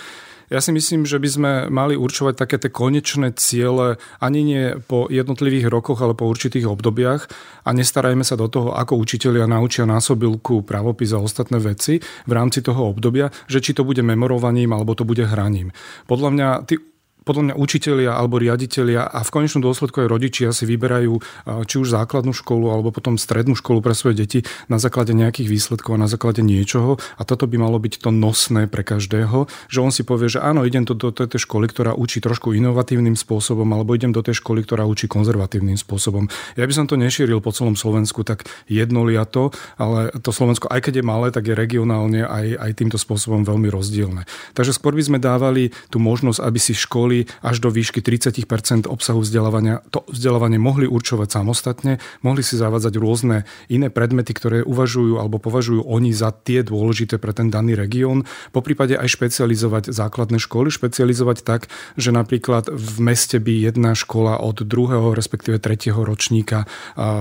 Ja 0.47 0.63
si 0.63 0.71
myslím, 0.71 1.03
že 1.03 1.19
by 1.19 1.29
sme 1.29 1.51
mali 1.67 1.99
určovať 1.99 2.39
také 2.39 2.55
tie 2.55 2.71
konečné 2.71 3.35
ciele 3.35 3.99
ani 4.23 4.39
nie 4.47 4.63
po 4.79 5.11
jednotlivých 5.11 5.67
rokoch, 5.67 5.99
ale 5.99 6.15
po 6.15 6.23
určitých 6.23 6.71
obdobiach 6.71 7.27
a 7.67 7.69
nestarajme 7.75 8.23
sa 8.23 8.39
do 8.39 8.47
toho, 8.47 8.71
ako 8.71 8.95
učitelia 8.95 9.43
naučia 9.43 9.83
násobilku, 9.83 10.63
pravopis 10.63 11.11
a 11.11 11.19
ostatné 11.19 11.59
veci 11.59 11.99
v 11.99 12.31
rámci 12.31 12.63
toho 12.63 12.95
obdobia, 12.95 13.27
že 13.51 13.59
či 13.59 13.75
to 13.75 13.83
bude 13.83 13.99
memorovaním 13.99 14.71
alebo 14.71 14.95
to 14.95 15.03
bude 15.03 15.27
hraním. 15.27 15.75
Podľa 16.07 16.29
mňa 16.31 16.47
tí 16.63 16.79
podľa 17.27 17.51
mňa 17.51 17.55
učitelia 17.59 18.15
alebo 18.15 18.39
riaditeľia 18.39 19.03
a 19.11 19.19
v 19.19 19.33
konečnom 19.35 19.59
dôsledku 19.59 19.99
aj 19.99 20.07
rodičia 20.07 20.55
si 20.55 20.63
vyberajú 20.63 21.19
či 21.67 21.75
už 21.75 21.91
základnú 21.91 22.31
školu 22.31 22.71
alebo 22.71 22.95
potom 22.95 23.19
strednú 23.19 23.59
školu 23.59 23.83
pre 23.83 23.91
svoje 23.91 24.23
deti 24.23 24.39
na 24.71 24.79
základe 24.79 25.11
nejakých 25.11 25.51
výsledkov 25.51 25.99
a 25.99 25.99
na 25.99 26.07
základe 26.07 26.39
niečoho 26.39 26.95
a 27.19 27.21
toto 27.27 27.43
by 27.43 27.59
malo 27.59 27.75
byť 27.75 27.99
to 27.99 28.15
nosné 28.15 28.71
pre 28.71 28.87
každého, 28.87 29.51
že 29.67 29.83
on 29.83 29.91
si 29.91 30.07
povie, 30.07 30.31
že 30.31 30.39
áno, 30.39 30.63
idem 30.63 30.87
do, 30.87 30.95
do, 30.95 31.11
do 31.11 31.27
tej 31.27 31.43
školy, 31.43 31.67
ktorá 31.67 31.91
učí 31.97 32.23
trošku 32.23 32.53
inovatívnym 32.53 33.17
spôsobom 33.17 33.67
alebo 33.73 33.97
idem 33.97 34.13
do 34.13 34.23
tej 34.23 34.39
školy, 34.39 34.63
ktorá 34.63 34.87
učí 34.87 35.09
konzervatívnym 35.09 35.75
spôsobom. 35.75 36.29
Ja 36.55 36.63
by 36.63 36.73
som 36.77 36.85
to 36.85 36.95
nešíril 36.95 37.41
po 37.41 37.51
celom 37.51 37.73
Slovensku 37.73 38.21
tak 38.21 38.45
jednoliato, 38.69 39.49
ale 39.81 40.13
to 40.21 40.29
Slovensko, 40.29 40.69
aj 40.69 40.85
keď 40.85 41.01
je 41.01 41.09
malé, 41.09 41.27
tak 41.33 41.49
je 41.49 41.57
regionálne 41.57 42.21
aj, 42.21 42.61
aj 42.61 42.71
týmto 42.77 43.01
spôsobom 43.01 43.41
veľmi 43.41 43.73
rozdielne. 43.73 44.29
Takže 44.53 44.77
skôr 44.77 44.93
by 44.93 45.03
sme 45.09 45.17
dávali 45.17 45.73
tú 45.89 45.97
možnosť, 45.97 46.39
aby 46.45 46.59
si 46.61 46.77
školy 46.77 47.16
až 47.41 47.57
do 47.63 47.73
výšky 47.73 48.03
30% 48.03 48.85
obsahu 48.85 49.23
vzdelávania 49.23 49.81
to 49.89 50.03
vzdelávanie 50.11 50.59
mohli 50.61 50.85
určovať 50.85 51.41
samostatne, 51.41 51.97
mohli 52.21 52.43
si 52.43 52.59
zavádzať 52.59 52.93
rôzne 52.99 53.47
iné 53.71 53.87
predmety, 53.89 54.35
ktoré 54.35 54.61
uvažujú 54.61 55.17
alebo 55.17 55.41
považujú 55.41 55.87
oni 55.87 56.11
za 56.13 56.35
tie 56.35 56.61
dôležité 56.61 57.17
pre 57.17 57.31
ten 57.33 57.47
daný 57.47 57.73
región. 57.79 58.27
Po 58.51 58.59
prípade 58.59 58.99
aj 58.99 59.07
špecializovať 59.07 59.95
základné 59.95 60.37
školy, 60.37 60.67
špecializovať 60.69 61.37
tak, 61.47 61.71
že 61.95 62.11
napríklad 62.11 62.67
v 62.69 62.95
meste 62.99 63.39
by 63.39 63.71
jedna 63.71 63.95
škola 63.95 64.43
od 64.43 64.61
druhého, 64.65 65.15
respektíve 65.15 65.61
tretieho 65.63 66.03
ročníka 66.03 66.67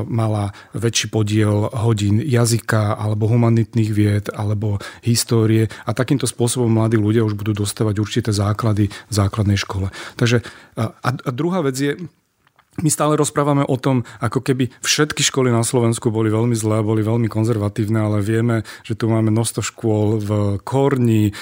mala 0.08 0.50
väčší 0.74 1.12
podiel 1.12 1.70
hodín 1.70 2.18
jazyka 2.18 2.98
alebo 2.98 3.28
humanitných 3.30 3.90
vied 3.92 4.26
alebo 4.32 4.80
histórie 5.04 5.68
a 5.86 5.94
takýmto 5.94 6.26
spôsobom 6.26 6.72
mladí 6.72 6.98
ľudia 6.98 7.22
už 7.22 7.36
budú 7.38 7.62
dostávať 7.62 8.00
určité 8.02 8.30
základy 8.34 8.88
v 8.88 9.12
základnej 9.12 9.60
škole. 9.60 9.85
Takže 10.16 10.42
a, 10.76 11.12
a 11.24 11.30
druhá 11.30 11.60
vec 11.60 11.80
je, 11.80 11.96
my 12.82 12.88
stále 12.92 13.16
rozprávame 13.16 13.64
o 13.64 13.76
tom, 13.80 14.04
ako 14.20 14.44
keby 14.44 14.68
všetky 14.84 15.24
školy 15.24 15.48
na 15.48 15.64
Slovensku 15.64 16.12
boli 16.12 16.28
veľmi 16.28 16.52
zlé, 16.52 16.84
boli 16.84 17.00
veľmi 17.00 17.28
konzervatívne, 17.30 18.04
ale 18.04 18.20
vieme, 18.20 18.68
že 18.84 18.96
tu 18.98 19.08
máme 19.08 19.32
množstvo 19.32 19.60
škôl 19.64 20.08
v 20.20 20.30
Korni, 20.64 21.32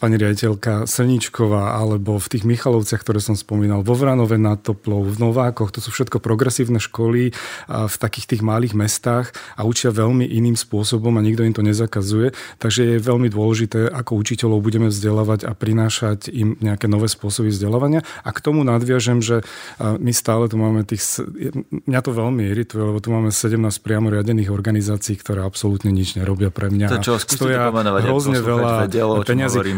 pani 0.00 0.16
riaditeľka 0.16 0.88
Srničková, 0.88 1.76
alebo 1.76 2.16
v 2.16 2.30
tých 2.32 2.44
Michalovciach, 2.48 3.02
ktoré 3.04 3.20
som 3.20 3.36
spomínal, 3.36 3.84
vo 3.84 3.92
Vranove 3.92 4.40
nad 4.40 4.60
Toplou, 4.64 5.04
v 5.04 5.16
Novákoch, 5.20 5.72
to 5.72 5.84
sú 5.84 5.92
všetko 5.92 6.18
progresívne 6.24 6.80
školy 6.80 7.30
v 7.68 7.96
takých 8.00 8.36
tých 8.36 8.42
malých 8.42 8.72
mestách 8.72 9.36
a 9.54 9.68
učia 9.68 9.92
veľmi 9.92 10.24
iným 10.24 10.56
spôsobom 10.56 11.14
a 11.16 11.24
nikto 11.24 11.44
im 11.44 11.54
to 11.54 11.62
nezakazuje. 11.62 12.32
Takže 12.58 12.96
je 12.96 13.04
veľmi 13.04 13.28
dôležité, 13.28 13.92
ako 13.92 14.18
učiteľov 14.18 14.64
budeme 14.64 14.88
vzdelávať 14.88 15.44
a 15.44 15.52
prinášať 15.52 16.32
im 16.32 16.56
nejaké 16.58 16.88
nové 16.88 17.06
spôsoby 17.06 17.52
vzdelávania. 17.52 18.02
A 18.24 18.30
k 18.32 18.42
tomu 18.42 18.64
nadviažem, 18.64 19.20
že 19.20 19.44
my 19.78 20.12
stále 20.16 20.45
tu 20.46 20.56
máme 20.58 20.82
tých... 20.86 21.02
Mňa 21.86 22.00
to 22.02 22.10
veľmi 22.14 22.46
irituje, 22.50 22.82
lebo 22.82 22.98
tu 22.98 23.10
máme 23.10 23.30
17 23.30 23.58
priamo 23.82 24.10
riadených 24.10 24.50
organizácií, 24.50 25.18
ktoré 25.18 25.44
absolútne 25.44 25.90
nič 25.90 26.16
nerobia 26.16 26.50
pre 26.50 26.70
mňa. 26.72 26.86
To 26.90 26.98
čo, 27.02 27.14
stoja 27.18 27.70
hrozne 28.02 28.40
veľa 28.40 28.88
vedelo. 28.88 29.22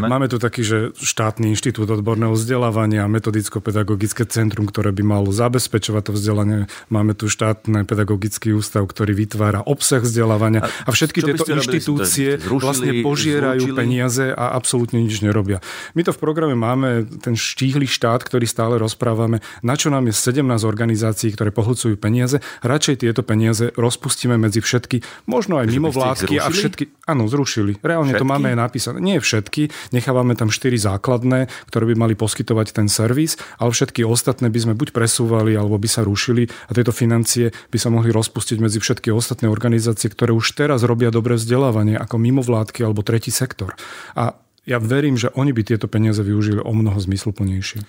Máme 0.05 0.27
tu 0.31 0.37
taký, 0.41 0.61
že 0.63 0.77
štátny 0.97 1.53
inštitút 1.53 1.89
odborného 1.89 2.33
vzdelávania, 2.33 3.09
metodicko-pedagogické 3.09 4.25
centrum, 4.29 4.69
ktoré 4.69 4.93
by 4.93 5.03
malo 5.05 5.29
zabezpečovať 5.29 6.03
to 6.09 6.11
vzdelanie. 6.15 6.59
Máme 6.87 7.13
tu 7.13 7.27
štátny 7.27 7.83
pedagogický 7.83 8.53
ústav, 8.53 8.85
ktorý 8.85 9.13
vytvára 9.13 9.65
obsah 9.65 10.01
vzdelávania. 10.01 10.65
A, 10.65 10.89
a 10.89 10.89
všetky 10.93 11.21
tieto 11.25 11.45
inštitúcie 11.45 12.37
zrušili, 12.37 12.61
vlastne 12.61 12.91
požierajú 13.01 13.63
zrušili. 13.69 13.79
peniaze 13.79 14.25
a 14.31 14.55
absolútne 14.55 15.01
nič 15.01 15.21
nerobia. 15.21 15.61
My 15.93 16.01
to 16.05 16.11
v 16.15 16.19
programe 16.19 16.55
máme, 16.55 17.07
ten 17.21 17.33
štíhly 17.33 17.85
štát, 17.89 18.23
ktorý 18.23 18.45
stále 18.45 18.75
rozprávame, 18.77 19.41
na 19.65 19.75
čo 19.75 19.89
nám 19.89 20.07
je 20.09 20.13
17 20.15 20.58
z 20.59 20.67
organizácií, 20.67 21.31
ktoré 21.31 21.55
pohlcujú 21.55 21.95
peniaze. 21.95 22.43
Radšej 22.61 23.07
tieto 23.07 23.23
peniaze 23.23 23.71
rozpustíme 23.79 24.35
medzi 24.35 24.59
všetky, 24.59 25.25
možno 25.25 25.57
aj 25.63 25.71
mimo 25.71 25.89
vládky 25.89 26.35
a 26.37 26.51
všetky. 26.51 27.07
Áno, 27.07 27.31
zrušili. 27.31 27.79
Reálne 27.79 28.13
všetky? 28.13 28.21
to 28.21 28.27
máme 28.27 28.51
aj 28.51 28.57
napísané. 28.59 28.97
Nie 28.99 29.23
všetky, 29.23 29.71
nechávame 29.95 30.35
tam 30.35 30.51
štyri 30.51 30.75
základné, 30.75 31.47
ktoré 31.71 31.83
by 31.89 31.95
mali 31.95 32.13
poskytovať 32.19 32.75
ten 32.75 32.91
servis, 32.91 33.39
ale 33.57 33.71
všetky 33.71 34.03
ostatné 34.03 34.51
by 34.51 34.59
sme 34.59 34.73
buď 34.75 34.91
presúvali, 34.91 35.55
alebo 35.55 35.79
by 35.79 35.87
sa 35.87 36.03
rušili 36.03 36.51
a 36.67 36.71
tieto 36.75 36.91
financie 36.91 37.55
by 37.71 37.77
sa 37.79 37.89
mohli 37.89 38.11
rozpustiť 38.11 38.57
medzi 38.59 38.83
všetky 38.83 39.09
ostatné 39.15 39.47
organizácie, 39.47 40.11
ktoré 40.11 40.35
už 40.35 40.59
teraz 40.59 40.83
robia 40.83 41.09
dobré 41.09 41.39
vzdelávanie, 41.39 41.95
ako 41.95 42.19
mimovládky 42.19 42.83
alebo 42.83 43.01
tretí 43.01 43.31
sektor. 43.31 43.73
A 44.13 44.35
ja 44.69 44.77
verím, 44.77 45.17
že 45.17 45.33
oni 45.33 45.49
by 45.49 45.65
tieto 45.65 45.89
peniaze 45.89 46.21
využili 46.21 46.61
o 46.61 46.69
mnoho 46.77 47.01
zmysluplnejšie. 47.01 47.81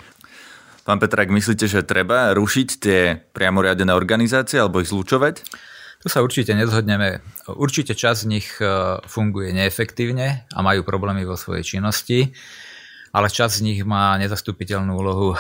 Pán 0.91 0.99
Petrák, 0.99 1.30
myslíte, 1.30 1.70
že 1.70 1.86
treba 1.86 2.34
rušiť 2.34 2.68
tie 2.82 3.14
priamoriadené 3.30 3.95
organizácie 3.95 4.59
alebo 4.59 4.82
ich 4.82 4.91
zlučovať? 4.91 5.47
Tu 6.03 6.11
sa 6.11 6.18
určite 6.18 6.51
nezhodneme. 6.51 7.22
Určite 7.47 7.95
časť 7.95 8.18
z 8.18 8.26
nich 8.26 8.51
e, 8.59 8.99
funguje 9.07 9.55
neefektívne 9.55 10.51
a 10.51 10.59
majú 10.66 10.82
problémy 10.82 11.22
vo 11.22 11.38
svojej 11.38 11.62
činnosti, 11.62 12.34
ale 13.14 13.30
časť 13.30 13.62
z 13.62 13.64
nich 13.70 13.80
má 13.86 14.18
nezastupiteľnú 14.18 14.91
úlohu 14.91 15.30
e, 15.30 15.38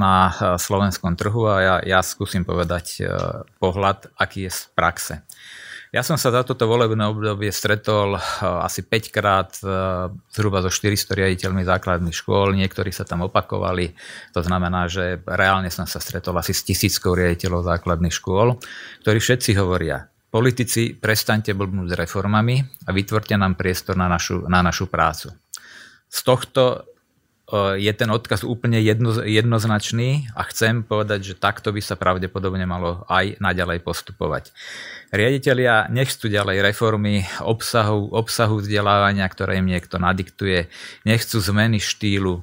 na 0.00 0.32
e, 0.32 0.56
slovenskom 0.56 1.12
trhu 1.12 1.44
a 1.44 1.56
ja, 1.60 1.76
ja 1.84 2.00
skúsim 2.00 2.48
povedať 2.48 3.04
pohľad, 3.60 4.16
aký 4.16 4.48
je 4.48 4.52
z 4.56 4.60
praxe. 4.72 5.14
Ja 5.96 6.04
som 6.04 6.20
sa 6.20 6.28
za 6.28 6.44
toto 6.44 6.68
volebné 6.68 7.08
obdobie 7.08 7.48
stretol 7.48 8.20
eh, 8.20 8.20
asi 8.44 8.84
5 8.84 9.16
krát 9.16 9.56
eh, 9.64 10.12
zhruba 10.28 10.60
so 10.60 10.68
400 10.68 11.08
riaditeľmi 11.08 11.64
základných 11.64 12.12
škôl, 12.12 12.52
niektorí 12.52 12.92
sa 12.92 13.08
tam 13.08 13.24
opakovali, 13.24 13.96
to 14.36 14.44
znamená, 14.44 14.92
že 14.92 15.24
reálne 15.24 15.72
som 15.72 15.88
sa 15.88 15.96
stretol 15.96 16.36
asi 16.36 16.52
s 16.52 16.68
tisíckou 16.68 17.16
riaditeľov 17.16 17.64
základných 17.64 18.12
škôl, 18.12 18.60
ktorí 19.08 19.18
všetci 19.24 19.56
hovoria, 19.56 20.12
politici, 20.28 20.92
prestaňte 20.92 21.56
blbnúť 21.56 21.88
s 21.88 21.94
reformami 21.96 22.60
a 22.84 22.92
vytvorte 22.92 23.32
nám 23.40 23.56
priestor 23.56 23.96
na 23.96 24.12
našu, 24.12 24.44
na 24.52 24.60
našu 24.60 24.92
prácu. 24.92 25.32
Z 26.12 26.18
tohto 26.28 26.92
je 27.54 27.92
ten 27.94 28.10
odkaz 28.10 28.42
úplne 28.42 28.82
jedno, 28.82 29.22
jednoznačný 29.22 30.26
a 30.34 30.42
chcem 30.50 30.82
povedať, 30.82 31.32
že 31.32 31.34
takto 31.38 31.70
by 31.70 31.78
sa 31.78 31.94
pravdepodobne 31.94 32.66
malo 32.66 33.06
aj 33.06 33.38
naďalej 33.38 33.86
postupovať. 33.86 34.50
Riaditeľia 35.14 35.86
nechcú 35.86 36.26
ďalej 36.26 36.58
reformy 36.66 37.22
obsahu, 37.38 38.10
obsahu 38.10 38.58
vzdelávania, 38.58 39.30
ktoré 39.30 39.62
im 39.62 39.70
niekto 39.70 40.02
nadiktuje, 40.02 40.66
nechcú 41.06 41.38
zmeny 41.38 41.78
štýlu. 41.78 42.42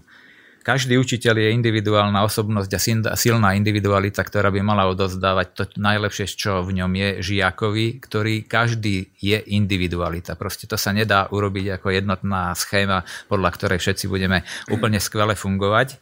Každý 0.64 0.95
učiteľ 0.95 1.36
je 1.43 1.55
individuálna 1.59 2.24
osobnosť 2.24 2.72
a 3.11 3.20
silná 3.20 3.51
individualita, 3.59 4.24
ktorá 4.24 4.47
by 4.47 4.64
mala 4.64 4.88
odozdávať 4.88 5.47
to 5.51 5.64
najlepšie, 5.76 6.24
čo 6.32 6.64
v 6.64 6.80
ňom 6.80 6.91
je 6.95 7.09
žiakovi, 7.20 7.99
ktorý 7.99 8.47
každý 8.47 9.11
je 9.20 9.43
individualita. 9.51 10.39
Proste 10.39 10.64
to 10.64 10.80
sa 10.80 10.95
nedá 10.95 11.28
urobiť 11.28 11.78
ako 11.78 11.88
jednotná 11.91 12.55
schéma, 12.55 13.03
podľa 13.28 13.49
ktorej 13.59 13.84
všetci 13.84 14.07
budeme 14.07 14.47
úplne 14.72 15.03
skvele 15.03 15.36
fungovať. 15.36 15.99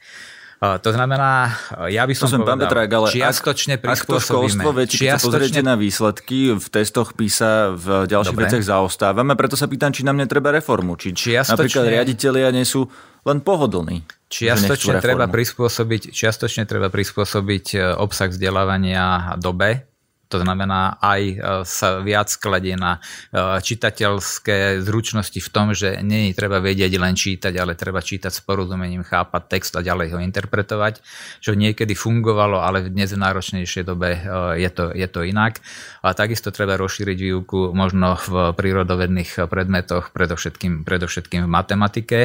To 0.62 0.93
znamená, 0.93 1.57
ja 1.89 2.05
by 2.05 2.14
som 2.14 2.30
to 2.30 2.45
povedal, 2.45 2.70
Petrák, 2.70 2.89
ale 2.93 3.07
čiastočne 3.09 3.82
ak, 3.82 3.97
ak 3.97 4.05
to 4.05 4.22
školstvo, 4.22 4.70
viete, 4.78 4.93
keď 4.93 5.18
sa 5.18 5.26
pozriete 5.26 5.66
na 5.66 5.74
výsledky, 5.74 6.53
v 6.53 6.68
testoch 6.70 7.18
PISA 7.18 7.74
v 7.74 8.05
ďalších 8.05 8.38
Dobre. 8.38 8.45
veciach 8.45 8.64
zaostávame, 8.70 9.34
preto 9.34 9.57
sa 9.57 9.66
pýtam, 9.66 9.89
či 9.89 10.05
nám 10.05 10.22
netreba 10.22 10.53
reformu. 10.53 11.01
Či 11.01 11.18
čiastočne... 11.18 11.66
napríklad 11.66 11.86
riaditeľia 11.89 12.53
nie 12.53 12.62
sú 12.62 12.86
len 13.26 13.41
pohodlní. 13.41 14.05
Čiastočne 14.30 15.01
treba, 15.01 15.26
prispôsobiť, 15.26 16.14
čiastočne 16.14 16.70
treba 16.70 16.93
prispôsobiť 16.93 17.66
e, 17.74 17.78
obsah 17.97 18.30
vzdelávania 18.30 19.34
dobe, 19.41 19.91
to 20.32 20.39
znamená, 20.39 20.95
aj 21.03 21.21
e, 21.21 21.36
sa 21.67 21.99
viac 21.99 22.32
kladie 22.39 22.79
na 22.79 22.97
e, 22.97 23.59
čitateľské 23.59 24.79
zručnosti 24.79 25.36
v 25.43 25.49
tom, 25.51 25.75
že 25.75 25.99
nie 25.99 26.32
je 26.32 26.39
treba 26.39 26.63
vedieť 26.63 26.95
len 26.95 27.19
čítať, 27.19 27.51
ale 27.59 27.75
treba 27.75 27.99
čítať 27.99 28.32
s 28.32 28.39
porozumením, 28.39 29.03
chápať 29.03 29.43
text 29.51 29.75
a 29.75 29.84
ďalej 29.84 30.15
ho 30.15 30.19
interpretovať, 30.23 31.03
čo 31.43 31.51
niekedy 31.51 31.91
fungovalo, 31.91 32.63
ale 32.63 32.88
dnes 32.88 33.11
v 33.11 33.19
náročnejšej 33.19 33.84
dobe 33.84 34.15
e, 34.15 34.19
je 34.63 34.69
to, 34.71 34.95
je 34.95 35.07
to 35.11 35.27
inak. 35.27 35.59
A 36.01 36.15
takisto 36.15 36.55
treba 36.55 36.79
rozšíriť 36.79 37.17
výuku 37.19 37.75
možno 37.75 38.15
v 38.15 38.55
prírodovedných 38.55 39.51
predmetoch, 39.51 40.15
predovšetkým, 40.15 40.88
predovšetkým 40.88 41.43
v 41.45 41.51
matematike. 41.51 42.19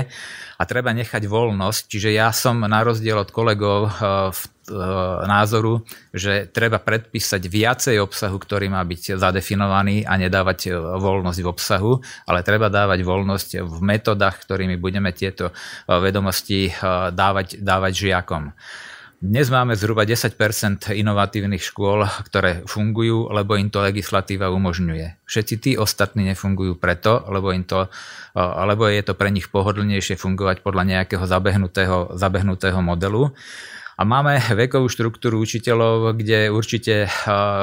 A 0.56 0.62
treba 0.64 0.94
nechať 0.96 1.28
voľnosť, 1.28 1.82
čiže 1.90 2.10
ja 2.16 2.32
som 2.32 2.64
na 2.64 2.80
rozdiel 2.80 3.20
od 3.20 3.28
kolegov 3.28 3.92
v 4.32 4.40
názoru, 5.26 5.86
že 6.10 6.50
treba 6.50 6.82
predpísať 6.82 7.42
viacej 7.46 7.96
obsahu, 8.02 8.36
ktorý 8.36 8.66
má 8.72 8.82
byť 8.82 9.18
zadefinovaný 9.18 10.02
a 10.02 10.18
nedávať 10.18 10.58
e, 10.66 10.70
voľnosť 10.74 11.40
v 11.42 11.50
obsahu, 11.50 11.92
ale 12.26 12.42
treba 12.42 12.66
dávať 12.66 13.06
voľnosť 13.06 13.48
v 13.62 13.78
metodách, 13.82 14.42
ktorými 14.42 14.76
budeme 14.78 15.14
tieto 15.14 15.50
e, 15.50 15.52
vedomosti 15.88 16.70
dávať, 17.14 17.62
dávať 17.62 17.92
žiakom. 17.94 18.50
Dnes 19.16 19.48
máme 19.48 19.72
zhruba 19.72 20.04
10% 20.04 20.92
inovatívnych 20.92 21.64
škôl, 21.64 22.04
ktoré 22.28 22.60
fungujú, 22.68 23.32
lebo 23.32 23.56
im 23.56 23.72
to 23.72 23.80
legislatíva 23.80 24.52
umožňuje. 24.52 25.24
Všetci 25.24 25.54
tí 25.56 25.72
ostatní 25.80 26.28
nefungujú 26.28 26.76
preto, 26.76 27.24
lebo, 27.32 27.48
im 27.48 27.64
to, 27.64 27.88
lebo 28.36 28.84
je 28.92 29.00
to 29.00 29.16
pre 29.16 29.32
nich 29.32 29.48
pohodlnejšie 29.48 30.20
fungovať 30.20 30.60
podľa 30.60 30.84
nejakého 30.84 31.24
zabehnutého, 31.24 32.12
zabehnutého 32.12 32.76
modelu. 32.84 33.32
A 33.96 34.04
máme 34.04 34.36
vekovú 34.60 34.92
štruktúru 34.92 35.40
učiteľov, 35.40 36.20
kde 36.20 36.52
určite 36.52 37.08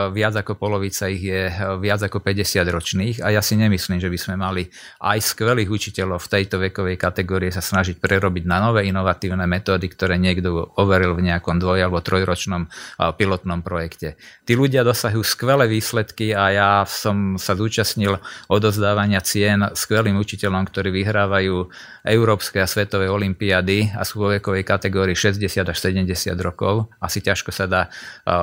viac 0.09 0.34
ako 0.34 0.57
polovica 0.57 1.05
ich 1.05 1.29
je 1.29 1.45
viac 1.77 2.01
ako 2.01 2.25
50 2.25 2.73
ročných 2.73 3.17
a 3.21 3.29
ja 3.29 3.45
si 3.45 3.53
nemyslím, 3.53 4.01
že 4.01 4.09
by 4.09 4.17
sme 4.17 4.36
mali 4.41 4.65
aj 4.97 5.21
skvelých 5.21 5.69
učiteľov 5.69 6.25
v 6.25 6.31
tejto 6.34 6.57
vekovej 6.57 6.97
kategórie 6.97 7.53
sa 7.53 7.61
snažiť 7.61 8.01
prerobiť 8.01 8.49
na 8.49 8.65
nové 8.65 8.89
inovatívne 8.89 9.45
metódy, 9.45 9.86
ktoré 9.86 10.17
niekto 10.17 10.73
overil 10.73 11.13
v 11.13 11.29
nejakom 11.29 11.61
dvoj- 11.61 11.86
alebo 11.86 12.01
trojročnom 12.01 12.65
pilotnom 13.13 13.61
projekte. 13.61 14.17
Tí 14.41 14.57
ľudia 14.57 14.81
dosahujú 14.81 15.21
skvelé 15.21 15.69
výsledky 15.69 16.34
a 16.34 16.49
ja 16.49 16.71
som 16.89 17.38
sa 17.38 17.53
zúčastnil 17.53 18.17
odozdávania 18.49 19.21
cien 19.21 19.69
skvelým 19.77 20.17
učiteľom, 20.17 20.65
ktorí 20.65 20.89
vyhrávajú 20.97 21.69
európske 22.09 22.57
a 22.57 22.65
svetové 22.65 23.05
olimpiady 23.05 23.93
a 23.93 24.01
sú 24.01 24.25
vo 24.25 24.34
vekovej 24.34 24.65
kategórii 24.65 25.13
60 25.13 25.61
až 25.69 25.77
70 25.77 26.22
50 26.32 26.39
rokov. 26.39 26.88
Asi 27.03 27.19
ťažko 27.19 27.51
sa 27.51 27.67
dá 27.67 27.82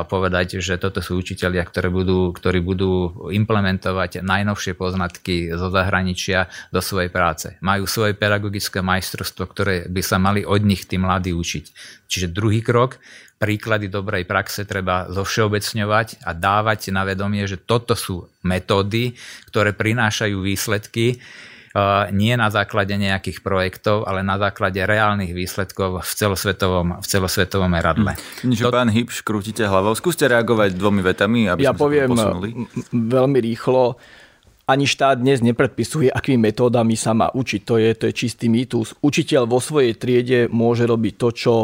povedať, 0.04 0.60
že 0.60 0.76
toto 0.76 1.00
sú 1.00 1.16
učiteľia, 1.16 1.64
ktorí 1.64 1.88
budú, 1.88 2.20
ktorí 2.36 2.60
budú 2.60 3.24
implementovať 3.32 4.20
najnovšie 4.20 4.76
poznatky 4.76 5.56
zo 5.56 5.72
zahraničia 5.72 6.52
do 6.68 6.84
svojej 6.84 7.08
práce. 7.08 7.56
Majú 7.64 7.88
svoje 7.88 8.12
pedagogické 8.12 8.84
majstrovstvo, 8.84 9.48
ktoré 9.48 9.88
by 9.88 10.02
sa 10.04 10.20
mali 10.20 10.44
od 10.44 10.60
nich 10.60 10.84
tí 10.84 11.00
mladí 11.00 11.32
učiť. 11.32 11.64
Čiže 12.04 12.28
druhý 12.28 12.60
krok, 12.60 13.00
príklady 13.40 13.88
dobrej 13.88 14.28
praxe 14.28 14.68
treba 14.68 15.08
zovšeobecňovať 15.08 16.28
a 16.28 16.36
dávať 16.36 16.92
na 16.92 17.08
vedomie, 17.08 17.48
že 17.48 17.56
toto 17.56 17.96
sú 17.96 18.28
metódy, 18.44 19.16
ktoré 19.48 19.72
prinášajú 19.72 20.36
výsledky 20.44 21.16
nie 22.10 22.34
na 22.34 22.50
základe 22.50 22.90
nejakých 22.98 23.46
projektov, 23.46 24.02
ale 24.02 24.26
na 24.26 24.34
základe 24.42 24.82
reálnych 24.82 25.30
výsledkov 25.30 26.02
v 26.02 26.12
celosvetovom, 26.18 26.98
v 26.98 27.06
celosvetovom 27.06 27.70
meradle. 27.70 28.18
Hm. 28.42 28.58
to... 28.58 28.74
pán 28.74 28.90
Hybš, 28.90 29.22
krútite 29.22 29.62
hlavou. 29.62 29.94
Skúste 29.94 30.26
reagovať 30.26 30.74
dvomi 30.74 30.98
vetami, 30.98 31.46
aby 31.46 31.62
ja 31.62 31.70
sme 31.70 31.78
poviem 31.78 32.10
sa 32.18 32.34
posunuli. 32.34 32.48
veľmi 32.90 33.38
rýchlo. 33.38 33.94
Ani 34.66 34.86
štát 34.86 35.18
dnes 35.18 35.42
nepredpisuje, 35.42 36.10
akými 36.10 36.50
metódami 36.50 36.94
sa 36.94 37.14
má 37.14 37.30
učiť. 37.30 37.60
To 37.66 37.74
je, 37.78 37.90
to 37.94 38.04
je 38.10 38.14
čistý 38.14 38.46
mýtus. 38.46 38.94
Učiteľ 39.02 39.46
vo 39.46 39.58
svojej 39.62 39.94
triede 39.98 40.46
môže 40.50 40.86
robiť 40.86 41.14
to, 41.18 41.28
čo 41.34 41.54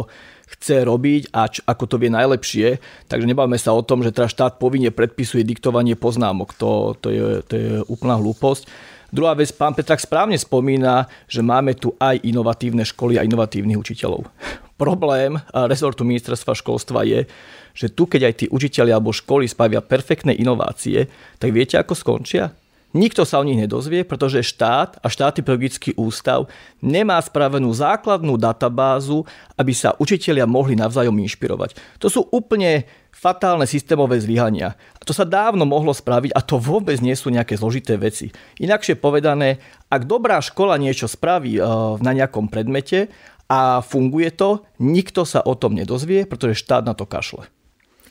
chce 0.47 0.87
robiť 0.87 1.35
a 1.35 1.51
č- 1.51 1.63
ako 1.67 1.83
to 1.87 1.95
vie 1.99 2.11
najlepšie. 2.11 2.79
Takže 3.11 3.27
nebavme 3.27 3.59
sa 3.59 3.75
o 3.75 3.83
tom, 3.83 4.03
že 4.03 4.15
teda 4.15 4.31
štát 4.31 4.59
povinne 4.59 4.91
predpisuje 4.91 5.43
diktovanie 5.43 5.99
poznámok. 5.99 6.55
To, 6.59 6.95
to, 6.95 7.11
je, 7.11 7.23
to 7.43 7.53
je 7.55 7.71
úplná 7.91 8.15
hlúposť. 8.19 8.95
Druhá 9.07 9.31
vec, 9.39 9.55
pán 9.55 9.71
Petrak 9.71 10.03
správne 10.03 10.35
spomína, 10.35 11.07
že 11.31 11.39
máme 11.39 11.79
tu 11.79 11.95
aj 11.95 12.19
inovatívne 12.27 12.83
školy 12.83 13.15
a 13.15 13.23
inovatívnych 13.23 13.79
učiteľov. 13.79 14.27
Problém 14.81 15.39
rezortu 15.55 16.03
ministerstva 16.03 16.53
školstva 16.53 17.07
je, 17.07 17.23
že 17.71 17.87
tu, 17.93 18.05
keď 18.05 18.21
aj 18.29 18.33
tí 18.35 18.45
učiteľi 18.51 18.91
alebo 18.91 19.15
školy 19.15 19.47
spavia 19.47 19.79
perfektné 19.79 20.35
inovácie, 20.35 21.07
tak 21.39 21.49
viete, 21.55 21.79
ako 21.79 21.95
skončia? 21.95 22.51
Nikto 22.97 23.29
sa 23.29 23.37
o 23.37 23.45
nich 23.45 23.61
nedozvie, 23.61 24.01
pretože 24.01 24.41
štát 24.41 24.97
a 24.97 25.07
štátny 25.07 25.45
pedagogický 25.45 25.93
ústav 26.01 26.49
nemá 26.81 27.21
spravenú 27.21 27.69
základnú 27.69 28.41
databázu, 28.41 29.21
aby 29.53 29.69
sa 29.69 29.93
učitelia 30.01 30.49
mohli 30.49 30.73
navzájom 30.73 31.13
inšpirovať. 31.21 31.77
To 32.01 32.09
sú 32.09 32.25
úplne 32.33 32.89
fatálne 33.13 33.69
systémové 33.69 34.17
zlyhania. 34.17 34.73
To 35.05 35.13
sa 35.13 35.29
dávno 35.29 35.69
mohlo 35.69 35.93
spraviť 35.93 36.33
a 36.33 36.41
to 36.41 36.57
vôbec 36.57 36.97
nie 36.97 37.13
sú 37.13 37.29
nejaké 37.29 37.53
zložité 37.53 38.01
veci. 38.01 38.33
Inakšie 38.57 38.97
povedané, 38.97 39.61
ak 39.93 40.09
dobrá 40.09 40.41
škola 40.41 40.81
niečo 40.81 41.05
spraví 41.05 41.57
eh, 41.57 41.63
na 42.01 42.11
nejakom 42.17 42.49
predmete 42.49 43.13
a 43.45 43.85
funguje 43.85 44.33
to, 44.33 44.65
nikto 44.81 45.21
sa 45.21 45.45
o 45.45 45.53
tom 45.53 45.77
nedozvie, 45.77 46.25
pretože 46.25 46.65
štát 46.65 46.81
na 46.81 46.97
to 46.97 47.05
kašle. 47.05 47.45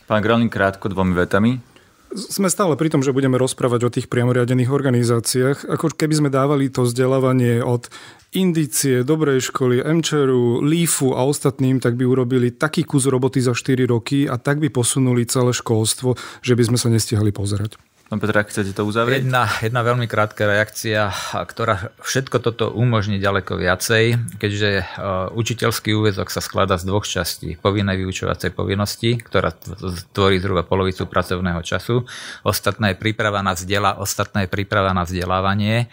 Pán 0.06 0.22
Gralín, 0.22 0.46
krátko 0.46 0.86
dvomi 0.86 1.18
vetami. 1.18 1.58
Sme 2.16 2.48
stále 2.48 2.80
pri 2.80 2.88
tom, 2.88 3.04
že 3.04 3.12
budeme 3.12 3.36
rozprávať 3.36 3.80
o 3.84 3.92
tých 3.92 4.08
priamoriadených 4.08 4.72
organizáciách. 4.72 5.68
Ako 5.68 5.92
keby 5.92 6.14
sme 6.16 6.30
dávali 6.32 6.72
to 6.72 6.88
vzdelávanie 6.88 7.60
od 7.60 7.92
Indície, 8.32 9.04
Dobrej 9.04 9.52
školy, 9.52 9.84
MČRu, 9.84 10.64
LEAFu 10.64 11.12
a 11.12 11.28
ostatným, 11.28 11.76
tak 11.76 12.00
by 12.00 12.08
urobili 12.08 12.56
taký 12.56 12.88
kus 12.88 13.04
roboty 13.04 13.44
za 13.44 13.52
4 13.52 13.84
roky 13.84 14.24
a 14.24 14.40
tak 14.40 14.64
by 14.64 14.72
posunuli 14.72 15.28
celé 15.28 15.52
školstvo, 15.52 16.16
že 16.40 16.56
by 16.56 16.62
sme 16.72 16.78
sa 16.80 16.88
nestihali 16.88 17.36
pozerať. 17.36 17.76
Pán 18.06 18.22
Petra, 18.22 18.46
chcete 18.46 18.70
to 18.70 18.86
uzavrieť? 18.86 19.26
Jedna, 19.26 19.50
jedna 19.58 19.82
veľmi 19.82 20.06
krátka 20.06 20.46
reakcia, 20.46 21.10
ktorá 21.42 21.90
všetko 21.98 22.38
toto 22.38 22.70
umožní 22.70 23.18
ďaleko 23.18 23.58
viacej, 23.58 24.38
keďže 24.38 24.70
e, 24.78 24.84
učiteľský 25.34 25.90
úvezok 25.90 26.30
sa 26.30 26.38
skladá 26.38 26.78
z 26.78 26.86
dvoch 26.86 27.02
častí. 27.02 27.58
Povinnej 27.58 27.98
vyučovacej 27.98 28.54
povinnosti, 28.54 29.18
ktorá 29.18 29.50
tvorí 30.14 30.38
zhruba 30.38 30.62
polovicu 30.62 31.10
pracovného 31.10 31.58
času. 31.66 32.06
Ostatná 32.46 32.94
je 32.94 32.96
príprava 33.02 33.42
na 33.42 33.58
vzdela, 33.58 33.98
ostatná 33.98 34.46
je 34.46 34.54
príprava 34.54 34.94
na 34.94 35.02
vzdelávanie. 35.02 35.90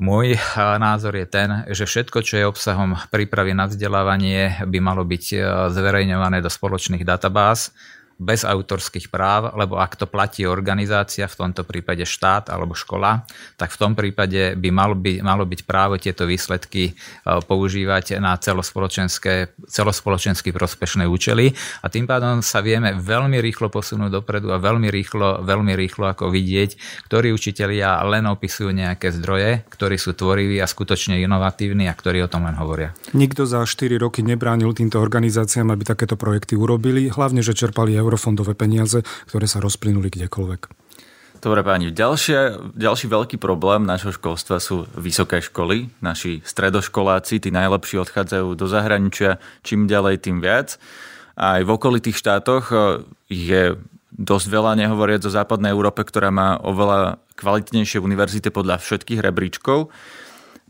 Môj 0.00 0.32
e, 0.32 0.38
názor 0.56 1.20
je 1.20 1.28
ten, 1.28 1.68
že 1.68 1.84
všetko, 1.84 2.24
čo 2.24 2.40
je 2.40 2.48
obsahom 2.48 2.96
prípravy 3.12 3.52
na 3.52 3.68
vzdelávanie, 3.68 4.64
by 4.64 4.78
malo 4.80 5.04
byť 5.04 5.24
e, 5.36 5.38
zverejňované 5.68 6.40
do 6.40 6.48
spoločných 6.48 7.04
databáz 7.04 7.76
bez 8.22 8.46
autorských 8.46 9.10
práv, 9.10 9.52
lebo 9.58 9.76
ak 9.76 9.98
to 9.98 10.06
platí 10.06 10.46
organizácia, 10.46 11.26
v 11.26 11.38
tomto 11.38 11.66
prípade 11.66 12.06
štát 12.06 12.48
alebo 12.54 12.78
škola, 12.78 13.26
tak 13.58 13.74
v 13.74 13.80
tom 13.82 13.92
prípade 13.98 14.54
by 14.54 14.70
malo, 14.70 14.94
by, 14.94 15.20
malo 15.20 15.42
byť 15.42 15.60
právo 15.66 15.98
tieto 15.98 16.24
výsledky 16.24 16.90
e, 16.90 16.92
používať 17.26 18.22
na 18.22 18.38
celospoločenské, 18.38 19.58
celospoločensky 19.66 20.54
prospešné 20.54 21.04
účely 21.10 21.52
a 21.82 21.90
tým 21.90 22.06
pádom 22.06 22.40
sa 22.40 22.62
vieme 22.62 22.94
veľmi 22.94 23.42
rýchlo 23.42 23.68
posunúť 23.68 24.22
dopredu 24.22 24.54
a 24.54 24.62
veľmi 24.62 24.88
rýchlo, 24.88 25.42
veľmi 25.42 25.74
rýchlo 25.74 26.14
ako 26.14 26.30
vidieť, 26.30 27.02
ktorí 27.10 27.34
učitelia 27.34 27.98
len 28.06 28.24
opisujú 28.30 28.70
nejaké 28.70 29.10
zdroje, 29.10 29.66
ktorí 29.72 29.96
sú 29.98 30.14
tvoriví 30.14 30.62
a 30.62 30.70
skutočne 30.70 31.18
inovatívni 31.18 31.90
a 31.90 31.94
ktorí 31.96 32.22
o 32.22 32.30
tom 32.30 32.46
len 32.46 32.54
hovoria. 32.54 32.94
Nikto 33.16 33.48
za 33.48 33.64
4 33.64 33.98
roky 33.98 34.20
nebránil 34.22 34.70
týmto 34.76 35.00
organizáciám, 35.00 35.72
aby 35.74 35.82
takéto 35.88 36.14
projekty 36.14 36.54
urobili, 36.54 37.08
hlavne, 37.08 37.40
že 37.40 37.56
čerpali 37.56 37.96
euro 37.96 38.11
eurofondové 38.12 38.52
peniaze, 38.52 39.00
ktoré 39.32 39.48
sa 39.48 39.64
rozplynuli 39.64 40.12
kdekoľvek. 40.12 40.68
Dobre 41.42 41.64
páni, 41.64 41.90
ďalšie, 41.90 42.70
ďalší 42.78 43.10
veľký 43.10 43.40
problém 43.40 43.82
našho 43.82 44.14
školstva 44.14 44.62
sú 44.62 44.86
vysoké 44.94 45.42
školy. 45.42 45.90
Naši 45.98 46.44
stredoškoláci, 46.44 47.42
tí 47.42 47.50
najlepší 47.50 47.98
odchádzajú 48.04 48.54
do 48.54 48.66
zahraničia, 48.70 49.42
čím 49.66 49.90
ďalej, 49.90 50.28
tým 50.28 50.38
viac. 50.38 50.78
Aj 51.34 51.64
v 51.64 51.72
okolitých 51.72 52.14
štátoch 52.14 52.70
eh, 52.70 52.78
je 53.32 53.62
dosť 54.12 54.46
veľa, 54.52 54.78
nehovoriac 54.78 55.24
o 55.24 55.32
západnej 55.32 55.72
Európe, 55.72 56.04
ktorá 56.04 56.28
má 56.28 56.60
oveľa 56.62 57.18
kvalitnejšie 57.40 57.98
univerzity 57.98 58.52
podľa 58.52 58.78
všetkých 58.78 59.24
rebríčkov. 59.24 59.90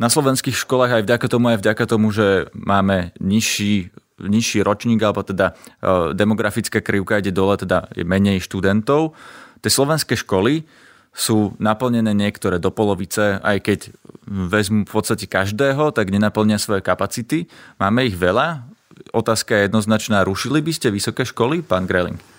Na 0.00 0.08
slovenských 0.08 0.56
školách 0.56 1.02
aj 1.02 1.04
vďaka 1.04 1.26
tomu, 1.28 1.52
aj 1.52 1.60
vďaka 1.60 1.84
tomu, 1.84 2.14
že 2.14 2.48
máme 2.56 3.12
nižší 3.20 3.92
nižší 4.22 4.62
ročník, 4.62 5.02
alebo 5.02 5.26
teda 5.26 5.52
e, 5.52 6.14
demografická 6.16 6.80
krivka 6.80 7.18
ide 7.18 7.34
dole, 7.34 7.58
teda 7.58 7.90
je 7.92 8.06
menej 8.06 8.42
študentov. 8.42 9.14
Tie 9.62 9.70
slovenské 9.70 10.18
školy 10.18 10.66
sú 11.12 11.52
naplnené 11.60 12.16
niektoré 12.16 12.56
do 12.56 12.72
polovice, 12.72 13.36
aj 13.44 13.56
keď 13.60 13.78
vezmu 14.26 14.88
v 14.88 14.92
podstate 14.92 15.28
každého, 15.28 15.92
tak 15.92 16.08
nenaplnia 16.08 16.56
svoje 16.56 16.80
kapacity. 16.80 17.52
Máme 17.76 18.08
ich 18.08 18.16
veľa. 18.16 18.64
Otázka 19.12 19.52
je 19.60 19.68
jednoznačná. 19.68 20.24
Rušili 20.24 20.64
by 20.64 20.72
ste 20.72 20.88
vysoké 20.88 21.28
školy, 21.28 21.60
pán 21.60 21.84
Greling? 21.84 22.31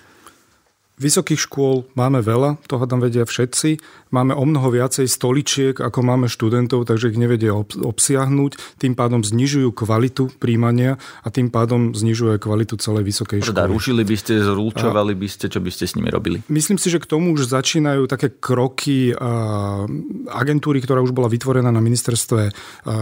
Vysokých 1.03 1.43
škôl 1.43 1.83
máme 1.99 2.23
veľa, 2.23 2.63
to 2.63 2.79
tam 2.87 3.03
vedia 3.03 3.27
všetci. 3.27 3.83
Máme 4.13 4.31
o 4.37 4.45
mnoho 4.47 4.71
viacej 4.71 5.09
stoličiek, 5.09 5.75
ako 5.75 5.99
máme 6.05 6.31
študentov, 6.31 6.85
takže 6.87 7.11
ich 7.11 7.19
nevedia 7.19 7.51
obsiahnuť. 7.57 8.79
Tým 8.79 8.93
pádom 8.95 9.25
znižujú 9.25 9.73
kvalitu 9.75 10.31
príjmania 10.39 11.01
a 11.25 11.27
tým 11.27 11.49
pádom 11.49 11.91
znižujú 11.91 12.37
aj 12.37 12.39
kvalitu 12.39 12.77
celej 12.77 13.09
vysokej 13.09 13.43
školy. 13.43 13.51
Teda 13.51 13.67
rušili 13.67 14.05
by 14.05 14.15
ste, 14.15 14.39
zrúčovali 14.39 15.17
by 15.17 15.27
ste, 15.27 15.51
čo 15.51 15.59
by 15.59 15.71
ste 15.73 15.89
s 15.89 15.97
nimi 15.97 16.13
robili? 16.13 16.45
Myslím 16.47 16.77
si, 16.77 16.93
že 16.93 17.01
k 17.01 17.09
tomu 17.09 17.33
už 17.33 17.49
začínajú 17.49 18.05
také 18.05 18.29
kroky 18.31 19.11
agentúry, 20.29 20.79
ktorá 20.79 21.01
už 21.01 21.11
bola 21.11 21.27
vytvorená 21.27 21.73
na 21.73 21.81
ministerstve 21.81 22.53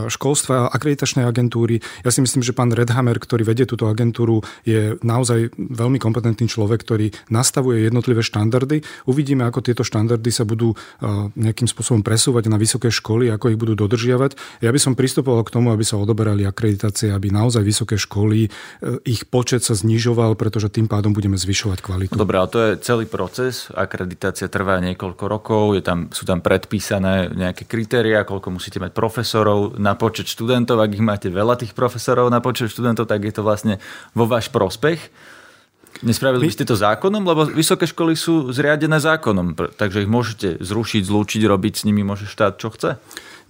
školstva, 0.07 0.71
akreditačnej 0.71 1.27
agentúry. 1.27 1.83
Ja 2.07 2.09
si 2.15 2.23
myslím, 2.23 2.39
že 2.39 2.55
pán 2.55 2.71
Redhammer, 2.71 3.19
ktorý 3.19 3.43
vedie 3.43 3.67
túto 3.67 3.91
agentúru, 3.91 4.39
je 4.63 4.95
naozaj 5.03 5.51
veľmi 5.59 5.99
kompetentný 5.99 6.47
človek, 6.47 6.87
ktorý 6.87 7.11
nastavuje 7.27 7.90
jednotlivé 7.91 8.23
štandardy. 8.23 8.81
Uvidíme, 9.05 9.43
ako 9.43 9.59
tieto 9.59 9.83
štandardy 9.83 10.31
sa 10.31 10.47
budú 10.47 10.71
nejakým 11.35 11.67
spôsobom 11.67 12.01
presúvať 12.01 12.47
na 12.47 12.55
vysoké 12.55 12.87
školy, 12.87 13.27
ako 13.27 13.51
ich 13.51 13.59
budú 13.59 13.75
dodržiavať. 13.75 14.63
Ja 14.63 14.71
by 14.71 14.79
som 14.79 14.95
pristupoval 14.95 15.43
k 15.43 15.53
tomu, 15.53 15.75
aby 15.75 15.83
sa 15.83 15.99
odoberali 15.99 16.47
akreditácie, 16.47 17.11
aby 17.11 17.33
naozaj 17.33 17.61
vysoké 17.65 17.99
školy, 17.99 18.47
e, 18.47 18.49
ich 19.03 19.27
počet 19.27 19.65
sa 19.65 19.75
znižoval, 19.75 20.39
pretože 20.39 20.71
tým 20.71 20.87
pádom 20.87 21.11
budeme 21.11 21.35
zvyšovať 21.35 21.79
kvalitu. 21.83 22.13
Dobre, 22.15 22.39
ale 22.39 22.49
to 22.49 22.59
je 22.63 22.71
celý 22.79 23.05
proces. 23.09 23.67
Akreditácia 23.73 24.47
trvá 24.47 24.79
niekoľko 24.79 25.23
rokov, 25.27 25.63
je 25.75 25.83
tam, 25.83 26.07
sú 26.13 26.23
tam 26.23 26.39
predpísané 26.39 27.33
nejaké 27.33 27.67
kritéria, 27.67 28.23
koľko 28.23 28.55
musíte 28.55 28.79
mať 28.79 28.95
profesorov 28.95 29.75
na 29.81 29.97
počet 29.99 30.31
študentov. 30.31 30.79
Ak 30.79 30.95
ich 30.95 31.03
máte 31.03 31.27
veľa 31.27 31.59
tých 31.59 31.75
profesorov 31.75 32.31
na 32.31 32.39
počet 32.39 32.71
študentov, 32.71 33.09
tak 33.09 33.25
je 33.25 33.33
to 33.33 33.43
vlastne 33.43 33.81
vo 34.15 34.29
váš 34.29 34.47
prospech. 34.53 34.99
Nespravili 36.01 36.49
by 36.49 36.53
ste 36.53 36.65
to 36.65 36.73
zákonom, 36.73 37.21
lebo 37.21 37.45
vysoké 37.45 37.85
školy 37.85 38.17
sú 38.17 38.49
zriadené 38.49 38.97
zákonom, 38.97 39.53
takže 39.77 40.01
ich 40.01 40.09
môžete 40.09 40.57
zrušiť, 40.57 41.05
zlúčiť, 41.05 41.41
robiť 41.45 41.73
s 41.77 41.85
nimi 41.85 42.01
môže 42.01 42.25
štát, 42.25 42.57
čo 42.57 42.73
chce 42.73 42.97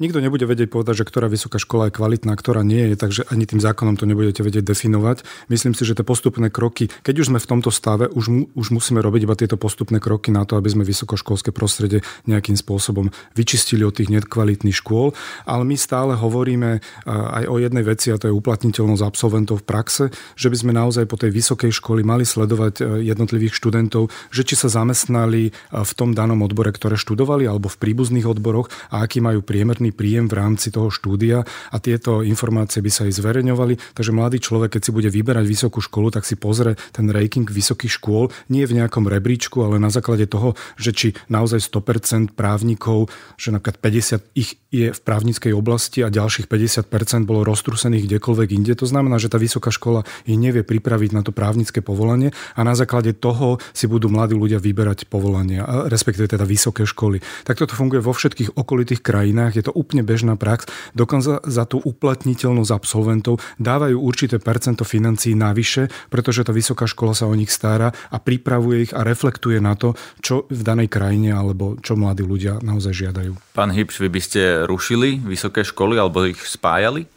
nikto 0.01 0.17
nebude 0.17 0.49
vedieť 0.49 0.73
povedať, 0.73 1.05
že 1.05 1.07
ktorá 1.07 1.29
vysoká 1.29 1.61
škola 1.61 1.87
je 1.87 1.95
kvalitná, 2.01 2.33
ktorá 2.33 2.65
nie 2.65 2.89
je, 2.89 2.95
takže 2.97 3.29
ani 3.29 3.45
tým 3.45 3.61
zákonom 3.61 4.01
to 4.01 4.09
nebudete 4.09 4.41
vedieť 4.41 4.65
definovať. 4.65 5.21
Myslím 5.53 5.77
si, 5.77 5.85
že 5.85 5.93
tie 5.93 6.01
postupné 6.01 6.49
kroky, 6.49 6.89
keď 7.05 7.21
už 7.21 7.29
sme 7.29 7.37
v 7.37 7.45
tomto 7.45 7.69
stave, 7.69 8.09
už, 8.09 8.25
mu, 8.33 8.43
už 8.57 8.73
musíme 8.73 8.97
robiť 8.97 9.21
iba 9.29 9.37
tieto 9.37 9.61
postupné 9.61 10.01
kroky 10.01 10.33
na 10.33 10.41
to, 10.49 10.57
aby 10.57 10.73
sme 10.73 10.81
vysokoškolské 10.81 11.53
prostredie 11.53 12.01
nejakým 12.25 12.57
spôsobom 12.57 13.13
vyčistili 13.37 13.85
od 13.85 13.93
tých 13.93 14.09
nekvalitných 14.09 14.73
škôl. 14.73 15.13
Ale 15.45 15.61
my 15.61 15.77
stále 15.77 16.17
hovoríme 16.17 16.81
eh, 16.81 16.81
aj 17.07 17.45
o 17.45 17.61
jednej 17.61 17.85
veci, 17.85 18.09
a 18.09 18.17
to 18.17 18.27
je 18.27 18.33
uplatniteľnosť 18.33 19.03
absolventov 19.05 19.61
v 19.61 19.67
praxe, 19.69 20.03
že 20.33 20.49
by 20.49 20.57
sme 20.57 20.71
naozaj 20.73 21.05
po 21.05 21.21
tej 21.21 21.29
vysokej 21.29 21.69
školy 21.77 22.01
mali 22.01 22.25
sledovať 22.25 22.73
eh, 22.81 22.85
jednotlivých 23.05 23.53
študentov, 23.53 24.09
že 24.33 24.41
či 24.41 24.57
sa 24.57 24.73
zamestnali 24.73 25.51
eh, 25.51 25.53
v 25.77 25.91
tom 25.93 26.17
danom 26.17 26.41
odbore, 26.41 26.73
ktoré 26.73 26.97
študovali, 26.97 27.45
alebo 27.45 27.69
v 27.69 27.77
príbuzných 27.77 28.25
odboroch 28.25 28.73
a 28.89 29.05
aký 29.05 29.21
majú 29.21 29.45
priemerný 29.45 29.90
príjem 29.93 30.27
v 30.27 30.37
rámci 30.39 30.71
toho 30.73 30.89
štúdia 30.89 31.43
a 31.45 31.77
tieto 31.77 32.23
informácie 32.25 32.81
by 32.81 32.91
sa 32.91 33.05
aj 33.07 33.19
zverejňovali. 33.19 33.95
Takže 33.95 34.11
mladý 34.15 34.37
človek, 34.41 34.79
keď 34.79 34.81
si 34.87 34.91
bude 34.91 35.09
vyberať 35.11 35.45
vysokú 35.45 35.79
školu, 35.83 36.11
tak 36.11 36.25
si 36.27 36.35
pozrie 36.39 36.79
ten 36.91 37.07
ranking 37.11 37.47
vysokých 37.47 38.01
škôl 38.01 38.31
nie 38.49 38.63
v 38.63 38.79
nejakom 38.79 39.05
rebríčku, 39.05 39.61
ale 39.63 39.77
na 39.77 39.91
základe 39.93 40.25
toho, 40.27 40.55
že 40.79 40.91
či 40.95 41.07
naozaj 41.27 41.61
100% 41.61 42.33
právnikov, 42.33 43.11
že 43.35 43.51
napríklad 43.51 43.77
50 43.79 44.39
ich 44.39 44.57
je 44.71 44.95
v 44.95 44.99
právnickej 45.03 45.51
oblasti 45.51 45.99
a 45.99 46.07
ďalších 46.07 46.47
50% 46.47 47.27
bolo 47.27 47.43
roztrusených 47.43 48.07
kdekoľvek 48.07 48.49
inde. 48.55 48.73
To 48.79 48.87
znamená, 48.87 49.19
že 49.19 49.27
tá 49.27 49.35
vysoká 49.35 49.67
škola 49.67 50.07
ich 50.23 50.39
nevie 50.39 50.63
pripraviť 50.63 51.11
na 51.11 51.21
to 51.27 51.35
právnické 51.35 51.83
povolanie 51.83 52.31
a 52.55 52.63
na 52.63 52.71
základe 52.71 53.11
toho 53.11 53.59
si 53.75 53.91
budú 53.91 54.07
mladí 54.07 54.31
ľudia 54.31 54.63
vyberať 54.63 55.11
povolania, 55.11 55.67
respektíve 55.91 56.31
teda 56.31 56.47
vysoké 56.47 56.87
školy. 56.87 57.19
Tak 57.43 57.59
toto 57.59 57.75
funguje 57.75 57.99
vo 57.99 58.15
všetkých 58.15 58.55
okolitých 58.55 59.03
krajinách, 59.03 59.59
je 59.59 59.63
to 59.67 59.70
úplne 59.73 60.05
bežná 60.05 60.37
prax. 60.37 60.69
Dokonca 60.93 61.41
za 61.43 61.63
tú 61.65 61.81
uplatniteľnosť 61.81 62.71
absolventov 62.71 63.41
dávajú 63.57 63.97
určité 63.97 64.37
percento 64.37 64.85
financií 64.85 65.33
navyše, 65.33 65.89
pretože 66.11 66.45
tá 66.45 66.51
vysoká 66.53 66.85
škola 66.85 67.15
sa 67.15 67.25
o 67.27 67.33
nich 67.33 67.49
stará 67.49 67.91
a 68.11 68.17
pripravuje 68.19 68.89
ich 68.89 68.93
a 68.93 69.01
reflektuje 69.01 69.63
na 69.63 69.73
to, 69.79 69.95
čo 70.19 70.45
v 70.51 70.61
danej 70.61 70.91
krajine 70.91 71.33
alebo 71.33 71.79
čo 71.79 71.95
mladí 71.95 72.21
ľudia 72.21 72.59
naozaj 72.61 72.93
žiadajú. 72.93 73.33
Pán 73.55 73.71
Hybš, 73.73 74.03
vy 74.03 74.09
by 74.11 74.21
ste 74.21 74.41
rušili 74.67 75.17
vysoké 75.23 75.63
školy 75.65 75.97
alebo 75.97 76.27
ich 76.27 76.39
spájali? 76.39 77.07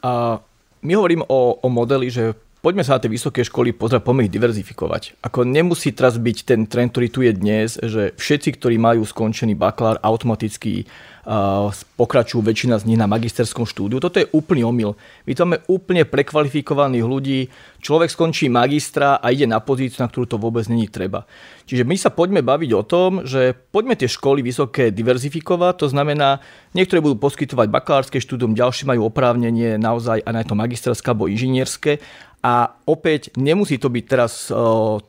A 0.00 0.40
my 0.80 0.92
hovorím 0.96 1.22
o, 1.28 1.60
o 1.60 1.68
modeli, 1.68 2.08
že 2.08 2.32
poďme 2.60 2.84
sa 2.84 2.96
na 2.96 3.02
tie 3.02 3.12
vysoké 3.12 3.40
školy 3.44 3.72
pozrieť, 3.72 4.04
poďme 4.04 4.28
ich 4.28 4.32
diverzifikovať. 4.32 5.20
Ako 5.24 5.48
nemusí 5.48 5.92
teraz 5.92 6.20
byť 6.20 6.36
ten 6.44 6.60
trend, 6.68 6.92
ktorý 6.92 7.08
tu 7.08 7.20
je 7.24 7.32
dnes, 7.32 7.76
že 7.80 8.12
všetci, 8.16 8.60
ktorí 8.60 8.76
majú 8.76 9.04
skončený 9.04 9.56
bakalár, 9.56 10.00
automaticky 10.04 10.84
pokračujú 12.00 12.40
väčšina 12.40 12.80
z 12.80 12.88
nich 12.90 12.98
na 12.98 13.04
magisterskom 13.04 13.68
štúdiu. 13.68 14.00
Toto 14.00 14.18
je 14.18 14.26
úplný 14.32 14.64
omyl. 14.64 14.96
My 15.28 15.32
tu 15.36 15.40
máme 15.44 15.60
úplne 15.68 16.08
prekvalifikovaných 16.08 17.06
ľudí. 17.06 17.40
Človek 17.84 18.08
skončí 18.08 18.48
magistra 18.48 19.20
a 19.20 19.28
ide 19.28 19.44
na 19.44 19.60
pozíciu, 19.60 20.00
na 20.00 20.08
ktorú 20.08 20.26
to 20.26 20.40
vôbec 20.40 20.64
není 20.66 20.88
treba. 20.88 21.28
Čiže 21.68 21.84
my 21.84 21.96
sa 22.00 22.10
poďme 22.10 22.40
baviť 22.40 22.70
o 22.72 22.82
tom, 22.82 23.22
že 23.28 23.52
poďme 23.52 24.00
tie 24.00 24.08
školy 24.08 24.40
vysoké 24.40 24.88
diverzifikovať. 24.90 25.74
To 25.84 25.86
znamená, 25.92 26.40
niektoré 26.72 27.04
budú 27.04 27.20
poskytovať 27.20 27.68
bakalárske 27.68 28.18
štúdium, 28.18 28.56
ďalšie 28.56 28.88
majú 28.88 29.06
oprávnenie 29.06 29.76
naozaj 29.76 30.24
aj 30.24 30.32
na 30.34 30.42
to 30.42 30.56
magisterské 30.56 31.12
alebo 31.12 31.28
inžinierské 31.30 32.00
a 32.40 32.72
opäť 32.88 33.36
nemusí 33.36 33.76
to 33.76 33.92
byť 33.92 34.04
teraz 34.08 34.48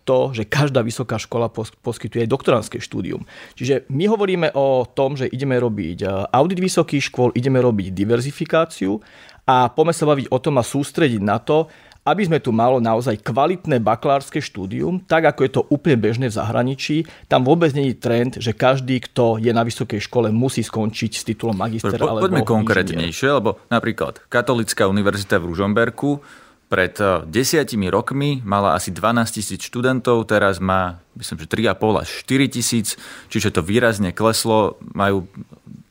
to, 0.04 0.18
že 0.36 0.44
každá 0.52 0.84
vysoká 0.84 1.16
škola 1.16 1.48
poskytuje 1.80 2.28
aj 2.28 2.32
doktoránske 2.32 2.78
štúdium. 2.84 3.24
Čiže 3.56 3.88
my 3.88 4.06
hovoríme 4.12 4.48
o 4.52 4.84
tom, 4.84 5.16
že 5.16 5.32
ideme 5.32 5.56
robiť 5.56 6.28
audit 6.28 6.60
vysokých 6.60 7.08
škôl, 7.08 7.32
ideme 7.32 7.64
robiť 7.64 7.96
diverzifikáciu 7.96 9.00
a 9.48 9.72
poďme 9.72 9.96
sa 9.96 10.06
baviť 10.12 10.28
o 10.28 10.38
tom 10.44 10.60
a 10.60 10.64
sústrediť 10.68 11.22
na 11.24 11.40
to, 11.40 11.72
aby 12.02 12.26
sme 12.26 12.42
tu 12.42 12.50
malo 12.50 12.82
naozaj 12.82 13.22
kvalitné 13.22 13.78
bakalárske 13.78 14.42
štúdium, 14.42 15.06
tak 15.06 15.22
ako 15.22 15.40
je 15.46 15.52
to 15.54 15.62
úplne 15.70 16.02
bežné 16.02 16.34
v 16.34 16.36
zahraničí. 16.36 17.06
Tam 17.30 17.46
vôbec 17.46 17.70
není 17.78 17.94
trend, 17.94 18.42
že 18.42 18.58
každý, 18.58 19.06
kto 19.06 19.38
je 19.38 19.54
na 19.54 19.62
vysokej 19.62 20.02
škole, 20.02 20.34
musí 20.34 20.66
skončiť 20.66 21.12
s 21.14 21.22
titulom 21.30 21.54
magister 21.54 22.02
po, 22.02 22.10
alebo 22.10 22.26
Poďme 22.26 22.42
konkrétnejšie, 22.42 23.38
lebo 23.38 23.62
napríklad 23.70 24.18
Katolická 24.34 24.90
univerzita 24.90 25.38
v 25.38 25.54
Ružomberku 25.54 26.26
pred 26.72 26.96
eh, 27.04 27.28
desiatimi 27.28 27.92
rokmi 27.92 28.40
mala 28.48 28.80
asi 28.80 28.96
12 28.96 29.36
tisíc 29.36 29.68
študentov, 29.68 30.24
teraz 30.24 30.64
má 30.64 31.04
myslím, 31.20 31.44
že 31.44 31.52
3,5 31.52 32.00
až 32.00 32.10
4 32.24 32.56
tisíc, 32.56 32.88
čiže 33.28 33.52
to 33.52 33.60
výrazne 33.60 34.16
kleslo, 34.16 34.80
majú 34.96 35.28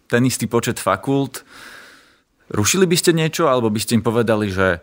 ten 0.08 0.24
istý 0.24 0.48
počet 0.48 0.80
fakult. 0.80 1.44
Rušili 2.48 2.88
by 2.88 2.96
ste 2.96 3.12
niečo, 3.12 3.46
alebo 3.46 3.68
by 3.68 3.78
ste 3.78 4.00
im 4.00 4.02
povedali, 4.02 4.48
že 4.48 4.80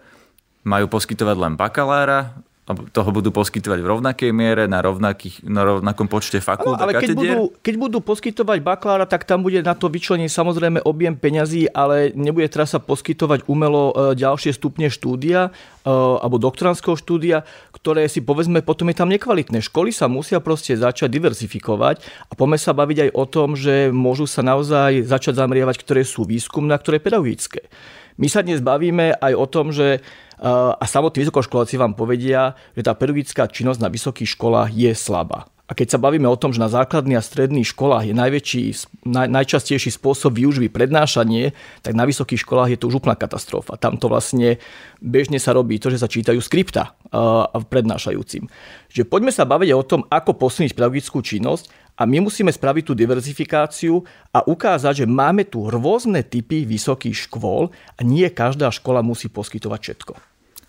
majú 0.64 0.86
poskytovať 0.88 1.36
len 1.36 1.54
bakalára 1.58 2.38
toho 2.68 3.10
budú 3.16 3.32
poskytovať 3.32 3.80
v 3.80 3.88
rovnakej 3.88 4.32
miere, 4.36 4.68
na, 4.68 4.84
rovnakých, 4.84 5.48
na 5.48 5.64
rovnakom 5.64 6.12
počte 6.12 6.44
fakult 6.44 6.76
ale, 6.76 7.00
ale 7.00 7.00
keď 7.00 7.16
budú, 7.16 7.40
keď 7.64 7.76
budú 7.80 7.98
poskytovať 8.04 8.60
bakalára, 8.60 9.08
tak 9.08 9.24
tam 9.24 9.40
bude 9.40 9.64
na 9.64 9.72
to 9.72 9.88
vyčlenený 9.88 10.28
samozrejme 10.28 10.84
objem 10.84 11.16
peňazí, 11.16 11.72
ale 11.72 12.12
nebude 12.12 12.52
teraz 12.52 12.76
sa 12.76 12.84
poskytovať 12.84 13.48
umelo 13.48 13.96
e, 13.96 14.20
ďalšie 14.20 14.52
stupne 14.52 14.92
štúdia 14.92 15.48
e, 15.48 15.88
alebo 15.88 16.36
doktoránskeho 16.44 17.00
štúdia, 17.00 17.48
ktoré 17.72 18.12
si 18.12 18.20
povedzme 18.20 18.60
potom 18.60 18.92
je 18.92 19.00
tam 19.00 19.08
nekvalitné. 19.08 19.64
Školy 19.64 19.96
sa 19.96 20.12
musia 20.12 20.44
proste 20.44 20.76
začať 20.76 21.08
diversifikovať 21.08 22.04
a 22.28 22.36
poďme 22.36 22.60
sa 22.60 22.76
baviť 22.76 23.08
aj 23.08 23.10
o 23.16 23.26
tom, 23.32 23.56
že 23.56 23.96
môžu 23.96 24.28
sa 24.28 24.44
naozaj 24.44 25.08
začať 25.08 25.40
zamrievať, 25.40 25.80
ktoré 25.80 26.04
sú 26.04 26.28
výskumné 26.28 26.76
a 26.76 26.82
ktoré 26.84 27.00
pedagogické. 27.00 27.72
My 28.18 28.28
sa 28.28 28.42
dnes 28.44 28.60
bavíme 28.60 29.14
aj 29.14 29.34
o 29.38 29.46
tom, 29.46 29.70
že 29.70 30.02
a 30.44 30.86
samotní 30.86 31.26
vysokoškoláci 31.26 31.82
vám 31.82 31.98
povedia, 31.98 32.54
že 32.78 32.86
tá 32.86 32.94
pedagogická 32.94 33.50
činnosť 33.50 33.80
na 33.82 33.90
vysokých 33.90 34.38
školách 34.38 34.70
je 34.70 34.92
slabá. 34.94 35.50
A 35.68 35.76
keď 35.76 35.98
sa 35.98 36.00
bavíme 36.00 36.32
o 36.32 36.40
tom, 36.40 36.56
že 36.56 36.64
na 36.64 36.72
základných 36.72 37.20
a 37.20 37.26
stredných 37.26 37.76
školách 37.76 38.08
je 38.08 38.16
najväčší, 38.16 38.64
naj, 39.04 39.28
najčastejší 39.28 39.92
spôsob 39.92 40.40
výužby 40.40 40.72
prednášanie, 40.72 41.52
tak 41.84 41.92
na 41.92 42.08
vysokých 42.08 42.48
školách 42.48 42.72
je 42.72 42.80
to 42.80 42.88
už 42.88 43.04
úplná 43.04 43.20
katastrofa. 43.20 43.76
Tam 43.76 44.00
to 44.00 44.08
vlastne 44.08 44.64
bežne 45.04 45.44
sa 45.44 45.52
robí 45.52 45.76
to, 45.76 45.92
že 45.92 46.00
sa 46.00 46.08
čítajú 46.08 46.40
skripta 46.40 46.96
uh, 47.12 47.52
prednášajúcim. 47.68 48.48
Že 48.96 49.04
poďme 49.12 49.36
sa 49.36 49.44
baviť 49.44 49.70
o 49.76 49.84
tom, 49.84 50.02
ako 50.08 50.40
posilniť 50.40 50.72
pedagogickú 50.72 51.20
činnosť 51.20 51.68
a 51.98 52.06
my 52.06 52.22
musíme 52.22 52.54
spraviť 52.54 52.84
tú 52.86 52.94
diverzifikáciu 52.94 54.06
a 54.30 54.46
ukázať, 54.46 55.04
že 55.04 55.08
máme 55.10 55.50
tu 55.50 55.66
rôzne 55.66 56.22
typy 56.22 56.64
vysokých 56.64 57.28
škôl 57.28 57.74
a 57.98 58.02
nie 58.06 58.30
každá 58.30 58.70
škola 58.70 59.02
musí 59.02 59.28
poskytovať 59.28 59.80
všetko. 59.82 60.14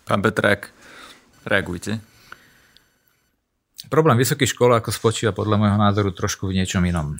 Pán 0.09 0.25
Petrák, 0.25 0.73
reagujte. 1.45 2.01
Problém 3.87 4.19
vysokých 4.19 4.53
škôl 4.53 4.75
ako 4.75 4.91
spočíva 4.91 5.31
podľa 5.31 5.55
môjho 5.55 5.77
názoru 5.79 6.11
trošku 6.11 6.51
v 6.51 6.61
niečom 6.61 6.83
inom. 6.83 7.15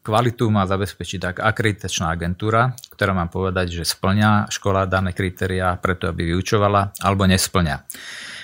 Kvalitu 0.00 0.48
má 0.48 0.64
zabezpečiť 0.64 1.18
tak 1.20 1.36
akreditačná 1.44 2.10
agentúra, 2.10 2.72
ktorá 2.96 3.12
má 3.12 3.28
povedať, 3.28 3.76
že 3.76 3.84
splňa 3.84 4.48
škola 4.48 4.88
dané 4.88 5.12
kritériá 5.12 5.76
preto, 5.76 6.08
aby 6.08 6.32
vyučovala, 6.32 6.96
alebo 6.96 7.28
nesplňa. 7.28 7.86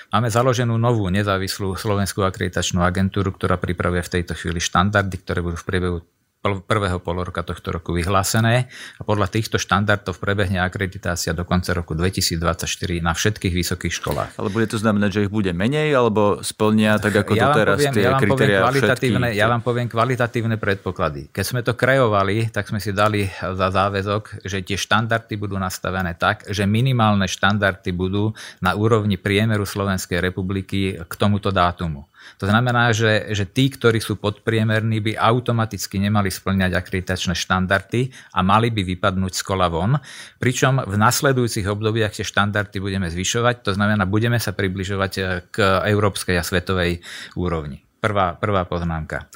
Máme 0.08 0.32
založenú 0.32 0.80
novú 0.80 1.04
nezávislú 1.12 1.76
slovenskú 1.76 2.24
akreditačnú 2.24 2.80
agentúru, 2.80 3.28
ktorá 3.36 3.60
pripravuje 3.60 4.00
v 4.08 4.12
tejto 4.20 4.32
chvíli 4.40 4.56
štandardy, 4.56 5.16
ktoré 5.20 5.44
budú 5.44 5.60
v 5.60 5.68
priebehu 5.68 5.98
prvého 6.38 7.02
poloroka 7.02 7.42
tohto 7.42 7.74
roku 7.74 7.90
vyhlásené 7.90 8.70
a 8.70 9.02
podľa 9.02 9.26
týchto 9.26 9.58
štandardov 9.58 10.22
prebehne 10.22 10.62
akreditácia 10.62 11.34
do 11.34 11.42
konca 11.42 11.74
roku 11.74 11.98
2024 11.98 12.62
na 13.02 13.10
všetkých 13.10 13.50
vysokých 13.50 13.94
školách. 13.98 14.30
Ale 14.38 14.48
bude 14.54 14.70
to 14.70 14.78
znamenať, 14.78 15.10
že 15.18 15.20
ich 15.26 15.32
bude 15.34 15.50
menej 15.50 15.90
alebo 15.98 16.38
splnia 16.46 17.02
tak 17.02 17.26
ako 17.26 17.32
ja 17.34 17.42
doteraz 17.50 17.78
poviem, 17.82 17.94
tie 17.94 18.04
ja 18.06 18.12
kritéria 18.14 18.58
kvalitatívne, 18.62 19.28
Ja 19.34 19.50
vám 19.50 19.62
poviem 19.66 19.90
kvalitatívne 19.90 20.56
predpoklady. 20.62 21.34
Keď 21.34 21.44
sme 21.44 21.60
to 21.66 21.74
kreovali, 21.74 22.54
tak 22.54 22.70
sme 22.70 22.78
si 22.78 22.94
dali 22.94 23.26
za 23.42 23.68
záväzok, 23.74 24.46
že 24.46 24.62
tie 24.62 24.78
štandardy 24.78 25.34
budú 25.34 25.58
nastavené 25.58 26.14
tak, 26.14 26.46
že 26.46 26.70
minimálne 26.70 27.26
štandardy 27.26 27.90
budú 27.90 28.30
na 28.62 28.78
úrovni 28.78 29.18
priemeru 29.18 29.66
Slovenskej 29.66 30.22
republiky 30.22 31.02
k 31.02 31.12
tomuto 31.18 31.50
dátumu. 31.50 32.06
To 32.36 32.44
znamená, 32.44 32.92
že, 32.92 33.32
že 33.32 33.48
tí, 33.48 33.72
ktorí 33.72 33.98
sú 33.98 34.20
podpriemerní, 34.20 35.00
by 35.00 35.12
automaticky 35.16 35.96
nemali 35.96 36.28
splňať 36.28 36.76
akreditačné 36.76 37.32
štandardy 37.32 38.12
a 38.36 38.44
mali 38.44 38.68
by 38.68 38.84
vypadnúť 38.84 39.32
z 39.32 39.42
kola 39.42 39.72
von. 39.72 39.96
Pričom 40.36 40.84
v 40.84 40.96
nasledujúcich 41.00 41.64
obdobiach 41.64 42.12
tie 42.12 42.28
štandardy 42.28 42.78
budeme 42.78 43.08
zvyšovať, 43.08 43.64
to 43.64 43.72
znamená, 43.72 44.04
budeme 44.04 44.36
sa 44.36 44.52
približovať 44.52 45.12
k 45.48 45.56
európskej 45.88 46.36
a 46.36 46.44
svetovej 46.44 47.00
úrovni. 47.34 47.87
Prvá, 47.98 48.38
prvá 48.38 48.62
poznámka. 48.62 49.26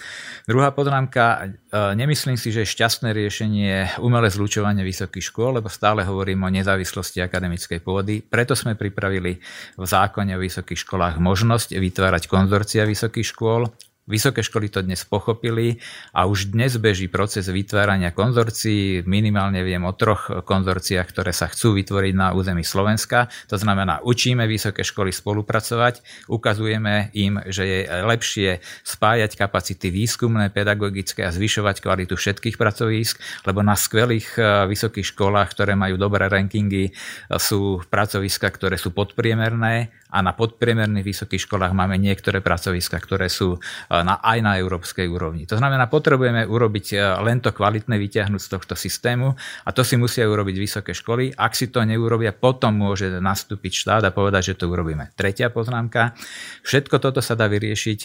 Druhá 0.47 0.71
poznámka, 0.71 1.43
e, 1.43 1.99
nemyslím 1.99 2.39
si, 2.39 2.55
že 2.55 2.63
je 2.63 2.73
šťastné 2.79 3.11
riešenie 3.11 3.99
umelé 3.99 4.31
zlučovanie 4.31 4.87
vysokých 4.87 5.35
škôl, 5.35 5.59
lebo 5.59 5.67
stále 5.67 6.07
hovorím 6.07 6.47
o 6.47 6.55
nezávislosti 6.55 7.19
akademickej 7.27 7.83
pôdy. 7.83 8.23
Preto 8.23 8.55
sme 8.55 8.79
pripravili 8.79 9.43
v 9.75 9.85
zákone 9.85 10.39
o 10.39 10.43
vysokých 10.43 10.79
školách 10.79 11.19
možnosť 11.19 11.75
vytvárať 11.75 12.31
konzorcia 12.31 12.87
vysokých 12.87 13.35
škôl 13.35 13.67
Vysoké 14.03 14.43
školy 14.43 14.67
to 14.67 14.83
dnes 14.83 15.07
pochopili 15.07 15.79
a 16.11 16.27
už 16.27 16.51
dnes 16.51 16.75
beží 16.83 17.07
proces 17.07 17.47
vytvárania 17.47 18.11
konzorcií. 18.11 19.07
Minimálne 19.07 19.63
viem 19.63 19.79
o 19.87 19.95
troch 19.95 20.43
konzorciách, 20.43 21.07
ktoré 21.07 21.31
sa 21.31 21.47
chcú 21.47 21.79
vytvoriť 21.79 22.11
na 22.11 22.35
území 22.35 22.67
Slovenska. 22.67 23.31
To 23.47 23.55
znamená, 23.55 24.03
učíme 24.03 24.43
vysoké 24.51 24.83
školy 24.83 25.15
spolupracovať, 25.15 26.27
ukazujeme 26.27 27.15
im, 27.15 27.47
že 27.47 27.63
je 27.63 27.79
lepšie 27.87 28.59
spájať 28.83 29.39
kapacity 29.39 29.95
výskumné, 29.95 30.51
pedagogické 30.51 31.23
a 31.23 31.31
zvyšovať 31.31 31.79
kvalitu 31.79 32.19
všetkých 32.19 32.59
pracovísk, 32.59 33.23
lebo 33.47 33.63
na 33.63 33.79
skvelých 33.79 34.35
e, 34.35 34.67
vysokých 34.67 35.15
školách, 35.15 35.55
ktoré 35.55 35.79
majú 35.79 35.95
dobré 35.95 36.27
rankingy, 36.27 36.91
sú 37.39 37.79
pracoviska, 37.87 38.51
ktoré 38.51 38.75
sú 38.83 38.91
podpriemerné 38.91 40.02
a 40.13 40.21
na 40.21 40.37
podpriemerných 40.37 41.09
vysokých 41.09 41.49
školách 41.49 41.73
máme 41.73 41.97
niektoré 41.97 42.45
pracoviska, 42.45 43.01
ktoré 43.01 43.33
sú 43.33 43.57
na, 43.89 44.21
aj 44.21 44.39
na 44.45 44.61
európskej 44.61 45.09
úrovni. 45.09 45.49
To 45.49 45.57
znamená, 45.57 45.89
potrebujeme 45.89 46.45
urobiť 46.45 47.01
len 47.25 47.41
to 47.41 47.57
kvalitné 47.57 47.97
vyťahnuť 47.97 48.41
z 48.45 48.49
tohto 48.53 48.75
systému 48.77 49.33
a 49.65 49.71
to 49.73 49.81
si 49.81 49.97
musia 49.97 50.29
urobiť 50.29 50.57
vysoké 50.61 50.93
školy. 50.93 51.33
Ak 51.33 51.57
si 51.57 51.73
to 51.73 51.81
neurobia, 51.81 52.37
potom 52.37 52.77
môže 52.77 53.09
nastúpiť 53.09 53.73
štát 53.73 54.05
a 54.05 54.13
povedať, 54.13 54.53
že 54.53 54.61
to 54.61 54.69
urobíme. 54.69 55.17
Tretia 55.17 55.49
poznámka. 55.49 56.13
Všetko 56.61 57.01
toto 57.01 57.25
sa 57.25 57.33
dá 57.33 57.49
vyriešiť 57.49 58.01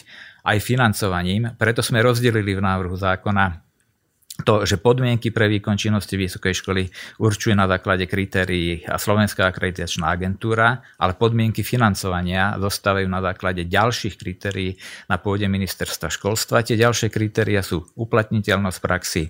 aj 0.48 0.56
financovaním, 0.64 1.52
preto 1.60 1.84
sme 1.84 2.00
rozdelili 2.00 2.56
v 2.56 2.64
návrhu 2.64 2.96
zákona 2.96 3.67
to, 4.48 4.64
že 4.64 4.80
podmienky 4.80 5.28
pre 5.28 5.44
výkon 5.44 5.76
činnosti 5.76 6.16
vysokej 6.16 6.64
školy 6.64 6.88
určuje 7.20 7.52
na 7.52 7.68
základe 7.68 8.08
kritérií 8.08 8.80
Slovenská 8.88 9.52
akreditačná 9.52 10.08
agentúra, 10.08 10.80
ale 10.96 11.12
podmienky 11.12 11.60
financovania 11.60 12.56
zostávajú 12.56 13.04
na 13.12 13.20
základe 13.20 13.68
ďalších 13.68 14.16
kritérií 14.16 14.80
na 15.12 15.20
pôde 15.20 15.44
ministerstva 15.52 16.08
školstva. 16.08 16.64
Tie 16.64 16.80
ďalšie 16.80 17.12
kritéria 17.12 17.60
sú 17.60 17.84
uplatniteľnosť 17.92 18.78
praxi, 18.80 19.28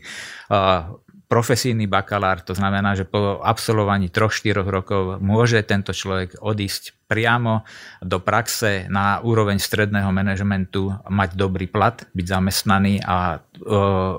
profesijný 1.28 1.84
bakalár, 1.84 2.40
to 2.40 2.56
znamená, 2.56 2.96
že 2.96 3.04
po 3.04 3.44
absolvovaní 3.44 4.08
3-4 4.08 4.64
rokov 4.64 5.20
môže 5.20 5.60
tento 5.60 5.92
človek 5.92 6.40
odísť 6.40 6.96
priamo 7.08 7.64
do 8.04 8.20
praxe 8.20 8.84
na 8.92 9.20
úroveň 9.24 9.56
stredného 9.56 10.12
manažmentu, 10.12 10.92
mať 11.08 11.40
dobrý 11.40 11.64
plat, 11.64 12.04
byť 12.12 12.26
zamestnaný 12.28 13.00
a 13.00 13.40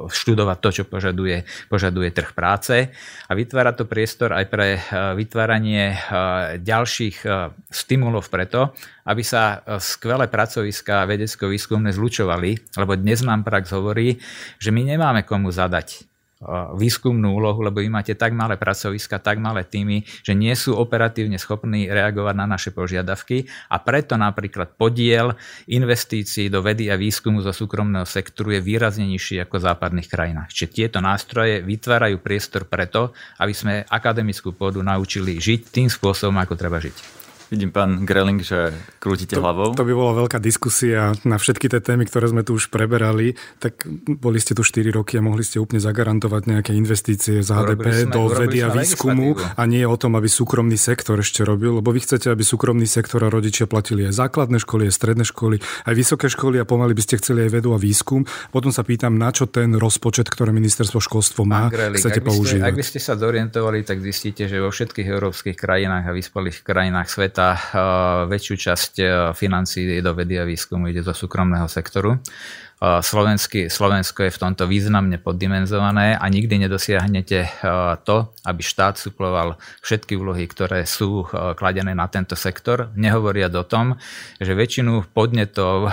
študovať 0.10 0.58
to, 0.58 0.70
čo 0.74 0.84
požaduje, 0.90 1.46
požaduje 1.70 2.10
trh 2.10 2.34
práce. 2.34 2.90
A 3.30 3.32
vytvára 3.38 3.78
to 3.78 3.86
priestor 3.86 4.34
aj 4.34 4.46
pre 4.50 4.82
vytváranie 5.18 6.02
ďalších 6.62 7.26
stimulov 7.70 8.26
preto, 8.30 8.74
aby 9.06 9.22
sa 9.22 9.62
skvelé 9.78 10.26
pracoviská 10.26 11.06
vedecko-výskumné 11.06 11.94
zlučovali, 11.94 12.74
lebo 12.74 12.98
dnes 12.98 13.22
nám 13.22 13.46
prax 13.46 13.70
hovorí, 13.70 14.18
že 14.58 14.74
my 14.74 14.98
nemáme 14.98 15.22
komu 15.30 15.54
zadať 15.54 16.09
výskumnú 16.80 17.36
úlohu, 17.36 17.60
lebo 17.60 17.84
vy 17.84 17.92
máte 17.92 18.16
tak 18.16 18.32
malé 18.32 18.56
pracoviska, 18.56 19.20
tak 19.20 19.44
malé 19.44 19.68
týmy, 19.68 20.08
že 20.24 20.32
nie 20.32 20.56
sú 20.56 20.72
operatívne 20.72 21.36
schopní 21.36 21.92
reagovať 21.92 22.36
na 22.40 22.48
naše 22.48 22.72
požiadavky 22.72 23.44
a 23.68 23.84
preto 23.84 24.16
napríklad 24.16 24.80
podiel 24.80 25.36
investícií 25.68 26.48
do 26.48 26.64
vedy 26.64 26.88
a 26.88 26.96
výskumu 26.96 27.44
zo 27.44 27.52
súkromného 27.52 28.08
sektoru 28.08 28.56
je 28.56 28.64
výrazne 28.64 29.04
nižší 29.12 29.44
ako 29.44 29.60
v 29.60 29.66
západných 29.68 30.08
krajinách. 30.08 30.50
Čiže 30.56 30.72
tieto 30.72 31.04
nástroje 31.04 31.60
vytvárajú 31.60 32.24
priestor 32.24 32.64
preto, 32.72 33.12
aby 33.36 33.52
sme 33.52 33.84
akademickú 33.92 34.56
pôdu 34.56 34.80
naučili 34.80 35.44
žiť 35.44 35.76
tým 35.76 35.92
spôsobom, 35.92 36.40
ako 36.40 36.56
treba 36.56 36.80
žiť. 36.80 37.19
Vidím, 37.50 37.74
pán 37.74 38.06
Greling, 38.06 38.46
že 38.46 38.70
krútite 39.02 39.34
to, 39.34 39.42
hlavou. 39.42 39.74
To 39.74 39.82
by 39.82 39.94
bola 39.98 40.14
veľká 40.22 40.38
diskusia 40.38 41.18
na 41.26 41.42
všetky 41.42 41.66
tie 41.66 41.82
témy, 41.82 42.06
ktoré 42.06 42.30
sme 42.30 42.46
tu 42.46 42.54
už 42.54 42.70
preberali. 42.70 43.34
Tak 43.58 43.90
boli 44.06 44.38
ste 44.38 44.54
tu 44.54 44.62
4 44.62 44.86
roky 44.94 45.18
a 45.18 45.26
mohli 45.26 45.42
ste 45.42 45.58
úplne 45.58 45.82
zagarantovať 45.82 46.46
nejaké 46.46 46.78
investície 46.78 47.42
z 47.42 47.50
HDP 47.50 48.06
sme, 48.06 48.14
do 48.14 48.30
vedy 48.30 48.62
a 48.62 48.70
výskumu 48.70 49.34
a 49.34 49.66
nie 49.66 49.82
o 49.82 49.98
tom, 49.98 50.14
aby 50.14 50.30
súkromný 50.30 50.78
sektor 50.78 51.18
ešte 51.18 51.42
robil, 51.42 51.82
lebo 51.82 51.90
vy 51.90 52.06
chcete, 52.06 52.30
aby 52.30 52.46
súkromný 52.46 52.86
sektor 52.86 53.26
a 53.26 53.34
rodičia 53.34 53.66
platili 53.66 54.06
aj 54.06 54.30
základné 54.30 54.62
školy, 54.62 54.86
aj 54.86 54.94
stredné 54.94 55.26
školy, 55.26 55.58
aj 55.90 55.94
vysoké 55.98 56.30
školy 56.30 56.62
a 56.62 56.70
pomaly 56.70 56.94
by 56.94 57.02
ste 57.02 57.18
chceli 57.18 57.50
aj 57.50 57.58
vedu 57.58 57.74
a 57.74 57.82
výskum. 57.82 58.30
Potom 58.54 58.70
sa 58.70 58.86
pýtam, 58.86 59.18
na 59.18 59.34
čo 59.34 59.50
ten 59.50 59.74
rozpočet, 59.74 60.30
ktoré 60.30 60.54
ministerstvo 60.54 61.02
školstvo 61.02 61.50
má, 61.50 61.74
Greling, 61.74 61.98
chcete 61.98 62.22
ak 62.22 62.30
používať. 62.30 62.62
Ste, 62.62 62.70
ak 62.70 62.78
by 62.78 62.86
ste 62.86 63.00
sa 63.02 63.18
zorientovali, 63.18 63.82
tak 63.82 64.06
zistíte, 64.06 64.46
že 64.46 64.62
vo 64.62 64.70
všetkých 64.70 65.10
európskych 65.10 65.58
krajinách 65.58 66.06
a 66.06 66.14
vyspelých 66.14 66.62
krajinách 66.62 67.10
sveta 67.10 67.39
sveta 67.40 68.28
väčšiu 68.28 68.56
časť 68.60 68.94
financí 69.32 69.88
do 70.04 70.12
vedy 70.12 70.36
a 70.36 70.44
výskumu 70.44 70.92
ide 70.92 71.00
zo 71.00 71.16
súkromného 71.16 71.72
sektoru. 71.72 72.20
Slovenský, 72.80 73.68
Slovensko 73.68 74.24
je 74.24 74.32
v 74.32 74.40
tomto 74.40 74.64
významne 74.64 75.20
poddimenzované 75.20 76.16
a 76.16 76.24
nikdy 76.32 76.64
nedosiahnete 76.64 77.40
e, 77.44 77.50
to, 78.08 78.32
aby 78.48 78.62
štát 78.64 78.96
suploval 78.96 79.60
všetky 79.84 80.16
úlohy, 80.16 80.48
ktoré 80.48 80.88
sú 80.88 81.28
e, 81.28 81.60
kladené 81.60 81.92
na 81.92 82.08
tento 82.08 82.40
sektor. 82.40 82.88
Nehovoria 82.96 83.52
o 83.52 83.68
tom, 83.68 84.00
že 84.40 84.56
väčšinu 84.56 85.12
podnetov 85.12 85.92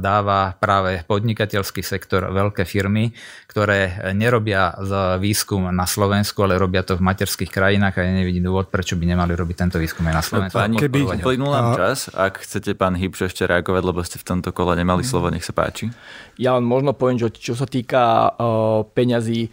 dáva 0.00 0.56
práve 0.56 1.04
podnikateľský 1.04 1.84
sektor 1.84 2.24
veľké 2.32 2.64
firmy, 2.64 3.12
ktoré 3.52 4.00
nerobia 4.16 4.72
výskum 5.20 5.68
na 5.68 5.84
Slovensku, 5.84 6.40
ale 6.48 6.56
robia 6.56 6.80
to 6.80 6.96
v 6.96 7.04
materských 7.04 7.52
krajinách 7.52 8.00
a 8.00 8.08
ja 8.08 8.12
nevidím 8.16 8.48
dôvod, 8.48 8.72
prečo 8.72 8.96
by 8.96 9.04
nemali 9.04 9.36
robiť 9.36 9.56
tento 9.68 9.76
výskum 9.76 10.08
aj 10.08 10.14
na 10.16 10.24
Slovensku. 10.24 10.56
Pani, 10.56 10.80
keby 10.80 11.20
plynul 11.20 11.52
nám 11.52 11.76
čas, 11.76 12.08
ak 12.08 12.40
chcete 12.40 12.72
pán 12.72 12.96
Hybš 12.96 13.28
ešte 13.28 13.44
reagovať, 13.44 13.82
lebo 13.84 14.00
ste 14.00 14.16
v 14.16 14.24
tomto 14.24 14.56
kole 14.56 14.72
nemali 14.72 15.04
slovo, 15.04 15.28
nech 15.28 15.44
sa 15.44 15.52
páči. 15.52 15.92
Ja 16.40 16.56
len 16.56 16.64
možno 16.64 16.96
poviem, 16.96 17.20
že 17.20 17.32
čo 17.32 17.52
sa 17.52 17.68
týka 17.68 18.32
uh, 18.32 18.86
peňazí, 18.92 19.52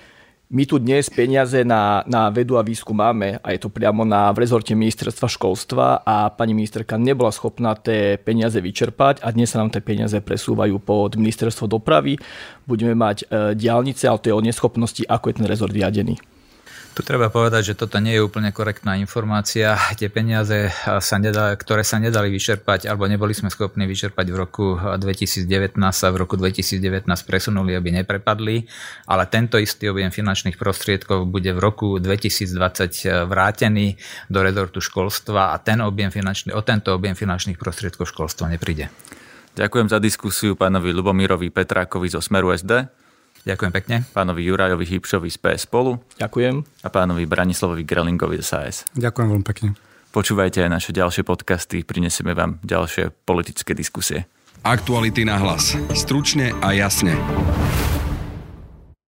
my 0.49 0.65
tu 0.65 0.82
dnes 0.82 1.05
peniaze 1.13 1.61
na, 1.61 2.01
na 2.09 2.34
vedu 2.34 2.57
a 2.57 2.65
výskum 2.65 2.97
máme 2.97 3.38
a 3.38 3.53
je 3.53 3.61
to 3.61 3.69
priamo 3.69 4.01
na, 4.01 4.34
v 4.34 4.41
rezorte 4.41 4.73
ministerstva 4.73 5.30
školstva 5.30 6.01
a 6.01 6.34
pani 6.34 6.57
ministerka 6.57 6.97
nebola 6.97 7.30
schopná 7.30 7.77
tie 7.77 8.17
peniaze 8.17 8.57
vyčerpať 8.57 9.21
a 9.21 9.30
dnes 9.30 9.53
sa 9.53 9.61
nám 9.61 9.69
tie 9.69 9.86
peniaze 9.86 10.17
presúvajú 10.17 10.82
pod 10.82 11.21
ministerstvo 11.21 11.69
dopravy. 11.69 12.17
Budeme 12.65 12.97
mať 12.97 13.30
e, 13.30 13.53
diálnice, 13.53 14.09
ale 14.09 14.25
to 14.25 14.34
je 14.34 14.38
o 14.41 14.41
neschopnosti, 14.41 15.05
ako 15.05 15.30
je 15.30 15.36
ten 15.38 15.45
rezort 15.45 15.69
riadený. 15.69 16.17
Tu 17.00 17.08
treba 17.08 17.32
povedať, 17.32 17.72
že 17.72 17.80
toto 17.80 17.95
nie 18.04 18.20
je 18.20 18.28
úplne 18.28 18.52
korektná 18.52 19.00
informácia. 19.00 19.80
Tie 19.95 20.12
peniaze, 20.12 20.68
sa 20.84 21.16
nedali, 21.16 21.56
ktoré 21.56 21.80
sa 21.88 21.95
nedali 21.95 22.28
vyčerpať, 22.28 22.91
alebo 22.91 23.08
neboli 23.08 23.32
sme 23.32 23.47
schopní 23.47 23.88
vyčerpať 23.88 24.28
v 24.28 24.36
roku 24.36 24.76
2019 24.76 25.47
sa 25.95 26.12
v 26.12 26.20
roku 26.20 26.36
2019 26.36 27.08
presunuli, 27.24 27.72
aby 27.80 28.04
neprepadli, 28.04 28.68
ale 29.08 29.24
tento 29.32 29.56
istý 29.56 29.88
objem 29.88 30.12
finančných 30.12 30.60
prostriedkov 30.60 31.24
bude 31.32 31.56
v 31.56 31.60
roku 31.64 32.04
2020 32.04 32.52
vrátený 33.32 33.95
do 34.28 34.43
rezortu 34.43 34.84
školstva 34.84 35.56
a 35.56 35.58
ten 35.64 35.80
objem 35.80 36.12
finančný, 36.12 36.52
o 36.52 36.60
tento 36.68 36.91
objem 36.91 37.16
finančných 37.16 37.56
prostriedkov 37.56 38.12
školstva 38.12 38.52
nepríde. 38.52 38.91
Ďakujem 39.56 39.88
za 39.88 40.04
diskusiu 40.04 40.60
pánovi 40.60 40.91
Lubomírovi 40.91 41.47
Petrákovi 41.47 42.12
zo 42.12 42.20
Smeru 42.20 42.52
SD. 42.52 42.91
Ďakujem 43.43 43.71
pekne. 43.71 43.95
Pánovi 44.11 44.41
Jurajovi 44.47 44.85
Hybšovi 44.85 45.29
z 45.31 45.37
PS 45.39 45.67
Spolu. 45.67 45.99
Ďakujem. 46.19 46.63
A 46.83 46.87
pánovi 46.91 47.23
Branislavovi 47.27 47.83
Grelingovi 47.87 48.39
z 48.39 48.45
SAS. 48.45 48.75
Ďakujem 48.95 49.27
veľmi 49.35 49.45
pekne. 49.47 49.69
Počúvajte 50.09 50.65
aj 50.65 50.71
naše 50.73 50.91
ďalšie 50.91 51.21
podcasty, 51.21 51.85
prinesieme 51.85 52.33
vám 52.33 52.57
ďalšie 52.65 53.13
politické 53.29 53.77
diskusie. 53.77 54.25
Aktuality 54.65 55.21
na 55.23 55.37
hlas. 55.37 55.77
Stručne 55.93 56.51
a 56.59 56.73
jasne. 56.73 57.15